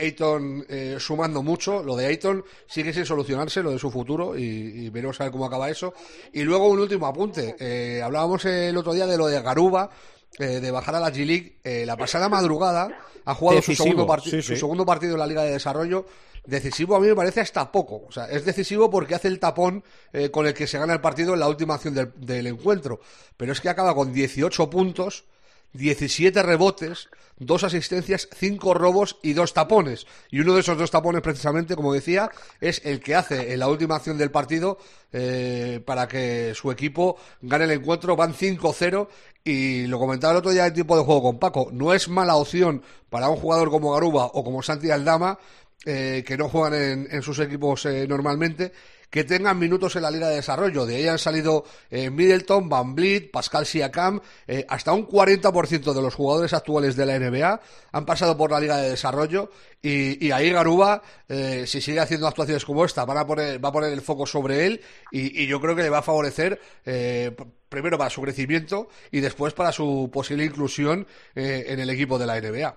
Ayton 0.00 0.64
eh, 0.68 0.96
sumando 0.98 1.42
mucho. 1.42 1.82
Lo 1.82 1.96
de 1.96 2.06
Ayton 2.06 2.44
sigue 2.66 2.92
sin 2.92 3.04
solucionarse, 3.04 3.62
lo 3.62 3.70
de 3.70 3.78
su 3.78 3.90
futuro, 3.90 4.36
y, 4.36 4.42
y 4.42 4.90
veremos 4.90 5.20
a 5.20 5.24
ver 5.24 5.32
cómo 5.32 5.46
acaba 5.46 5.70
eso. 5.70 5.94
Y 6.32 6.42
luego 6.42 6.68
un 6.68 6.80
último 6.80 7.06
apunte. 7.06 7.56
Eh, 7.58 8.00
hablábamos 8.02 8.44
el 8.44 8.76
otro 8.76 8.92
día 8.92 9.06
de 9.06 9.16
lo 9.16 9.26
de 9.26 9.40
Garuba. 9.42 9.90
Eh, 10.38 10.60
de 10.60 10.70
bajar 10.70 10.94
a 10.94 11.00
la 11.00 11.12
G-League, 11.12 11.58
eh, 11.64 11.84
la 11.84 11.96
pasada 11.96 12.28
madrugada 12.28 12.88
ha 13.24 13.34
jugado 13.34 13.60
su 13.60 13.74
segundo, 13.74 14.06
sí, 14.22 14.30
sí. 14.30 14.42
su 14.42 14.56
segundo, 14.56 14.86
partido 14.86 15.14
en 15.14 15.18
la 15.18 15.26
Liga 15.26 15.42
de 15.42 15.50
Desarrollo. 15.50 16.06
Decisivo 16.46 16.94
a 16.96 17.00
mí 17.00 17.08
me 17.08 17.16
parece 17.16 17.40
hasta 17.40 17.70
poco. 17.70 18.04
O 18.08 18.12
sea, 18.12 18.26
es 18.26 18.44
decisivo 18.44 18.88
porque 18.88 19.16
hace 19.16 19.28
el 19.28 19.40
tapón 19.40 19.82
eh, 20.12 20.30
con 20.30 20.46
el 20.46 20.54
que 20.54 20.68
se 20.68 20.78
gana 20.78 20.94
el 20.94 21.00
partido 21.00 21.34
en 21.34 21.40
la 21.40 21.48
última 21.48 21.74
acción 21.74 21.94
del, 21.94 22.12
del 22.16 22.46
encuentro. 22.46 23.00
Pero 23.36 23.52
es 23.52 23.60
que 23.60 23.68
acaba 23.68 23.94
con 23.94 24.12
18 24.12 24.70
puntos, 24.70 25.24
17 25.72 26.42
rebotes, 26.42 27.08
dos 27.38 27.64
asistencias, 27.64 28.28
cinco 28.36 28.74
robos 28.74 29.18
y 29.22 29.32
dos 29.32 29.54
tapones. 29.54 30.06
Y 30.30 30.40
uno 30.40 30.54
de 30.54 30.60
esos 30.60 30.78
dos 30.78 30.90
tapones, 30.90 31.22
precisamente, 31.22 31.74
como 31.74 31.92
decía, 31.92 32.30
es 32.60 32.82
el 32.84 33.00
que 33.00 33.14
hace 33.14 33.52
en 33.52 33.60
la 33.60 33.68
última 33.68 33.96
acción 33.96 34.18
del 34.18 34.30
partido 34.30 34.78
eh, 35.12 35.80
para 35.84 36.06
que 36.06 36.52
su 36.54 36.70
equipo 36.70 37.16
gane 37.40 37.64
el 37.64 37.72
encuentro. 37.72 38.16
Van 38.16 38.34
5-0 38.34 39.08
y 39.44 39.86
lo 39.86 39.98
comentaba 39.98 40.32
el 40.32 40.38
otro 40.38 40.50
día 40.50 40.66
el 40.66 40.72
tipo 40.72 40.96
de 40.96 41.04
juego 41.04 41.22
con 41.22 41.38
Paco. 41.38 41.70
No 41.72 41.94
es 41.94 42.08
mala 42.08 42.36
opción 42.36 42.82
para 43.08 43.28
un 43.28 43.36
jugador 43.36 43.70
como 43.70 43.92
Garuba 43.92 44.26
o 44.26 44.44
como 44.44 44.62
Santi 44.62 44.90
Aldama, 44.90 45.38
eh, 45.86 46.22
que 46.26 46.36
no 46.36 46.48
juegan 46.48 46.74
en, 46.74 47.08
en 47.10 47.22
sus 47.22 47.38
equipos 47.38 47.86
eh, 47.86 48.06
normalmente, 48.06 48.72
que 49.10 49.24
tengan 49.24 49.58
minutos 49.58 49.96
en 49.96 50.02
la 50.02 50.10
Liga 50.10 50.28
de 50.28 50.36
Desarrollo. 50.36 50.86
De 50.86 50.96
ahí 50.96 51.08
han 51.08 51.18
salido 51.18 51.64
eh, 51.90 52.10
Middleton, 52.10 52.68
Van 52.68 52.94
Vliet, 52.94 53.30
Pascal 53.30 53.66
Siakam, 53.66 54.20
eh, 54.46 54.64
hasta 54.68 54.92
un 54.92 55.06
40% 55.06 55.92
de 55.92 56.02
los 56.02 56.14
jugadores 56.14 56.52
actuales 56.52 56.96
de 56.96 57.06
la 57.06 57.18
NBA 57.18 57.60
han 57.92 58.06
pasado 58.06 58.36
por 58.36 58.52
la 58.52 58.60
Liga 58.60 58.76
de 58.76 58.90
Desarrollo 58.90 59.50
y, 59.82 60.26
y 60.26 60.30
ahí 60.30 60.50
Garuba, 60.50 61.02
eh, 61.28 61.64
si 61.66 61.80
sigue 61.80 62.00
haciendo 62.00 62.26
actuaciones 62.26 62.64
como 62.64 62.84
esta, 62.84 63.04
van 63.04 63.18
a 63.18 63.26
poner, 63.26 63.64
va 63.64 63.70
a 63.70 63.72
poner 63.72 63.92
el 63.92 64.02
foco 64.02 64.26
sobre 64.26 64.66
él 64.66 64.80
y, 65.10 65.42
y 65.42 65.46
yo 65.46 65.60
creo 65.60 65.74
que 65.74 65.82
le 65.82 65.90
va 65.90 65.98
a 65.98 66.02
favorecer 66.02 66.60
eh, 66.84 67.34
primero 67.70 67.96
para 67.96 68.10
su 68.10 68.20
crecimiento 68.20 68.88
y 69.10 69.20
después 69.20 69.54
para 69.54 69.72
su 69.72 70.10
posible 70.12 70.44
inclusión 70.44 71.06
eh, 71.34 71.66
en 71.68 71.80
el 71.80 71.88
equipo 71.88 72.18
de 72.18 72.26
la 72.26 72.38
NBA. 72.38 72.76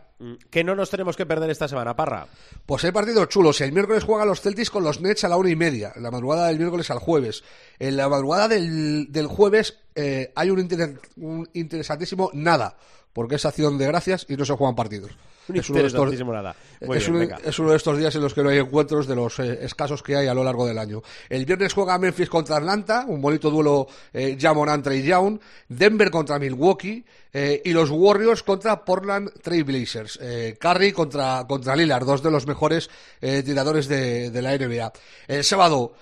¿Qué 0.50 0.64
no 0.64 0.76
nos 0.76 0.90
tenemos 0.90 1.18
que 1.18 1.26
perder 1.26 1.50
esta 1.50 1.68
semana, 1.68 1.96
Parra? 1.96 2.28
Pues 2.66 2.86
hay 2.86 2.92
partidos 2.92 3.28
chulos. 3.28 3.60
El 3.60 3.74
miércoles 3.74 4.06
juegan 4.06 4.28
los 4.28 4.40
Celtics 4.40 4.70
con 4.70 4.84
los 4.84 5.02
Nets 5.02 5.26
a 5.26 5.28
la 5.28 5.36
una 5.36 5.50
y 5.50 5.56
media, 5.58 5.92
la 5.98 6.12
madrugada 6.12 6.48
del 6.48 6.60
miércoles 6.60 6.90
al 6.92 7.00
jueves. 7.00 7.44
En 7.80 7.98
la 7.98 8.08
madrugada 8.08 8.48
del, 8.48 9.12
del 9.12 9.28
jueves 9.28 9.80
eh, 9.96 10.32
hay 10.36 10.50
un, 10.52 10.60
inter 10.60 11.02
un 11.18 11.50
interesantísimo 11.54 12.30
nada, 12.34 12.78
porque 13.12 13.36
es 13.36 13.46
acción 13.46 13.78
de 13.78 13.88
gracias 13.88 14.26
y 14.30 14.38
no 14.38 14.46
se 14.46 14.54
juegan 14.54 14.76
partidos. 14.76 15.12
Es 15.54 15.70
uno, 15.70 15.80
estos, 15.80 16.14
es, 16.14 16.20
bien, 16.20 16.30
uno, 16.30 17.38
es, 17.44 17.60
uno, 17.60 17.72
de 17.72 17.76
estos 17.76 17.98
días 17.98 18.16
en 18.16 18.22
los 18.22 18.34
que 18.34 18.44
no 18.44 18.50
hay 18.50 18.60
encuentros 18.60 19.08
de 19.08 19.16
los 19.16 19.40
eh, 19.40 19.60
escasos 19.62 20.02
que 20.02 20.16
hay 20.16 20.28
a 20.28 20.34
lo 20.34 20.44
largo 20.44 20.66
del 20.66 20.78
año. 20.78 21.02
El 21.30 21.46
viernes 21.46 21.74
juega 21.74 21.98
Memphis 21.98 22.30
contra 22.30 22.58
Atlanta, 22.58 23.06
un 23.08 23.22
bonito 23.22 23.50
duelo 23.50 23.88
eh, 24.14 24.38
Jamon 24.40 24.82
Trey 24.82 25.04
Young, 25.04 25.40
Denver 25.68 26.10
contra 26.10 26.40
Milwaukee 26.40 27.04
eh, 27.36 27.64
y 27.66 27.74
los 27.74 27.90
Warriors 27.90 28.44
contra 28.44 28.86
Portland 28.86 29.32
Trail 29.42 29.64
Blazers. 29.64 30.20
Eh, 30.22 30.56
Curry 30.60 30.92
contra, 30.92 31.46
contra 31.48 31.76
Lillard, 31.76 32.06
dos 32.06 32.22
de 32.22 32.30
los 32.30 32.46
mejores 32.46 32.92
eh, 33.22 33.42
tiradores 33.42 33.88
de, 33.88 34.30
de, 34.30 34.42
la 34.42 34.56
NBA. 34.56 34.94
El 35.28 35.44
sábado, 35.44 35.94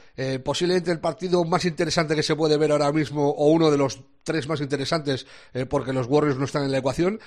posiblemente 0.43 0.91
el 0.91 0.99
partido 0.99 1.43
más 1.45 1.65
interesante 1.65 2.15
que 2.15 2.21
se 2.21 2.35
puede 2.35 2.57
ver 2.57 2.71
ahora 2.71 2.91
mismo, 2.91 3.29
o 3.29 3.47
uno 3.47 3.71
de 3.71 3.77
los 3.77 3.99
tres 4.23 4.47
más 4.47 4.61
interesantes, 4.61 5.25
porque 5.67 5.93
los 5.93 6.05
Warriors 6.05 6.37
no 6.37 6.45
están 6.45 6.63
en 6.63 6.71
la 6.71 6.77
ecuación. 6.77 7.19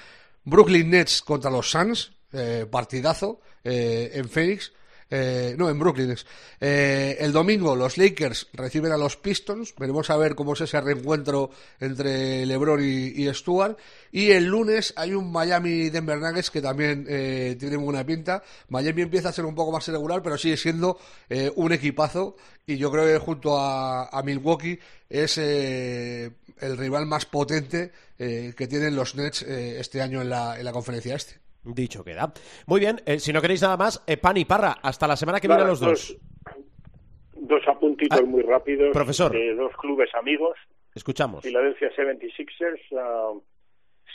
Brooklyn 0.45 0.91
Nets 0.91 1.23
contra 1.23 1.51
los 1.51 1.71
Suns, 1.71 2.13
eh, 2.33 2.67
partidazo 2.71 3.41
eh, 3.63 4.11
en 4.15 4.29
Phoenix. 4.29 4.73
Eh, 5.11 5.55
no, 5.57 5.69
en 5.69 5.79
Brooklyn. 5.79 6.17
Eh, 6.61 7.17
el 7.21 7.31
domingo 7.31 7.77
los 7.77 7.99
Lakers 7.99 8.49
reciben 8.53 8.91
a 8.91 8.97
los 8.97 9.17
Pistons. 9.17 9.75
Veremos 9.79 10.11
a 10.11 10.17
ver 10.17 10.35
cómo 10.35 10.55
es 10.55 10.63
ese 10.63 10.81
reencuentro 10.81 11.51
entre 11.79 12.45
LeBron 12.47 12.83
y, 12.83 13.23
y 13.23 13.33
Stuart. 13.33 13.79
Y 14.11 14.31
el 14.31 14.47
lunes 14.47 14.93
hay 14.97 15.13
un 15.13 15.31
Miami 15.31 15.91
Denver 15.91 16.19
Nuggets 16.19 16.51
que 16.51 16.61
también 16.61 17.07
eh, 17.09 17.57
tiene 17.61 17.77
buena 17.77 18.05
pinta. 18.05 18.43
Miami 18.71 19.03
empieza 19.03 19.29
a 19.29 19.33
ser 19.33 19.45
un 19.45 19.55
poco 19.55 19.71
más 19.71 19.87
irregular, 19.87 20.23
pero 20.23 20.39
sigue 20.39 20.57
siendo 20.57 20.99
eh, 21.29 21.53
un 21.55 21.73
equipazo. 21.73 22.37
Y 22.67 22.77
yo 22.77 22.91
creo 22.91 23.05
que 23.05 23.19
junto 23.25 23.59
a, 23.59 24.09
a 24.09 24.23
Milwaukee 24.23 24.81
es 25.09 25.39
el 26.61 26.77
rival 26.77 27.07
más 27.07 27.27
potente 27.27 27.91
que 28.19 28.67
tienen 28.69 28.97
los 28.97 29.15
Nets 29.17 29.43
este 29.43 30.01
año 30.01 30.23
en 30.23 30.31
la, 30.31 30.59
en 30.59 30.65
la 30.65 30.73
conferencia 30.73 31.15
este. 31.17 31.45
Dicho 31.65 32.05
queda. 32.05 32.31
Muy 32.67 32.79
bien, 32.81 33.01
eh, 33.07 33.19
si 33.19 33.33
no 33.33 33.41
queréis 33.41 33.63
nada 33.63 33.79
más, 33.79 34.03
eh, 34.07 34.19
pan 34.19 34.37
y 34.37 34.45
parra. 34.45 34.77
Hasta 34.83 35.07
la 35.07 35.17
semana 35.17 35.41
que 35.41 35.49
viene 35.49 35.65
los 35.65 35.81
dos. 35.81 36.15
Dos 37.33 37.63
apuntitos 37.67 38.21
Ah, 38.21 38.23
muy 38.27 38.43
rápidos 38.43 38.91
profesor. 38.93 39.33
de 39.33 39.55
dos 39.55 39.73
clubes 39.79 40.15
amigos. 40.15 40.57
Escuchamos. 40.95 41.43
Philadelphia 41.43 41.91
76ers 41.97 42.81
ah, 42.99 43.33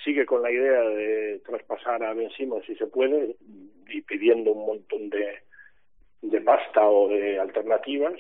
sigue 0.04 0.26
con 0.28 0.44
la 0.44 0.52
idea 0.52 0.82
de 0.82 1.42
traspasar 1.46 2.04
a 2.04 2.14
Ben 2.14 2.30
Simmons 2.38 2.66
si 2.68 2.76
se 2.76 2.86
puede 2.88 3.36
y 3.90 4.02
pidiendo 4.02 4.52
un 4.52 4.68
montón 4.68 5.10
de, 5.10 5.40
de 6.22 6.42
pasta 6.42 6.88
o 6.88 7.10
de 7.10 7.40
alternativas. 7.40 8.14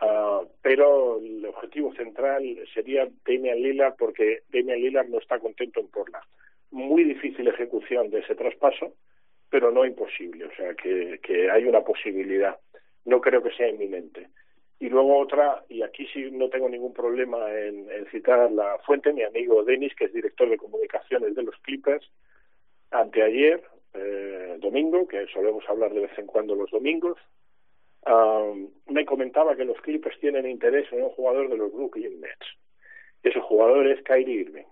Ah, 0.00 0.42
pero 0.62 1.18
el 1.18 1.44
objetivo 1.46 1.92
central 1.94 2.42
sería 2.72 3.08
Damian 3.26 3.60
Lillard 3.60 3.96
porque 3.96 4.42
Damian 4.52 4.80
Lillard 4.80 5.08
no 5.08 5.18
está 5.18 5.38
contento 5.40 5.80
en 5.80 5.88
Portland. 5.88 6.24
Muy 6.70 7.04
difícil 7.04 7.48
ejecución 7.48 8.10
de 8.10 8.20
ese 8.20 8.34
traspaso, 8.34 8.94
pero 9.50 9.70
no 9.70 9.84
imposible. 9.84 10.44
O 10.44 10.54
sea 10.54 10.74
que, 10.74 11.18
que 11.22 11.50
hay 11.50 11.64
una 11.64 11.80
posibilidad. 11.82 12.56
No 13.04 13.20
creo 13.20 13.42
que 13.42 13.52
sea 13.52 13.68
inminente. 13.68 14.28
Y 14.80 14.88
luego 14.88 15.18
otra, 15.18 15.64
y 15.68 15.82
aquí 15.82 16.06
sí 16.12 16.30
no 16.30 16.48
tengo 16.48 16.68
ningún 16.68 16.92
problema 16.92 17.52
en, 17.52 17.90
en 17.90 18.06
citar 18.12 18.50
la 18.52 18.78
fuente, 18.86 19.12
mi 19.12 19.24
amigo 19.24 19.64
Denis, 19.64 19.92
que 19.96 20.04
es 20.04 20.12
director 20.12 20.48
de 20.48 20.56
comunicaciones 20.56 21.34
de 21.34 21.42
los 21.42 21.56
Clippers, 21.62 22.08
anteayer, 22.92 23.60
eh, 23.94 24.56
domingo, 24.60 25.08
que 25.08 25.26
solemos 25.32 25.68
hablar 25.68 25.92
de 25.92 26.02
vez 26.02 26.16
en 26.16 26.26
cuando 26.26 26.54
los 26.54 26.70
domingos, 26.70 27.18
ah, 28.08 28.52
me 28.88 29.04
comentaba 29.04 29.56
que 29.56 29.64
los 29.64 29.80
Clippers 29.80 30.18
tienen 30.20 30.48
interés 30.48 30.92
en 30.92 31.02
un 31.02 31.10
jugador 31.10 31.48
de 31.48 31.56
los 31.56 31.72
Brooklyn 31.72 32.20
Nets. 32.20 32.46
Ese 33.22 33.40
jugador 33.40 33.86
es 33.86 34.02
Kyrie 34.02 34.42
Irving. 34.42 34.66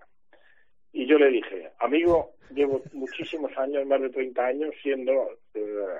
Y 0.93 1.07
yo 1.07 1.19
le 1.19 1.31
dije, 1.31 1.71
amigo, 1.79 2.33
llevo 2.55 2.83
muchísimos 2.93 3.57
años, 3.59 3.87
más 3.87 4.01
de 4.01 4.11
30 4.11 4.45
años, 4.45 4.75
siendo 4.83 5.13
eh, 5.55 5.97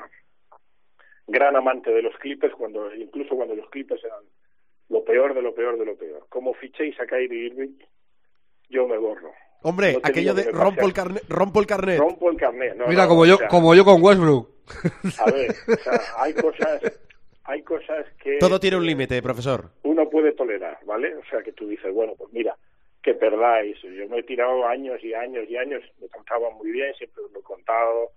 gran 1.27 1.57
amante 1.57 1.91
de 1.91 2.03
los 2.03 2.17
Clippers, 2.17 2.55
cuando 2.55 2.95
incluso 2.95 3.37
cuando 3.37 3.55
los 3.55 3.69
Clippers 3.71 4.03
eran 4.05 4.25
lo 4.89 5.05
peor 5.05 5.35
de 5.35 5.43
lo 5.43 5.55
peor 5.55 5.79
de 5.79 5.85
lo 5.85 5.97
peor. 5.97 6.27
Como 6.29 6.55
fichéis 6.55 6.99
a 7.01 7.07
Kyrie 7.07 7.47
Irving, 7.47 7.77
yo 8.69 8.87
me 8.87 8.99
borro. 8.99 9.33
Hombre, 9.63 9.95
No 9.95 10.01
aquello 10.03 10.35
de 10.35 10.51
rompo 10.53 10.87
el, 10.87 10.93
carnet, 10.93 11.25
rompo 11.29 11.61
el 11.61 11.67
carnet. 11.67 11.99
Rompo 11.99 12.31
el 12.31 12.37
carnet. 12.37 12.77
No, 12.77 12.87
Mira, 12.87 13.03
no, 13.03 13.09
como 13.09 13.21
o 13.23 13.27
yo, 13.27 13.37
sea, 13.37 13.49
como 13.49 13.75
yo 13.75 13.85
con 13.85 14.03
Westbrook. 14.03 14.49
A 15.19 15.31
ver, 15.31 15.51
o 15.51 15.77
sea, 15.77 16.01
hay 16.19 16.35
cosas, 16.35 16.81
hay 17.47 17.63
cosas 17.63 18.07
que 18.23 18.39
Todo 18.39 18.59
tiene 18.61 18.77
un 18.77 18.87
límite, 18.87 19.23
profesor. 19.23 19.71
uno 19.85 20.09
puede 20.11 20.33
tolerar, 20.33 20.79
¿vale? 20.85 21.15
O 21.17 21.25
sea, 21.31 21.43
que 21.43 21.53
tú 21.53 21.67
dices, 21.69 21.93
bueno, 21.93 22.15
pues 22.17 22.33
mira, 22.33 22.57
que 23.03 23.15
perdáis. 23.15 23.81
Yo 23.83 24.09
me 24.09 24.19
he 24.19 24.23
tirado 24.25 24.67
años 24.67 25.03
y 25.03 25.15
años 25.15 25.49
y 25.49 25.57
años, 25.57 25.83
me 26.01 26.09
trataban 26.09 26.55
muy 26.55 26.71
bien, 26.73 26.93
siempre 26.95 27.23
os 27.25 27.33
lo 27.33 27.41
he 27.41 27.43
contado, 27.43 28.11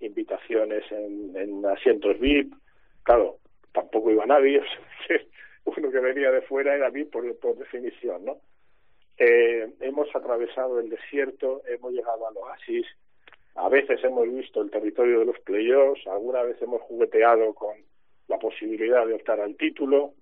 invitaciones 0.00 0.84
en, 0.92 1.36
en 1.36 1.66
asientos 1.66 2.18
VIP. 2.20 2.54
Claro, 3.02 3.38
tampoco 3.72 4.10
iba 4.10 4.26
nadie, 4.26 4.60
o 4.60 5.06
sea, 5.06 5.18
uno 5.64 5.90
que 5.90 6.00
venía 6.00 6.30
de 6.30 6.42
fuera 6.42 6.74
era 6.74 6.90
VIP 6.90 7.10
por, 7.10 7.38
por 7.38 7.56
definición, 7.56 8.24
¿no? 8.24 8.38
Eh, 9.18 9.68
hemos 9.80 10.14
atravesado 10.14 10.78
el 10.78 10.88
desierto, 10.90 11.62
hemos 11.66 11.92
llegado 11.92 12.28
al 12.28 12.36
oasis, 12.36 12.86
a 13.56 13.68
veces 13.68 14.02
hemos 14.04 14.32
visto 14.32 14.62
el 14.62 14.70
territorio 14.70 15.18
de 15.18 15.24
los 15.24 15.38
playoffs, 15.40 16.06
alguna 16.06 16.42
vez 16.44 16.62
hemos 16.62 16.80
jugueteado 16.82 17.52
con 17.54 17.74
la 18.28 18.38
posibilidad 18.38 19.06
de 19.06 19.14
optar 19.14 19.40
al 19.40 19.56
título, 19.56 20.14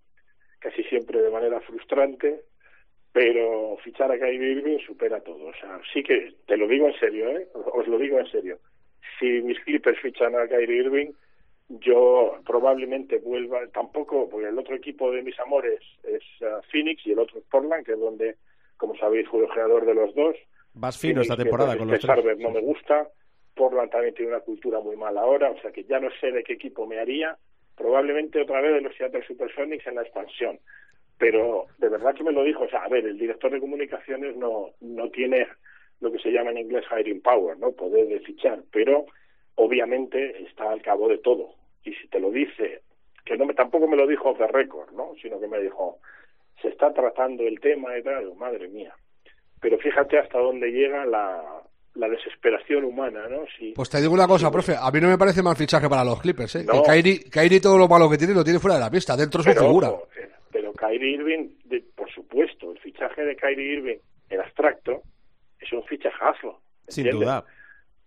casi 0.59 0.83
siempre 0.85 1.21
de 1.21 1.31
manera 1.31 1.61
frustrante, 1.61 2.45
pero 3.13 3.77
fichar 3.83 4.13
a 4.13 4.19
Kyrie 4.19 4.53
Irving 4.53 4.79
supera 4.87 5.21
todo. 5.21 5.47
O 5.47 5.55
sea, 5.55 5.81
sí 5.93 6.03
que, 6.03 6.35
te 6.47 6.57
lo 6.57 6.69
digo 6.69 6.87
en 6.87 6.99
serio, 6.99 7.31
¿eh? 7.31 7.49
os 7.55 7.87
lo 7.87 7.99
digo 7.99 8.19
en 8.19 8.27
serio. 8.27 8.59
Si 9.19 9.27
mis 9.43 9.59
Clippers 9.61 10.01
fichan 10.01 10.35
a 10.35 10.47
Kyrie 10.47 10.83
Irving, 10.83 11.13
yo 11.69 12.39
probablemente 12.45 13.19
vuelva, 13.19 13.67
tampoco, 13.69 14.29
porque 14.29 14.49
el 14.49 14.59
otro 14.59 14.77
equipo 14.77 15.11
de 15.11 15.23
mis 15.23 15.39
amores 15.41 15.81
es 16.05 16.23
uh, 16.43 16.63
Phoenix 16.71 17.05
y 17.07 17.13
el 17.13 17.19
otro 17.19 17.39
es 17.39 17.45
Portland, 17.47 17.85
que 17.85 17.93
es 17.93 17.99
donde, 17.99 18.37
como 18.77 18.97
sabéis, 18.97 19.29
fui 19.29 19.41
el 19.41 19.49
creador 19.49 19.85
de 19.85 19.95
los 19.95 20.15
dos. 20.15 20.37
Vas 20.75 20.99
fino 20.99 21.23
esta 21.23 21.37
temporada 21.37 21.73
que 21.73 21.79
con 21.79 21.93
este 21.93 22.07
los 22.07 22.23
tres. 22.23 22.39
No 22.39 22.51
me 22.51 22.61
gusta. 22.61 23.09
Portland 23.55 23.91
también 23.91 24.15
tiene 24.15 24.33
una 24.33 24.41
cultura 24.41 24.81
muy 24.81 24.97
mala 24.97 25.23
ahora, 25.23 25.51
o 25.51 25.61
sea 25.61 25.73
que 25.73 25.85
ya 25.85 25.99
no 25.99 26.11
sé 26.21 26.31
de 26.31 26.45
qué 26.45 26.53
equipo 26.53 26.87
me 26.87 26.99
haría. 26.99 27.37
Probablemente 27.77 28.41
otra 28.41 28.61
vez 28.61 28.75
de 28.75 28.81
los 28.81 28.97
Seattle 28.97 29.25
Supersonics 29.27 29.87
en 29.87 29.97
la 29.97 30.03
expansión. 30.03 30.59
Pero 31.19 31.67
de 31.79 31.89
verdad 31.89 32.15
que 32.15 32.25
me 32.25 32.33
lo 32.33 32.43
dijo, 32.45 32.65
o 32.65 32.69
sea, 32.69 32.85
a 32.85 32.89
ver, 32.89 33.07
el 33.07 33.19
director 33.19 33.51
de 33.51 33.61
comunicaciones 33.61 34.37
no, 34.37 34.71
no 34.81 35.11
tiene 35.11 35.47
lo 36.01 36.13
que 36.13 36.19
se 36.19 36.31
llama 36.31 36.51
en 36.51 36.59
inglés 36.59 36.85
hiring 36.91 37.23
power, 37.23 37.59
¿no? 37.59 37.73
Poder 37.73 38.07
de 38.09 38.21
fichar, 38.21 38.63
pero 38.71 39.07
obviamente 39.55 40.43
está 40.43 40.71
al 40.71 40.83
cabo 40.83 41.09
de 41.09 41.19
todo. 41.19 41.55
Y 41.85 41.95
si 41.95 42.09
te 42.09 42.21
lo 42.21 42.31
dice, 42.31 42.83
que 43.25 43.37
no 43.37 43.47
me, 43.47 43.55
tampoco 43.55 43.89
me 43.89 43.97
lo 43.97 44.07
dijo 44.07 44.31
off 44.31 44.39
the 44.39 44.47
record, 44.47 44.93
¿no? 44.93 45.15
Sino 45.23 45.41
que 45.41 45.49
me 45.49 45.61
dijo, 45.61 45.99
se 46.61 46.69
está 46.69 46.93
tratando 46.93 47.45
el 47.45 47.61
tema 47.61 47.97
y 47.99 48.03
tal, 48.03 48.35
madre 48.35 48.69
mía. 48.69 48.95
Pero 49.61 49.79
fíjate 49.79 50.19
hasta 50.19 50.39
dónde 50.39 50.71
llega 50.71 51.07
la, 51.07 51.63
la 51.97 52.09
desesperación 52.09 52.85
humana, 52.85 53.29
¿no? 53.29 53.45
Si, 53.59 53.73
Pues 53.73 53.89
te 53.91 54.01
digo 54.01 54.13
una 54.15 54.27
cosa, 54.29 54.51
profe, 54.51 54.75
a 54.79 54.91
mí 54.91 55.01
no 55.01 55.09
me 55.09 55.19
parece 55.19 55.43
mal 55.43 55.57
fichaje 55.57 55.89
para 55.89 56.05
los 56.05 56.21
Clippers, 56.21 56.55
¿eh? 56.57 56.65
No. 56.65 56.83
Que 56.83 56.91
Kyrie, 56.91 57.25
Kyrie 57.31 57.61
todo 57.61 57.79
lo 57.79 57.89
malo 57.89 58.09
que 58.11 58.19
tiene 58.19 58.35
lo 58.35 58.45
tiene 58.45 58.59
fuera 58.59 58.75
de 58.77 58.81
la 58.83 58.91
pista, 58.91 59.17
dentro 59.17 59.41
es 59.41 59.47
su 59.47 59.53
figura. 59.53 59.91
ojo, 59.91 60.09
eh, 60.19 60.31
pero 60.53 60.73
Kyrie 60.73 61.15
Irving, 61.15 61.49
de- 61.65 61.85
por 61.95 62.11
supuesto, 62.13 62.73
el 62.73 62.79
fichaje 62.81 63.23
de 63.25 63.35
Kyrie 63.37 63.73
Irving 63.79 63.97
en 64.31 64.41
abstracto 64.41 65.03
es 65.61 65.73
un 65.73 65.85
fichajazo. 65.85 66.61
Sin 66.89 67.07
¿entiendes? 67.07 67.27
duda. 67.29 67.45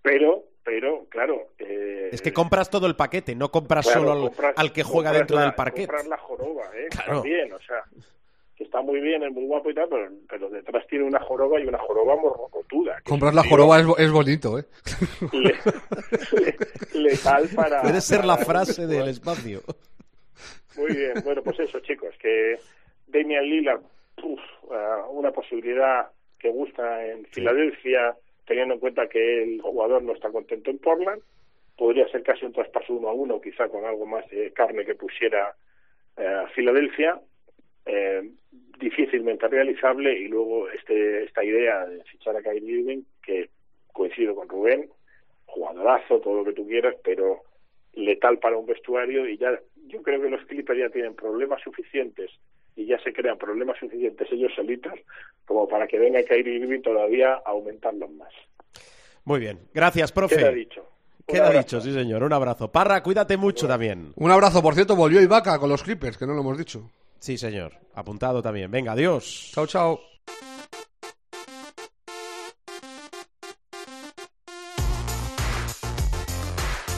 Pero, 0.01 0.43
pero, 0.63 1.05
claro. 1.09 1.47
eh, 1.57 2.09
Es 2.11 2.21
que 2.21 2.31
compras 2.31 2.69
todo 2.69 2.87
el 2.87 2.95
paquete, 2.95 3.35
no 3.35 3.49
compras 3.51 3.85
claro, 3.85 3.99
solo 4.01 4.11
al, 4.11 4.19
compras- 4.29 4.53
al 4.55 4.71
que 4.71 4.83
juega 4.83 5.11
dentro 5.11 5.35
la- 5.37 5.41
del 5.43 5.53
parquet. 5.55 5.87
Compras 5.87 6.07
la 6.07 6.17
joroba, 6.17 6.63
¿eh? 6.75 6.87
Claro. 6.91 7.13
También, 7.21 7.51
o 7.53 7.59
sea, 7.59 7.83
que 8.59 8.65
está 8.65 8.81
muy 8.81 8.99
bien, 8.99 9.23
es 9.23 9.31
muy 9.31 9.45
guapo 9.45 9.69
y 9.69 9.73
tal, 9.73 9.87
pero, 9.89 10.11
pero 10.29 10.49
detrás 10.49 10.85
tiene 10.87 11.05
una 11.05 11.21
joroba 11.21 11.59
y 11.61 11.65
una 11.65 11.77
joroba 11.77 12.17
morrocotuda. 12.17 12.99
Comprar 13.07 13.33
la 13.33 13.43
joroba 13.47 13.79
es, 13.79 13.87
es 13.97 14.11
bonito, 14.11 14.59
¿eh? 14.59 14.65
le- 15.31 15.55
le- 16.93 17.09
letal 17.09 17.47
para... 17.55 17.81
Puede 17.81 18.01
ser 18.01 18.25
la 18.25 18.35
frase 18.37 18.85
del 18.85 19.07
espacio. 19.07 19.61
Muy 20.75 20.93
bien, 20.93 21.13
bueno, 21.23 21.41
pues 21.41 21.57
eso, 21.61 21.79
chicos, 21.79 22.13
que 22.21 22.59
Damian 23.07 23.45
Lillard, 23.45 23.79
uf, 24.23 24.39
ah, 24.71 25.05
una 25.09 25.31
posibilidad 25.31 26.09
que 26.37 26.49
gusta 26.51 27.05
en 27.05 27.25
Filadelfia, 27.27 28.13
teniendo 28.45 28.73
en 28.73 28.79
cuenta 28.81 29.07
que 29.07 29.43
el 29.43 29.61
jugador 29.61 30.03
no 30.03 30.13
está 30.13 30.29
contento 30.31 30.69
en 30.69 30.79
Portland, 30.79 31.21
podría 31.77 32.07
ser 32.09 32.23
casi 32.23 32.45
un 32.45 32.51
traspaso 32.51 32.91
uno 32.93 33.07
a 33.07 33.13
uno, 33.13 33.39
quizá 33.39 33.69
con 33.69 33.85
algo 33.85 34.05
más 34.05 34.29
de 34.29 34.51
carne 34.51 34.83
que 34.85 34.95
pusiera 34.95 35.55
eh, 36.17 36.43
Filadelfia, 36.53 37.21
eh, 37.89 38.29
difícilmente 38.79 39.47
realizable, 39.47 40.17
y 40.17 40.27
luego 40.27 40.69
este 40.69 41.23
esta 41.23 41.43
idea 41.43 41.85
de 41.85 42.03
fichar 42.03 42.35
a 42.35 42.41
Kyrie 42.41 42.79
Irving, 42.79 43.01
que 43.21 43.49
coincido 43.91 44.35
con 44.35 44.47
Rubén, 44.47 44.89
jugadorazo, 45.45 46.19
todo 46.19 46.35
lo 46.35 46.45
que 46.45 46.53
tú 46.53 46.67
quieras, 46.67 46.95
pero 47.03 47.41
letal 47.93 48.37
para 48.37 48.57
un 48.57 48.65
vestuario 48.65 49.27
y 49.27 49.37
ya 49.37 49.59
yo 49.87 50.01
creo 50.03 50.21
que 50.21 50.29
los 50.29 50.45
Clippers 50.45 50.79
ya 50.79 50.89
tienen 50.89 51.15
problemas 51.15 51.61
suficientes 51.63 52.29
y 52.75 52.85
ya 52.85 52.99
se 52.99 53.11
crean 53.11 53.37
problemas 53.37 53.77
suficientes 53.79 54.27
ellos 54.31 54.51
solitos 54.55 54.93
como 55.45 55.67
para 55.67 55.87
que 55.87 55.97
venga 55.97 56.23
Kyrie 56.23 56.59
Irving 56.59 56.81
todavía 56.81 57.33
a 57.33 57.49
aumentarlos 57.49 58.11
más. 58.11 58.31
Muy 59.25 59.39
bien, 59.39 59.59
gracias, 59.73 60.11
profe. 60.11 60.37
Queda 60.37 60.51
dicho. 60.51 60.85
Queda 61.27 61.51
dicho, 61.51 61.81
sí 61.81 61.91
señor, 61.91 62.23
un 62.23 62.33
abrazo. 62.33 62.71
Parra, 62.71 63.03
cuídate 63.03 63.37
mucho 63.37 63.67
también. 63.67 64.13
Un 64.15 64.31
abrazo, 64.31 64.61
por 64.61 64.73
cierto, 64.75 64.95
volvió 64.95 65.21
Ibaka 65.21 65.59
con 65.59 65.69
los 65.69 65.83
Clippers, 65.83 66.17
que 66.17 66.25
no 66.25 66.33
lo 66.33 66.41
hemos 66.41 66.57
dicho. 66.57 66.89
Sí 67.19 67.37
señor, 67.37 67.73
apuntado 67.93 68.41
también. 68.41 68.71
Venga, 68.71 68.93
adiós. 68.93 69.51
Chao, 69.53 69.67
chao. 69.67 69.99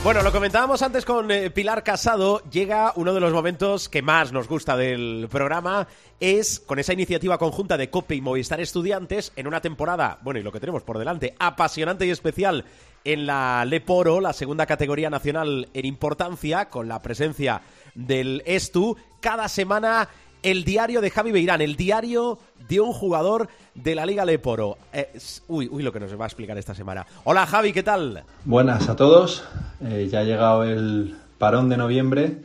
Bueno, 0.03 0.23
lo 0.23 0.31
comentábamos 0.31 0.81
antes 0.81 1.05
con 1.05 1.29
eh, 1.29 1.51
Pilar 1.51 1.83
Casado. 1.83 2.41
Llega 2.49 2.91
uno 2.95 3.13
de 3.13 3.19
los 3.19 3.31
momentos 3.31 3.87
que 3.87 4.01
más 4.01 4.31
nos 4.31 4.47
gusta 4.47 4.75
del 4.75 5.27
programa. 5.29 5.87
Es 6.19 6.59
con 6.59 6.79
esa 6.79 6.93
iniciativa 6.93 7.37
conjunta 7.37 7.77
de 7.77 7.91
COPE 7.91 8.15
y 8.15 8.21
Movistar 8.21 8.59
Estudiantes 8.59 9.31
en 9.35 9.45
una 9.45 9.61
temporada, 9.61 10.17
bueno, 10.23 10.39
y 10.39 10.43
lo 10.43 10.51
que 10.51 10.59
tenemos 10.59 10.81
por 10.81 10.97
delante, 10.97 11.35
apasionante 11.37 12.07
y 12.07 12.09
especial 12.09 12.65
en 13.03 13.27
la 13.27 13.63
Leporo, 13.63 14.21
la 14.21 14.33
segunda 14.33 14.65
categoría 14.65 15.11
nacional 15.11 15.69
en 15.71 15.85
importancia, 15.85 16.69
con 16.69 16.87
la 16.87 16.99
presencia 17.03 17.61
del 17.95 18.43
Estu. 18.45 18.97
Cada 19.19 19.47
semana 19.47 20.09
el 20.43 20.63
diario 20.63 21.01
de 21.01 21.09
Javi 21.09 21.31
Beirán, 21.31 21.61
el 21.61 21.75
diario 21.75 22.39
de 22.67 22.79
un 22.79 22.93
jugador 22.93 23.47
de 23.75 23.95
la 23.95 24.05
Liga 24.05 24.25
Leporo. 24.25 24.77
Eh, 24.91 25.11
uy, 25.47 25.67
uy, 25.71 25.83
lo 25.83 25.91
que 25.91 25.99
nos 25.99 26.19
va 26.19 26.25
a 26.25 26.27
explicar 26.27 26.57
esta 26.57 26.73
semana. 26.73 27.05
Hola 27.23 27.45
Javi, 27.45 27.73
¿qué 27.73 27.83
tal? 27.83 28.23
Buenas 28.45 28.89
a 28.89 28.95
todos. 28.95 29.43
Eh, 29.83 30.07
ya 30.11 30.19
ha 30.19 30.23
llegado 30.23 30.63
el 30.63 31.15
parón 31.37 31.69
de 31.69 31.77
noviembre 31.77 32.43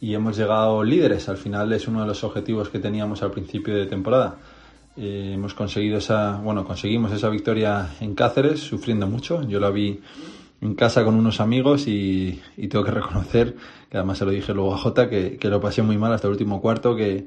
y 0.00 0.14
hemos 0.14 0.36
llegado 0.36 0.82
líderes. 0.82 1.28
Al 1.28 1.36
final 1.36 1.72
es 1.72 1.88
uno 1.88 2.00
de 2.00 2.06
los 2.06 2.24
objetivos 2.24 2.68
que 2.68 2.78
teníamos 2.78 3.22
al 3.22 3.30
principio 3.30 3.74
de 3.74 3.86
temporada. 3.86 4.36
Eh, 4.96 5.32
hemos 5.34 5.54
conseguido 5.54 5.98
esa, 5.98 6.38
bueno, 6.38 6.64
conseguimos 6.64 7.12
esa 7.12 7.28
victoria 7.28 7.90
en 8.00 8.14
Cáceres, 8.14 8.60
sufriendo 8.60 9.06
mucho. 9.06 9.42
Yo 9.42 9.60
la 9.60 9.70
vi 9.70 10.00
en 10.60 10.74
casa 10.74 11.04
con 11.04 11.14
unos 11.14 11.40
amigos 11.40 11.86
y, 11.86 12.40
tengo 12.68 12.84
que 12.84 12.90
reconocer, 12.90 13.56
que 13.90 13.96
además 13.96 14.18
se 14.18 14.24
lo 14.24 14.30
dije 14.30 14.54
luego 14.54 14.74
a 14.74 14.78
Jota, 14.78 15.08
que, 15.08 15.36
que 15.36 15.48
lo 15.48 15.60
pasé 15.60 15.82
muy 15.82 15.98
mal 15.98 16.12
hasta 16.12 16.28
el 16.28 16.32
último 16.32 16.60
cuarto, 16.60 16.96
que, 16.96 17.26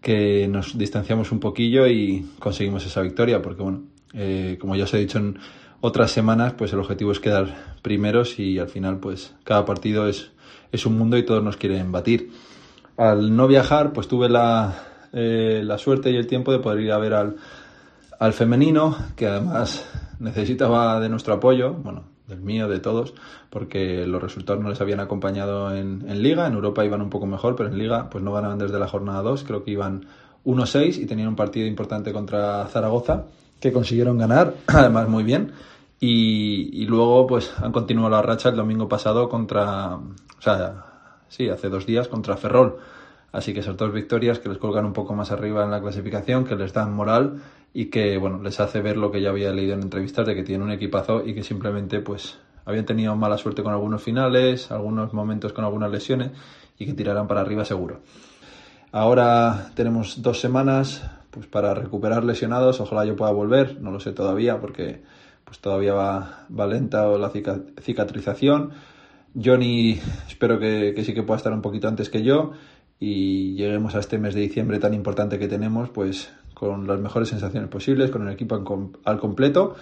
que 0.00 0.48
nos 0.48 0.76
distanciamos 0.78 1.32
un 1.32 1.40
poquillo 1.40 1.86
y 1.86 2.26
conseguimos 2.38 2.84
esa 2.86 3.02
victoria, 3.02 3.42
porque 3.42 3.62
bueno, 3.62 3.82
eh, 4.14 4.56
como 4.60 4.76
ya 4.76 4.84
os 4.84 4.94
he 4.94 4.98
dicho 4.98 5.18
en 5.18 5.38
otras 5.80 6.10
semanas, 6.10 6.54
pues 6.54 6.72
el 6.72 6.78
objetivo 6.78 7.12
es 7.12 7.20
quedar 7.20 7.76
primeros 7.82 8.38
y 8.38 8.58
al 8.58 8.68
final 8.68 8.98
pues 8.98 9.34
cada 9.44 9.64
partido 9.64 10.08
es, 10.08 10.30
es 10.72 10.86
un 10.86 10.98
mundo 10.98 11.16
y 11.16 11.24
todos 11.24 11.42
nos 11.42 11.56
quieren 11.56 11.92
batir. 11.92 12.30
Al 12.96 13.34
no 13.34 13.46
viajar, 13.46 13.92
pues 13.92 14.08
tuve 14.08 14.28
la, 14.28 14.74
eh, 15.12 15.62
la 15.64 15.78
suerte 15.78 16.10
y 16.10 16.16
el 16.16 16.26
tiempo 16.26 16.52
de 16.52 16.58
poder 16.58 16.80
ir 16.80 16.92
a 16.92 16.98
ver 16.98 17.14
al, 17.14 17.36
al 18.18 18.32
femenino, 18.32 18.96
que 19.16 19.26
además 19.26 19.86
necesitaba 20.18 21.00
de 21.00 21.08
nuestro 21.08 21.34
apoyo, 21.34 21.72
bueno, 21.72 22.04
del 22.30 22.40
mío, 22.40 22.68
de 22.68 22.78
todos, 22.78 23.12
porque 23.50 24.06
los 24.06 24.22
resultados 24.22 24.62
no 24.62 24.70
les 24.70 24.80
habían 24.80 25.00
acompañado 25.00 25.74
en, 25.74 26.04
en 26.08 26.22
Liga, 26.22 26.46
en 26.46 26.54
Europa 26.54 26.84
iban 26.84 27.02
un 27.02 27.10
poco 27.10 27.26
mejor, 27.26 27.56
pero 27.56 27.68
en 27.68 27.76
Liga 27.76 28.08
pues 28.08 28.24
no 28.24 28.32
ganaban 28.32 28.58
desde 28.58 28.78
la 28.78 28.88
jornada 28.88 29.20
2, 29.22 29.44
creo 29.44 29.62
que 29.62 29.72
iban 29.72 30.06
1-6 30.44 30.98
y 30.98 31.06
tenían 31.06 31.28
un 31.28 31.36
partido 31.36 31.66
importante 31.66 32.12
contra 32.12 32.64
Zaragoza, 32.66 33.26
que 33.60 33.72
consiguieron 33.72 34.16
ganar, 34.16 34.54
además 34.66 35.08
muy 35.08 35.24
bien, 35.24 35.52
y, 36.00 36.82
y 36.82 36.86
luego 36.86 37.26
pues 37.26 37.52
han 37.58 37.72
continuado 37.72 38.08
la 38.08 38.22
racha 38.22 38.48
el 38.48 38.56
domingo 38.56 38.88
pasado 38.88 39.28
contra, 39.28 39.96
o 39.96 40.42
sea, 40.42 40.86
sí, 41.28 41.48
hace 41.48 41.68
dos 41.68 41.84
días 41.84 42.08
contra 42.08 42.36
Ferrol. 42.36 42.78
Así 43.32 43.54
que 43.54 43.60
esas 43.60 43.76
dos 43.76 43.92
victorias 43.92 44.40
que 44.40 44.48
les 44.48 44.58
colgan 44.58 44.84
un 44.84 44.92
poco 44.92 45.14
más 45.14 45.30
arriba 45.30 45.64
en 45.64 45.70
la 45.70 45.80
clasificación, 45.80 46.44
que 46.44 46.56
les 46.56 46.72
dan 46.72 46.92
moral 46.92 47.40
y 47.72 47.86
que 47.86 48.18
bueno, 48.18 48.42
les 48.42 48.58
hace 48.60 48.80
ver 48.80 48.96
lo 48.96 49.10
que 49.10 49.20
ya 49.20 49.30
había 49.30 49.52
leído 49.52 49.74
en 49.74 49.82
entrevistas 49.82 50.26
de 50.26 50.34
que 50.34 50.42
tienen 50.42 50.66
un 50.66 50.72
equipazo 50.72 51.24
y 51.24 51.34
que 51.34 51.42
simplemente 51.42 52.00
pues 52.00 52.38
habían 52.64 52.84
tenido 52.84 53.14
mala 53.16 53.38
suerte 53.38 53.62
con 53.62 53.72
algunos 53.72 54.02
finales, 54.02 54.70
algunos 54.70 55.12
momentos 55.12 55.52
con 55.52 55.64
algunas 55.64 55.90
lesiones 55.90 56.30
y 56.78 56.86
que 56.86 56.94
tirarán 56.94 57.26
para 57.28 57.40
arriba 57.40 57.64
seguro. 57.64 58.00
Ahora 58.92 59.70
tenemos 59.74 60.20
dos 60.22 60.40
semanas 60.40 61.08
pues 61.30 61.46
para 61.46 61.74
recuperar 61.74 62.24
lesionados, 62.24 62.80
ojalá 62.80 63.04
yo 63.04 63.14
pueda 63.14 63.30
volver, 63.30 63.80
no 63.80 63.92
lo 63.92 64.00
sé 64.00 64.12
todavía 64.12 64.60
porque 64.60 65.02
pues 65.44 65.60
todavía 65.60 65.94
va, 65.94 66.46
va 66.56 66.66
lenta 66.66 67.06
la 67.06 67.30
cica- 67.30 67.62
cicatrización. 67.80 68.70
Johnny 69.40 70.00
espero 70.28 70.58
que, 70.58 70.92
que 70.94 71.04
sí 71.04 71.14
que 71.14 71.22
pueda 71.22 71.36
estar 71.36 71.52
un 71.52 71.62
poquito 71.62 71.86
antes 71.86 72.10
que 72.10 72.24
yo 72.24 72.52
y 72.98 73.54
lleguemos 73.54 73.94
a 73.94 74.00
este 74.00 74.18
mes 74.18 74.34
de 74.34 74.40
diciembre 74.40 74.80
tan 74.80 74.92
importante 74.92 75.38
que 75.38 75.48
tenemos, 75.48 75.88
pues 75.90 76.32
con 76.60 76.86
las 76.86 77.00
mejores 77.00 77.30
sensaciones 77.30 77.70
posibles, 77.70 78.10
con 78.10 78.26
el 78.28 78.34
equipo 78.34 78.62
al 79.04 79.18
completo 79.18 79.76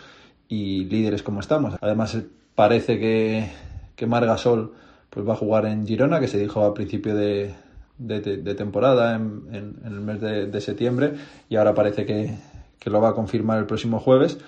y 0.48 0.84
líderes 0.84 1.24
como 1.24 1.40
estamos. 1.40 1.74
Además 1.80 2.14
eh, 2.14 2.24
parece 2.54 3.00
que, 3.00 3.50
que 3.96 4.06
Margasol 4.06 4.74
pues 5.10 5.26
va 5.28 5.32
a 5.32 5.36
jugar 5.36 5.66
en 5.66 5.84
Girona, 5.88 6.20
que 6.20 6.28
se 6.28 6.38
dijo 6.38 6.64
a 6.64 6.74
principio 6.74 7.16
de, 7.16 7.52
de- 7.98 8.20
de 8.20 8.54
temporada, 8.54 9.16
en, 9.16 9.42
en- 9.52 9.74
en 9.84 9.92
el 9.92 10.00
mes 10.00 10.20
de, 10.20 10.46
de 10.46 10.60
septiembre, 10.60 11.14
y 11.48 11.56
ahora 11.56 11.74
parece 11.74 12.06
que, 12.06 12.36
que 12.78 12.90
lo 12.90 13.00
va 13.00 13.08
a 13.08 13.14
confirmar 13.14 13.58
el 13.58 13.66
próximo 13.66 13.98
jueves, 13.98 14.38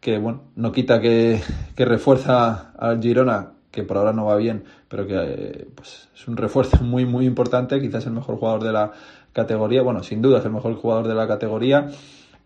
que 0.00 0.18
bueno, 0.18 0.42
no 0.56 0.72
quita 0.72 1.00
que, 1.00 1.40
que 1.74 1.84
refuerza 1.86 2.72
al 2.78 3.00
Girona, 3.00 3.52
que 3.70 3.82
por 3.82 3.96
ahora 3.96 4.12
no 4.12 4.26
va 4.26 4.36
bien, 4.36 4.64
pero 4.88 5.06
que 5.06 5.14
eh, 5.16 5.68
pues, 5.74 6.08
es 6.14 6.28
un 6.28 6.36
refuerzo 6.36 6.78
muy 6.82 7.04
muy 7.04 7.26
importante, 7.26 7.80
quizás 7.80 8.06
el 8.06 8.12
mejor 8.12 8.36
jugador 8.36 8.64
de 8.64 8.72
la 8.72 8.92
categoría, 9.32 9.82
bueno, 9.82 10.02
sin 10.02 10.22
duda 10.22 10.38
es 10.38 10.44
el 10.44 10.52
mejor 10.52 10.74
jugador 10.74 11.06
de 11.08 11.14
la 11.14 11.26
categoría, 11.26 11.88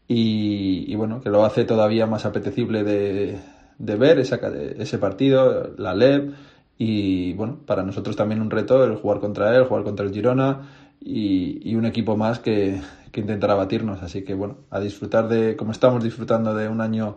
y, 0.08 0.84
y, 0.92 0.94
bueno, 0.96 1.20
que 1.20 1.30
lo 1.30 1.44
hace 1.44 1.64
todavía 1.64 2.06
más 2.06 2.26
apetecible 2.26 2.82
de, 2.82 3.38
de 3.78 3.96
ver 3.96 4.18
esa, 4.18 4.36
ese 4.76 4.98
partido, 4.98 5.70
la 5.78 5.94
LEB, 5.94 6.34
y 6.76 7.32
bueno, 7.34 7.60
para 7.64 7.82
nosotros 7.82 8.16
también 8.16 8.40
un 8.40 8.50
reto 8.50 8.84
el 8.84 8.96
jugar 8.96 9.20
contra 9.20 9.56
él, 9.56 9.64
jugar 9.64 9.84
contra 9.84 10.04
el 10.04 10.12
Girona 10.12 10.68
y, 11.00 11.70
y 11.70 11.76
un 11.76 11.86
equipo 11.86 12.16
más 12.16 12.40
que, 12.40 12.80
que 13.12 13.20
intentará 13.20 13.54
batirnos. 13.54 14.02
Así 14.02 14.24
que 14.24 14.34
bueno, 14.34 14.56
a 14.70 14.80
disfrutar 14.80 15.28
de, 15.28 15.54
como 15.54 15.70
estamos 15.70 16.02
disfrutando 16.02 16.54
de 16.54 16.68
un 16.68 16.80
año 16.80 17.16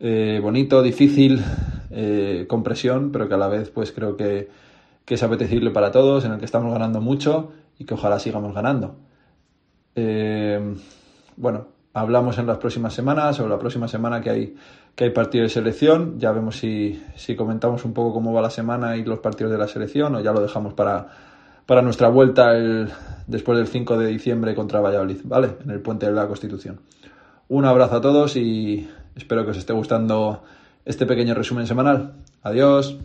eh, 0.00 0.40
bonito, 0.42 0.82
difícil, 0.82 1.42
eh, 1.90 2.46
con 2.48 2.62
presión, 2.62 3.12
pero 3.12 3.28
que 3.28 3.34
a 3.34 3.38
la 3.38 3.48
vez 3.48 3.70
pues 3.70 3.92
creo 3.92 4.16
que, 4.16 4.48
que 5.04 5.14
es 5.14 5.22
apetecible 5.22 5.70
para 5.70 5.90
todos, 5.90 6.24
en 6.24 6.32
el 6.32 6.38
que 6.38 6.44
estamos 6.44 6.72
ganando 6.72 7.00
mucho 7.00 7.52
y 7.78 7.84
que 7.84 7.94
ojalá 7.94 8.18
sigamos 8.18 8.54
ganando. 8.54 8.96
Eh, 9.94 10.74
bueno, 11.36 11.68
hablamos 11.92 12.38
en 12.38 12.46
las 12.46 12.58
próximas 12.58 12.94
semanas 12.94 13.40
o 13.40 13.48
la 13.48 13.58
próxima 13.58 13.88
semana 13.88 14.20
que 14.20 14.30
hay, 14.30 14.56
que 14.94 15.04
hay 15.04 15.10
partido 15.10 15.44
de 15.44 15.50
selección. 15.50 16.18
Ya 16.18 16.32
vemos 16.32 16.56
si, 16.56 17.02
si 17.16 17.36
comentamos 17.36 17.84
un 17.84 17.92
poco 17.92 18.14
cómo 18.14 18.32
va 18.32 18.42
la 18.42 18.50
semana 18.50 18.96
y 18.96 19.04
los 19.04 19.18
partidos 19.18 19.52
de 19.52 19.58
la 19.58 19.68
selección 19.68 20.14
o 20.14 20.20
ya 20.20 20.32
lo 20.32 20.40
dejamos 20.40 20.74
para, 20.74 21.08
para 21.66 21.82
nuestra 21.82 22.08
vuelta 22.08 22.56
el, 22.56 22.88
después 23.26 23.58
del 23.58 23.66
5 23.66 23.98
de 23.98 24.06
diciembre 24.06 24.54
contra 24.54 24.80
Valladolid, 24.80 25.20
¿vale? 25.24 25.56
En 25.64 25.70
el 25.70 25.80
Puente 25.80 26.06
de 26.06 26.12
la 26.12 26.26
Constitución. 26.26 26.80
Un 27.48 27.64
abrazo 27.64 27.96
a 27.96 28.00
todos 28.00 28.36
y 28.36 28.88
espero 29.16 29.44
que 29.44 29.50
os 29.50 29.56
esté 29.56 29.72
gustando 29.72 30.42
este 30.84 31.06
pequeño 31.06 31.34
resumen 31.34 31.66
semanal. 31.66 32.14
Adiós. 32.42 32.98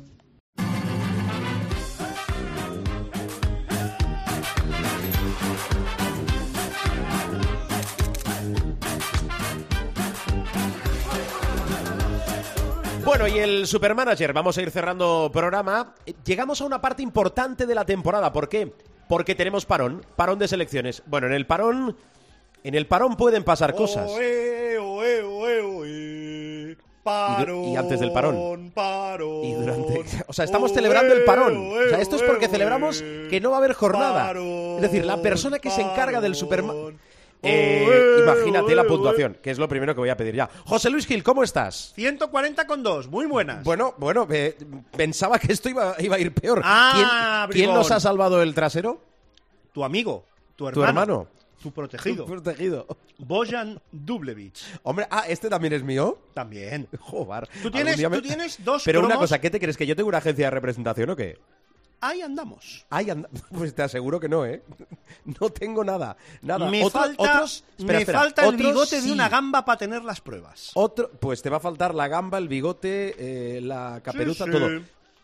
Bueno, 13.17 13.27
y 13.27 13.39
el 13.39 13.65
Supermanager, 13.65 14.33
vamos 14.33 14.57
a 14.57 14.61
ir 14.61 14.71
cerrando 14.71 15.29
programa. 15.31 15.93
Llegamos 16.25 16.59
a 16.59 16.65
una 16.65 16.81
parte 16.81 17.01
importante 17.01 17.65
de 17.65 17.75
la 17.75 17.85
temporada. 17.85 18.33
¿Por 18.33 18.49
qué? 18.49 18.73
Porque 19.07 19.35
tenemos 19.35 19.65
parón, 19.65 20.05
parón 20.15 20.37
de 20.39 20.47
selecciones. 20.47 21.03
Bueno, 21.05 21.27
en 21.27 21.33
el 21.33 21.45
parón, 21.45 21.95
en 22.63 22.75
el 22.75 22.87
parón 22.87 23.15
pueden 23.15 23.43
pasar 23.43 23.75
cosas. 23.75 24.11
Oe, 24.11 24.64
oe, 25.05 25.21
oe, 25.21 25.61
oe. 25.61 26.77
Parón, 27.03 27.65
y 27.65 27.77
antes 27.77 27.99
del 27.99 28.11
parón. 28.11 28.71
parón. 28.73 29.45
Y 29.45 29.53
durante, 29.53 30.03
o 30.27 30.33
sea, 30.33 30.43
estamos 30.45 30.73
celebrando 30.73 31.13
el 31.13 31.23
parón. 31.23 31.55
oe, 31.55 31.85
O 31.85 31.89
sea, 31.89 32.01
esto 32.01 32.15
es 32.15 32.23
porque 32.23 32.47
celebramos 32.47 33.03
que 33.29 33.39
no 33.39 33.51
va 33.51 33.57
a 33.57 33.59
haber 33.59 33.73
jornada. 33.73 34.31
Es 34.31 34.81
decir, 34.81 35.05
la 35.05 35.21
persona 35.21 35.59
que 35.59 35.69
se 35.69 35.81
encarga 35.81 36.19
del 36.21 36.35
Superman. 36.35 36.97
Eh, 37.43 38.17
imagínate 38.23 38.73
la 38.73 38.85
puntuación, 38.85 39.37
que 39.41 39.51
es 39.51 39.59
lo 39.59 39.67
primero 39.67 39.93
que 39.93 39.99
voy 39.99 40.09
a 40.09 40.17
pedir 40.17 40.33
ya. 40.33 40.49
José 40.65 40.89
Luis 40.89 41.05
Gil, 41.05 41.21
¿cómo 41.21 41.43
estás? 41.43 41.91
140 41.93 42.65
con 42.65 42.81
2, 42.81 43.07
muy 43.09 43.27
buenas. 43.27 43.63
Bueno, 43.63 43.93
bueno, 43.97 44.27
eh, 44.31 44.57
pensaba 44.97 45.37
que 45.37 45.53
esto 45.53 45.69
iba, 45.69 45.95
iba 45.99 46.15
a 46.15 46.19
ir 46.19 46.33
peor. 46.33 46.61
Ah, 46.63 47.45
¿Quién, 47.51 47.65
quién 47.65 47.75
nos 47.75 47.91
ha 47.91 47.99
salvado 47.99 48.41
el 48.41 48.55
trasero? 48.55 48.99
Tu 49.73 49.83
amigo, 49.83 50.25
tu 50.55 50.71
Tu 50.71 50.81
hermano, 50.81 50.89
hermano. 50.89 51.27
Tu 51.65 51.71
protegido, 51.71 52.25
Protegido. 52.27 52.85
Bojan 53.17 53.81
Dublevich. 53.91 54.63
Hombre, 54.83 55.07
ah, 55.09 55.23
¿este 55.27 55.49
también 55.49 55.73
es 55.73 55.81
mío? 55.81 56.19
También. 56.35 56.87
Joder. 56.99 57.49
Tú 57.63 57.71
tienes, 57.71 57.97
me- 57.97 58.09
tú 58.17 58.21
tienes 58.21 58.63
dos 58.63 58.83
Pero 58.85 59.03
una 59.03 59.15
cosa, 59.15 59.41
¿qué 59.41 59.49
te 59.49 59.59
crees? 59.59 59.75
¿Que 59.77 59.87
yo 59.87 59.95
tengo 59.95 60.09
una 60.09 60.19
agencia 60.19 60.45
de 60.45 60.51
representación 60.51 61.09
o 61.09 61.15
qué? 61.15 61.39
Ahí 62.01 62.21
andamos. 62.21 62.85
Ay, 62.91 63.09
anda- 63.09 63.29
Pues 63.51 63.73
te 63.73 63.81
aseguro 63.81 64.19
que 64.19 64.29
no, 64.29 64.45
¿eh? 64.45 64.61
No 65.39 65.49
tengo 65.49 65.83
nada. 65.83 66.15
Nada. 66.43 66.69
Me 66.69 66.83
Otro- 66.85 66.99
falta, 67.01 67.23
otros, 67.23 67.63
espera, 67.79 67.93
me 67.97 67.99
espera, 68.03 68.19
falta 68.19 68.45
el 68.45 68.57
bigote 68.57 69.01
sí. 69.01 69.07
de 69.07 69.11
una 69.13 69.27
gamba 69.27 69.65
para 69.65 69.79
tener 69.79 70.03
las 70.03 70.21
pruebas. 70.21 70.69
Otro, 70.75 71.09
pues 71.19 71.41
te 71.41 71.49
va 71.49 71.57
a 71.57 71.61
faltar 71.61 71.95
la 71.95 72.07
gamba, 72.07 72.37
el 72.37 72.47
bigote, 72.47 73.15
eh, 73.57 73.61
la 73.61 74.01
caperuza, 74.03 74.45
sí. 74.45 74.51
todo. 74.51 74.69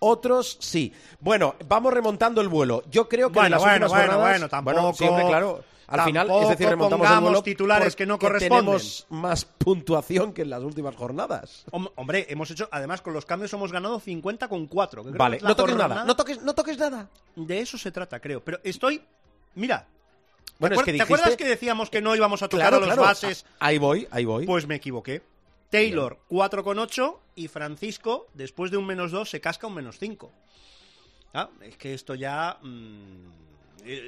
Otros 0.03 0.57
sí. 0.59 0.91
Bueno, 1.19 1.53
vamos 1.67 1.93
remontando 1.93 2.41
el 2.41 2.47
vuelo. 2.47 2.81
Yo 2.89 3.07
creo 3.07 3.31
que 3.31 3.37
en 3.37 3.43
Bueno, 3.43 3.55
las 3.57 3.61
bueno, 3.61 3.73
últimas 3.85 3.91
bueno, 3.91 4.13
jornadas- 4.13 4.31
bueno, 4.39 4.49
tampoco- 4.49 4.93
siempre, 4.97 5.27
claro. 5.27 5.63
Al 5.91 6.01
final, 6.05 6.29
es 6.41 6.49
decir, 6.49 6.67
remontamos 6.69 7.09
el 7.09 7.19
vuelo 7.19 7.43
titulares 7.43 7.95
que 7.95 8.05
no 8.05 8.17
corresponden. 8.17 8.65
tenemos 8.65 9.05
más 9.09 9.45
puntuación 9.45 10.33
que 10.33 10.41
en 10.43 10.49
las 10.49 10.63
últimas 10.63 10.95
jornadas. 10.95 11.65
Hom- 11.71 11.91
Hombre, 11.95 12.25
hemos 12.29 12.49
hecho, 12.51 12.67
además 12.71 13.01
con 13.01 13.13
los 13.13 13.25
cambios 13.25 13.51
hemos 13.53 13.71
ganado 13.71 13.99
50 13.99 14.47
con 14.47 14.67
4. 14.67 15.03
Vale, 15.13 15.39
no 15.41 15.55
toques 15.55 15.75
nada. 15.75 16.03
No 16.05 16.15
toques, 16.15 16.41
no 16.41 16.53
toques 16.55 16.77
nada. 16.77 17.09
De 17.35 17.59
eso 17.59 17.77
se 17.77 17.91
trata, 17.91 18.19
creo. 18.19 18.43
Pero 18.43 18.59
estoy. 18.63 19.01
Mira. 19.55 19.85
Bueno, 20.59 20.75
¿te, 20.75 20.81
es 20.81 20.85
que 20.85 20.93
¿te 20.93 21.01
acuerdas 21.03 21.35
que 21.35 21.45
decíamos 21.45 21.89
que 21.89 22.01
no 22.01 22.15
íbamos 22.15 22.41
a 22.43 22.47
tocar 22.47 22.69
Claro, 22.69 22.77
a 22.77 22.79
los 22.79 22.87
claro. 22.89 23.01
bases? 23.01 23.45
Ahí 23.59 23.77
voy, 23.79 24.07
ahí 24.11 24.25
voy. 24.25 24.45
Pues 24.45 24.67
me 24.67 24.75
equivoqué. 24.75 25.23
Taylor 25.71 26.19
4,8 26.29 27.17
y 27.35 27.47
Francisco, 27.47 28.27
después 28.33 28.69
de 28.71 28.77
un 28.77 28.85
menos 28.85 29.11
2, 29.11 29.29
se 29.29 29.41
casca 29.41 29.67
un 29.67 29.73
menos 29.75 29.97
5. 29.97 30.31
Ah, 31.33 31.49
es 31.61 31.77
que 31.77 31.93
esto 31.93 32.13
ya. 32.13 32.57
mm, 32.61 33.50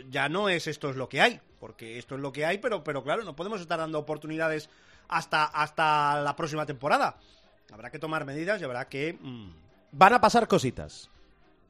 ya 0.09 0.29
no 0.29 0.49
es 0.49 0.67
esto 0.67 0.89
es 0.89 0.95
lo 0.95 1.09
que 1.09 1.21
hay. 1.21 1.39
Porque 1.59 1.97
esto 1.97 2.15
es 2.15 2.21
lo 2.21 2.33
que 2.33 2.45
hay, 2.45 2.57
pero, 2.57 2.83
pero 2.83 3.03
claro, 3.03 3.23
no 3.23 3.35
podemos 3.35 3.61
estar 3.61 3.79
dando 3.79 3.97
oportunidades 3.99 4.69
hasta, 5.07 5.45
hasta 5.45 6.21
la 6.21 6.35
próxima 6.35 6.65
temporada. 6.65 7.17
Habrá 7.71 7.89
que 7.89 7.99
tomar 7.99 8.25
medidas 8.25 8.59
y 8.59 8.63
habrá 8.65 8.87
que. 8.89 9.13
mm, 9.19 9.49
Van 9.93 10.13
a 10.13 10.19
pasar 10.19 10.47
cositas. 10.47 11.09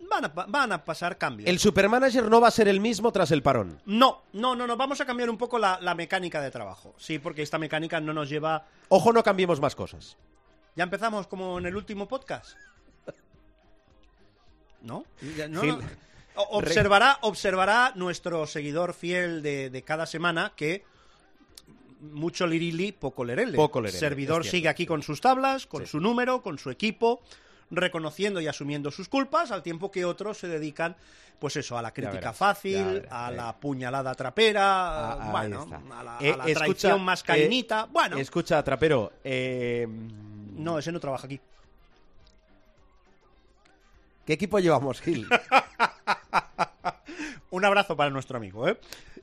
van, 0.09 0.25
a, 0.25 0.27
van 0.29 0.71
a 0.71 0.83
pasar 0.83 1.17
cambios. 1.17 1.47
El 1.47 1.59
supermanager 1.59 2.23
no 2.29 2.41
va 2.41 2.47
a 2.47 2.51
ser 2.51 2.67
el 2.67 2.79
mismo 2.79 3.11
tras 3.11 3.29
el 3.31 3.43
parón. 3.43 3.79
No, 3.85 4.23
no, 4.33 4.55
no, 4.55 4.65
no. 4.65 4.75
Vamos 4.77 4.99
a 5.01 5.05
cambiar 5.05 5.29
un 5.29 5.37
poco 5.37 5.59
la, 5.59 5.77
la 5.81 5.93
mecánica 5.93 6.41
de 6.41 6.49
trabajo. 6.49 6.95
Sí, 6.97 7.19
porque 7.19 7.41
esta 7.43 7.59
mecánica 7.59 7.99
no 8.01 8.13
nos 8.13 8.29
lleva. 8.29 8.65
Ojo, 8.89 9.13
no 9.13 9.21
cambiemos 9.23 9.59
más 9.61 9.75
cosas. 9.75 10.17
Ya 10.75 10.83
empezamos 10.85 11.27
como 11.27 11.59
en 11.59 11.67
el 11.67 11.75
último 11.75 12.07
podcast. 12.07 12.57
¿No? 14.81 15.05
Ya, 15.37 15.47
no, 15.47 15.61
Gil, 15.61 15.77
no. 15.77 15.83
Observará, 16.35 17.17
observará 17.21 17.91
nuestro 17.95 18.45
seguidor 18.47 18.93
fiel 18.93 19.41
de, 19.41 19.69
de 19.69 19.81
cada 19.83 20.05
semana 20.05 20.53
que 20.55 20.83
mucho 22.01 22.47
lirili, 22.47 22.91
poco 22.91 23.23
lerele. 23.23 23.55
Poco 23.55 23.79
lerele, 23.81 23.97
Servidor 23.99 24.45
sigue 24.45 24.67
aquí 24.69 24.85
con 24.85 25.03
sus 25.03 25.21
tablas, 25.21 25.65
con 25.67 25.83
Sí. 25.85 25.91
su 25.91 25.99
número, 25.99 26.41
con 26.41 26.57
su 26.57 26.69
equipo, 26.69 27.21
reconociendo 27.71 28.41
y 28.41 28.47
asumiendo 28.47 28.91
sus 28.91 29.07
culpas, 29.07 29.51
al 29.51 29.63
tiempo 29.63 29.89
que 29.91 30.03
otros 30.05 30.37
se 30.37 30.47
dedican, 30.47 30.95
pues 31.39 31.55
eso, 31.55 31.77
a 31.77 31.81
la 31.81 31.93
crítica 31.93 32.15
verás, 32.19 32.37
fácil, 32.37 32.83
verás, 32.85 33.11
a 33.11 33.31
eh. 33.31 33.35
la 33.35 33.55
puñalada 33.55 34.13
trapera, 34.15 35.13
Ah, 35.13 35.31
bueno, 35.31 35.67
a 35.93 36.03
la, 36.03 36.17
a 36.17 36.21
Eh, 36.21 36.35
la 36.37 36.45
escucha, 36.45 36.59
traición 36.59 37.01
más 37.03 37.21
eh, 37.21 37.25
cainita. 37.25 37.85
bueno, 37.85 38.17
Escucha, 38.17 38.61
trapero. 38.63 39.13
eh, 39.23 39.87
no, 40.57 40.77
ese 40.79 40.91
no 40.91 40.99
trabaja 40.99 41.25
aquí. 41.25 41.39
¿Qué 44.25 44.33
equipo 44.33 44.59
llevamos, 44.59 45.01
Gil? 45.01 45.27
Un 47.53 47.65
abrazo 47.65 47.95
para 47.95 48.09
nuestro 48.09 48.37
amigo, 48.37 48.67
¿eh? 48.67 48.77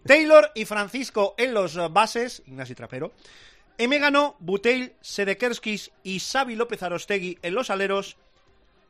Taylor 0.06 0.52
y 0.54 0.64
Francisco 0.64 1.34
en 1.36 1.52
los 1.52 1.76
eh, 1.76 1.88
bases, 1.90 2.44
Ignasi 2.46 2.76
Trapero. 2.76 3.10
Emegano, 3.76 4.36
Buteil, 4.38 4.92
Sedekerskis 5.00 5.90
y 6.04 6.20
Xavi 6.20 6.54
López 6.54 6.80
Arostegui 6.84 7.38
en 7.42 7.54
los 7.54 7.70
aleros, 7.70 8.16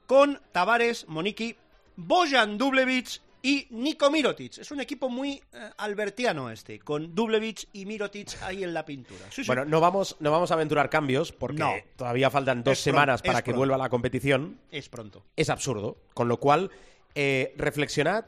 con 0.06 0.40
Tavares, 0.52 1.08
Moniki, 1.08 1.56
Bojan 1.96 2.58
Dublevich 2.58 3.22
y 3.40 3.66
Nico 3.70 4.10
Mirotic. 4.10 4.58
Es 4.58 4.70
un 4.72 4.80
equipo 4.80 5.08
muy 5.08 5.42
eh, 5.54 5.70
albertiano 5.78 6.50
este, 6.50 6.78
con 6.78 7.14
Dublevich 7.14 7.66
y 7.72 7.86
Mirotic 7.86 8.42
ahí 8.42 8.62
en 8.62 8.74
la 8.74 8.84
pintura. 8.84 9.24
Sí, 9.30 9.42
sí. 9.42 9.46
Bueno, 9.46 9.64
no 9.64 9.80
vamos, 9.80 10.16
no 10.20 10.30
vamos 10.30 10.50
a 10.50 10.54
aventurar 10.54 10.90
cambios 10.90 11.32
porque 11.32 11.60
No. 11.60 11.72
todavía 11.96 12.28
faltan 12.28 12.62
dos 12.62 12.72
Es 12.76 12.80
semanas 12.84 13.22
para 13.22 13.40
que 13.40 13.52
pronto. 13.52 13.58
vuelva 13.60 13.78
la 13.78 13.88
competición. 13.88 14.58
es 14.70 14.90
pronto. 14.90 15.24
Es 15.34 15.48
absurdo. 15.48 15.96
Con 16.12 16.28
lo 16.28 16.36
cual, 16.38 16.70
eh, 17.14 17.54
reflexionad, 17.56 18.26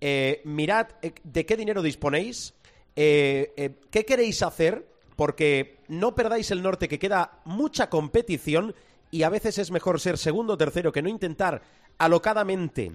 eh, 0.00 0.42
mirad 0.44 0.88
eh, 1.02 1.12
de 1.24 1.46
qué 1.46 1.56
dinero 1.56 1.82
disponéis, 1.82 2.54
eh, 2.96 3.76
qué 3.90 4.04
queréis 4.04 4.42
hacer, 4.42 4.88
porque 5.16 5.78
no 5.88 6.14
perdáis 6.14 6.50
el 6.50 6.62
norte, 6.62 6.88
que 6.88 6.98
queda 6.98 7.40
mucha 7.44 7.90
competición 7.90 8.74
y 9.10 9.22
a 9.22 9.28
veces 9.28 9.58
es 9.58 9.70
mejor 9.70 10.00
ser 10.00 10.18
segundo 10.18 10.54
o 10.54 10.58
tercero 10.58 10.92
que 10.92 11.02
no 11.02 11.08
intentar 11.08 11.62
alocadamente 11.98 12.92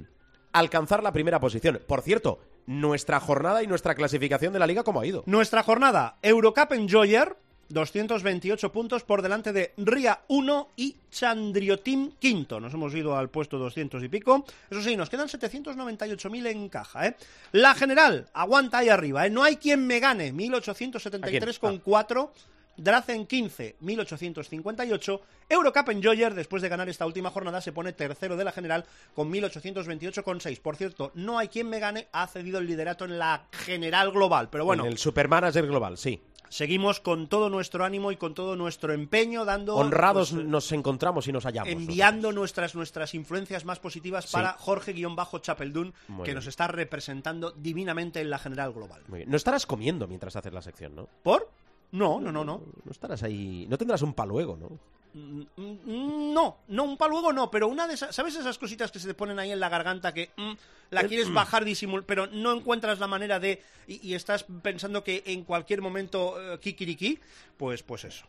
alcanzar 0.51 1.03
la 1.03 1.11
primera 1.11 1.39
posición. 1.39 1.81
Por 1.87 2.01
cierto, 2.01 2.39
nuestra 2.65 3.19
jornada 3.19 3.63
y 3.63 3.67
nuestra 3.67 3.95
clasificación 3.95 4.53
de 4.53 4.59
la 4.59 4.67
liga, 4.67 4.83
¿cómo 4.83 5.01
ha 5.01 5.05
ido? 5.05 5.23
Nuestra 5.25 5.63
jornada, 5.63 6.17
Eurocup 6.21 6.71
Enjoyer, 6.73 7.35
228 7.73 8.71
puntos 8.71 9.03
por 9.03 9.21
delante 9.21 9.51
de 9.51 9.73
Ria 9.77 10.21
1 10.27 10.69
y 10.77 10.95
Chandriotim 11.09 12.11
quinto. 12.19 12.59
Nos 12.59 12.73
hemos 12.73 12.93
ido 12.93 13.17
al 13.17 13.29
puesto 13.29 13.57
200 13.57 14.03
y 14.03 14.09
pico. 14.09 14.45
Eso 14.69 14.81
sí, 14.81 14.95
nos 14.95 15.09
quedan 15.09 15.27
798.000 15.27 16.47
en 16.47 16.69
caja, 16.69 17.07
¿eh? 17.07 17.15
La 17.51 17.73
general, 17.73 18.29
aguanta 18.33 18.77
ahí 18.79 18.89
arriba, 18.89 19.25
¿eh? 19.25 19.29
No 19.29 19.43
hay 19.43 19.57
quien 19.57 19.85
me 19.85 19.99
gane, 19.99 20.31
1873 20.31 21.57
¿A 21.57 21.59
con 21.59 21.71
quién? 21.71 21.81
4. 21.83 22.33
Drazen 22.75 23.27
15, 23.27 23.75
1858. 23.81 25.21
Eurocup 25.49 25.89
Enjoyer, 25.89 26.33
después 26.33 26.63
de 26.63 26.69
ganar 26.69 26.89
esta 26.89 27.05
última 27.05 27.29
jornada, 27.29 27.61
se 27.61 27.71
pone 27.71 27.93
tercero 27.93 28.35
de 28.35 28.43
la 28.43 28.51
general 28.51 28.85
con 29.13 29.31
1828,6. 29.31 30.59
Por 30.59 30.75
cierto, 30.75 31.11
no 31.13 31.37
hay 31.37 31.49
quien 31.49 31.69
me 31.69 31.79
gane, 31.79 32.07
ha 32.11 32.25
cedido 32.27 32.59
el 32.59 32.65
liderato 32.65 33.05
en 33.05 33.19
la 33.19 33.45
general 33.51 34.11
global. 34.11 34.49
Pero 34.49 34.65
bueno, 34.65 34.85
En 34.85 34.91
el 34.91 34.97
Supermanager 34.97 35.67
Global, 35.67 35.97
sí. 35.97 36.19
Seguimos 36.53 36.99
con 36.99 37.27
todo 37.27 37.49
nuestro 37.49 37.83
ánimo 37.83 38.11
y 38.11 38.17
con 38.17 38.33
todo 38.35 38.55
nuestro 38.55 38.93
empeño, 38.93 39.43
dando. 39.43 39.75
Honrados 39.75 40.31
pues, 40.31 40.45
nos 40.45 40.71
encontramos 40.71 41.27
y 41.27 41.31
nos 41.31 41.45
hallamos. 41.45 41.71
enviando 41.71 42.31
nuestras, 42.31 42.75
nuestras 42.75 43.13
influencias 43.15 43.65
más 43.65 43.79
positivas 43.79 44.25
Sí. 44.25 44.33
para 44.33 44.53
Jorge-Chapeldún, 44.53 45.93
que 46.17 46.23
bien. 46.23 46.35
nos 46.35 46.47
está 46.47 46.67
representando 46.67 47.51
divinamente 47.51 48.21
en 48.21 48.29
la 48.29 48.37
general 48.37 48.71
global. 48.73 49.01
Muy 49.07 49.19
bien. 49.19 49.31
No 49.31 49.37
estarás 49.37 49.65
comiendo 49.65 50.07
mientras 50.07 50.35
haces 50.35 50.53
la 50.53 50.61
sección, 50.61 50.95
¿no? 50.95 51.07
¿Por? 51.23 51.49
No, 51.91 52.19
no, 52.21 52.31
no, 52.31 52.43
no. 52.43 52.61
No 52.85 52.91
estarás 52.91 53.23
ahí. 53.23 53.65
No 53.69 53.77
tendrás 53.77 54.01
un 54.01 54.13
paluego, 54.13 54.55
¿no? 54.57 54.69
Mm, 55.13 55.41
mm, 55.55 56.33
No, 56.33 56.57
no, 56.67 56.83
un 56.83 56.97
paluego 56.97 57.31
no, 57.31 57.51
pero 57.51 57.67
una 57.67 57.87
de 57.87 57.93
esas, 57.93 58.15
¿sabes 58.15 58.35
esas 58.35 58.57
cositas 58.57 58.91
que 58.91 58.99
se 58.99 59.07
te 59.07 59.13
ponen 59.13 59.37
ahí 59.39 59.51
en 59.51 59.59
la 59.59 59.69
garganta 59.69 60.13
que 60.13 60.31
mm, 60.35 60.53
la 60.89 61.03
quieres 61.03 61.31
bajar 61.31 61.65
disimul, 61.65 62.03
pero 62.03 62.27
no 62.27 62.51
encuentras 62.51 62.99
la 62.99 63.07
manera 63.07 63.39
de 63.39 63.61
y, 63.87 64.07
y 64.07 64.15
estás 64.15 64.45
pensando 64.61 65.03
que 65.03 65.23
en 65.25 65.43
cualquier 65.43 65.81
momento 65.81 66.53
eh, 66.53 66.59
kikiriki? 66.59 67.19
Pues, 67.57 67.83
pues 67.83 68.05
eso. 68.05 68.25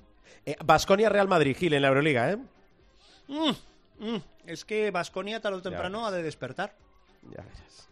Vasconia 0.65 1.09
Real 1.09 1.29
Madrid, 1.29 1.57
Gil, 1.57 1.73
en 1.73 1.83
la 1.83 1.89
Euroliga, 1.89 2.33
¿eh? 2.33 2.39
Mm, 3.29 3.51
mm, 3.99 4.23
es 4.47 4.65
que 4.65 4.91
Vasconia 4.91 5.41
tarde 5.41 5.59
o 5.59 5.63
temprano 5.63 6.07
ha 6.07 6.11
de 6.11 6.23
despertar. 6.23 6.75
Ya 7.23 7.43
verás. 7.43 7.89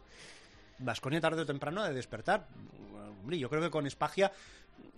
Vasconia 0.82 1.20
tarde 1.20 1.42
o 1.42 1.46
temprano 1.46 1.82
ha 1.82 1.88
de 1.88 1.94
despertar. 1.94 2.46
Hombre, 3.22 3.38
yo 3.38 3.48
creo 3.48 3.62
que 3.62 3.70
con 3.70 3.86
Espagia 3.86 4.32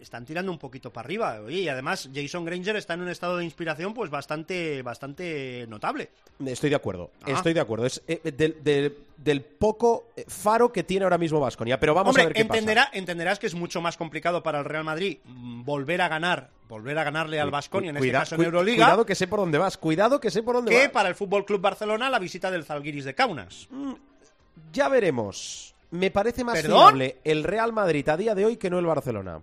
están 0.00 0.24
tirando 0.24 0.50
un 0.50 0.58
poquito 0.58 0.90
para 0.92 1.06
arriba. 1.06 1.40
Oye, 1.44 1.60
y 1.60 1.68
además 1.68 2.08
Jason 2.14 2.44
Granger 2.44 2.76
está 2.76 2.94
en 2.94 3.02
un 3.02 3.08
estado 3.08 3.36
de 3.36 3.44
inspiración 3.44 3.92
pues 3.92 4.10
bastante, 4.10 4.80
bastante 4.82 5.66
notable. 5.68 6.10
Estoy 6.44 6.70
de 6.70 6.76
acuerdo. 6.76 7.10
Ah. 7.22 7.32
Estoy 7.32 7.52
de 7.52 7.60
acuerdo. 7.60 7.84
Es 7.86 8.02
eh, 8.08 8.20
del, 8.36 8.62
del- 8.64 8.96
del 9.16 9.42
poco 9.42 10.08
eh, 10.16 10.24
faro 10.26 10.72
que 10.72 10.82
tiene 10.84 11.04
ahora 11.04 11.18
mismo 11.18 11.38
Vasconia. 11.40 11.78
Pero 11.78 11.94
vamos 11.94 12.10
Hombre, 12.10 12.22
a 12.22 12.26
ver 12.26 12.34
qué 12.34 12.40
entenderá, 12.42 12.88
entenderás 12.92 13.38
que 13.38 13.46
es 13.46 13.54
mucho 13.54 13.80
más 13.80 13.96
complicado 13.96 14.42
para 14.42 14.58
el 14.58 14.64
Real 14.64 14.84
Madrid 14.84 15.18
mm, 15.24 15.62
volver 15.64 16.00
a 16.02 16.08
ganar, 16.08 16.50
volver 16.68 16.98
a 16.98 17.04
ganarle 17.04 17.38
al 17.40 17.48
pasa. 17.48 17.56
Vasconia, 17.58 17.90
en 17.90 17.96
Cuida- 17.96 18.18
este 18.22 18.30
caso 18.30 18.34
en 18.36 18.42
Euroliga, 18.44 18.84
Cuidado 18.86 19.06
que 19.06 19.14
sé 19.14 19.28
por 19.28 19.38
dónde 19.40 19.58
vas. 19.58 19.76
Cuidado 19.78 20.18
que 20.20 20.30
sé 20.30 20.42
por 20.42 20.56
dónde 20.56 20.70
que 20.72 20.78
vas. 20.84 20.88
para 20.88 21.08
el 21.10 21.14
Fútbol 21.14 21.44
Club 21.44 21.60
Barcelona 21.60 22.08
la 22.10 22.18
visita 22.18 22.50
del 22.50 22.64
Zalgiris 22.64 23.04
de 23.04 23.14
Kaunas. 23.14 23.68
Ya 24.72 24.88
veremos. 24.88 25.73
Me 25.94 26.10
parece 26.10 26.42
más 26.42 26.60
¿Perdón? 26.60 26.78
fiable 26.80 27.18
el 27.22 27.44
Real 27.44 27.72
Madrid 27.72 28.08
a 28.08 28.16
día 28.16 28.34
de 28.34 28.44
hoy 28.44 28.56
que 28.56 28.68
no 28.68 28.80
el 28.80 28.86
Barcelona. 28.86 29.40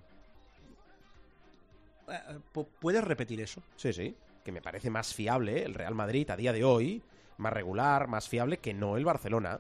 Eh, 2.10 2.14
eh, 2.30 2.40
pu- 2.54 2.68
¿Puedes 2.80 3.04
repetir 3.04 3.40
eso? 3.40 3.62
Sí, 3.78 3.94
sí. 3.94 4.14
Que 4.44 4.52
me 4.52 4.62
parece 4.62 4.90
más 4.90 5.14
fiable 5.14 5.64
el 5.64 5.74
Real 5.74 5.96
Madrid 5.96 6.30
a 6.30 6.36
día 6.36 6.52
de 6.52 6.64
hoy, 6.66 7.02
más 7.38 7.54
regular, 7.54 8.08
más 8.10 8.28
fiable 8.28 8.58
que 8.58 8.74
no 8.74 8.98
el 8.98 9.06
Barcelona. 9.06 9.60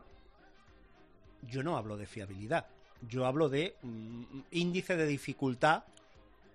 Yo 1.43 1.63
no 1.63 1.77
hablo 1.77 1.95
de 1.95 2.05
fiabilidad. 2.07 2.65
Yo 3.07 3.25
hablo 3.25 3.47
de 3.47 3.75
mm, 3.83 4.23
índice 4.51 4.97
de 4.97 5.07
dificultad 5.07 5.83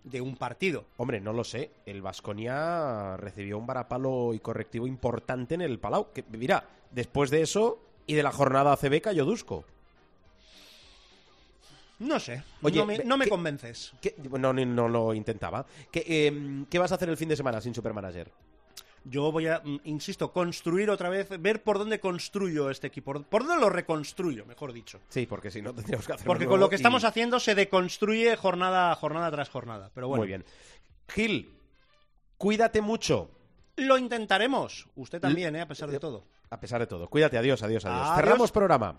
de 0.04 0.20
un 0.20 0.36
partido. 0.36 0.84
Hombre, 0.98 1.18
no 1.18 1.32
lo 1.32 1.44
sé. 1.44 1.70
El 1.86 2.02
Vasconia 2.02 3.16
recibió 3.16 3.56
un 3.58 3.66
varapalo 3.66 4.34
y 4.34 4.38
correctivo 4.40 4.86
importante 4.86 5.54
en 5.54 5.62
el 5.62 5.78
Palau. 5.78 6.12
Que, 6.12 6.22
mira, 6.30 6.62
después 6.92 7.30
de 7.30 7.40
eso 7.40 7.78
y 8.06 8.14
de 8.14 8.22
la 8.22 8.32
jornada 8.32 8.72
ACB 8.74 9.00
cayó 9.00 9.24
Dusko. 9.24 9.64
No 11.98 12.20
sé, 12.20 12.42
Oye, 12.62 12.78
no 12.80 12.86
me, 12.86 12.98
no 12.98 13.16
me 13.16 13.24
¿qué- 13.24 13.30
convences. 13.30 13.92
¿Qué? 14.02 14.14
No, 14.38 14.52
no 14.52 14.88
lo 14.88 15.14
intentaba. 15.14 15.64
¿Qué, 15.90 16.04
eh, 16.06 16.64
¿Qué 16.68 16.78
vas 16.78 16.92
a 16.92 16.96
hacer 16.96 17.08
el 17.08 17.16
fin 17.16 17.28
de 17.30 17.36
semana 17.36 17.60
sin 17.60 17.74
Supermanager? 17.74 18.30
Yo 19.08 19.30
voy 19.30 19.46
a, 19.46 19.60
mm, 19.64 19.80
insisto, 19.84 20.32
construir 20.32 20.90
otra 20.90 21.08
vez, 21.08 21.28
ver 21.40 21.62
por 21.62 21.78
dónde 21.78 22.00
construyo 22.00 22.70
este 22.70 22.88
equipo, 22.88 23.22
por 23.22 23.46
dónde 23.46 23.60
lo 23.62 23.70
reconstruyo, 23.70 24.44
mejor 24.44 24.72
dicho. 24.72 25.00
Sí, 25.08 25.26
porque 25.26 25.50
si 25.50 25.62
no 25.62 25.72
tendríamos 25.72 26.06
que 26.06 26.12
hacerlo 26.12 26.28
Porque 26.28 26.46
con 26.46 26.58
lo 26.60 26.68
que 26.68 26.74
y- 26.74 26.78
estamos 26.78 27.04
haciendo 27.04 27.38
se 27.40 27.54
deconstruye 27.54 28.34
jornada, 28.36 28.94
jornada 28.96 29.30
tras 29.30 29.48
jornada. 29.48 29.90
Pero 29.94 30.08
bueno, 30.08 30.20
Muy 30.22 30.26
bien. 30.28 30.44
Gil, 31.08 31.54
cuídate 32.36 32.80
mucho. 32.80 33.30
lo 33.76 33.96
intentaremos. 33.98 34.86
Usted 34.96 35.20
también, 35.20 35.54
¿eh? 35.54 35.60
a 35.60 35.68
pesar 35.68 35.90
de 35.90 36.00
todo. 36.00 36.24
A 36.50 36.58
pesar 36.58 36.80
de 36.80 36.86
todo. 36.86 37.08
Cuídate, 37.08 37.38
adiós, 37.38 37.62
adiós, 37.62 37.84
adiós. 37.84 38.00
Adiós. 38.02 38.16
Cerramos 38.16 38.50
programa. 38.50 38.98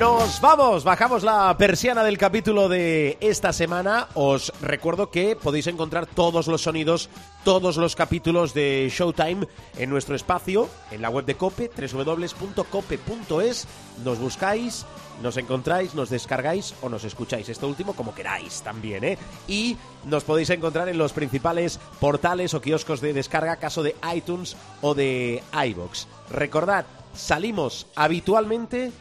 Nos 0.00 0.40
vamos, 0.40 0.82
bajamos 0.82 1.22
la 1.22 1.54
persiana 1.58 2.02
del 2.02 2.16
capítulo 2.16 2.70
de 2.70 3.18
esta 3.20 3.52
semana. 3.52 4.08
Os 4.14 4.50
recuerdo 4.62 5.10
que 5.10 5.36
podéis 5.36 5.66
encontrar 5.66 6.06
todos 6.06 6.46
los 6.46 6.62
sonidos, 6.62 7.10
todos 7.44 7.76
los 7.76 7.96
capítulos 7.96 8.54
de 8.54 8.90
Showtime 8.90 9.46
en 9.76 9.90
nuestro 9.90 10.16
espacio, 10.16 10.70
en 10.90 11.02
la 11.02 11.10
web 11.10 11.26
de 11.26 11.34
Cope, 11.34 11.70
www.cope.es. 11.76 13.66
Nos 14.02 14.18
buscáis, 14.18 14.86
nos 15.22 15.36
encontráis, 15.36 15.94
nos 15.94 16.08
descargáis 16.08 16.74
o 16.80 16.88
nos 16.88 17.04
escucháis. 17.04 17.50
Esto 17.50 17.68
último 17.68 17.92
como 17.92 18.14
queráis 18.14 18.62
también, 18.62 19.04
¿eh? 19.04 19.18
Y 19.48 19.76
nos 20.06 20.24
podéis 20.24 20.48
encontrar 20.48 20.88
en 20.88 20.96
los 20.96 21.12
principales 21.12 21.78
portales 22.00 22.54
o 22.54 22.62
kioscos 22.62 23.02
de 23.02 23.12
descarga, 23.12 23.56
caso 23.56 23.82
de 23.82 23.94
iTunes 24.14 24.56
o 24.80 24.94
de 24.94 25.42
iBox. 25.52 26.08
Recordad, 26.30 26.86
salimos 27.12 27.86
habitualmente 27.94 28.92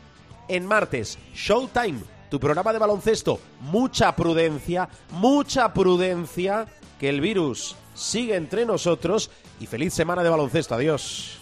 en 0.49 0.65
martes, 0.65 1.17
Showtime, 1.33 1.99
tu 2.29 2.39
programa 2.39 2.73
de 2.73 2.79
baloncesto. 2.79 3.39
Mucha 3.61 4.15
prudencia, 4.15 4.89
mucha 5.11 5.73
prudencia, 5.73 6.67
que 6.99 7.07
el 7.07 7.21
virus 7.21 7.75
sigue 7.93 8.35
entre 8.35 8.65
nosotros 8.65 9.31
y 9.59 9.65
feliz 9.65 9.93
semana 9.93 10.23
de 10.23 10.29
baloncesto. 10.29 10.75
Adiós. 10.75 11.39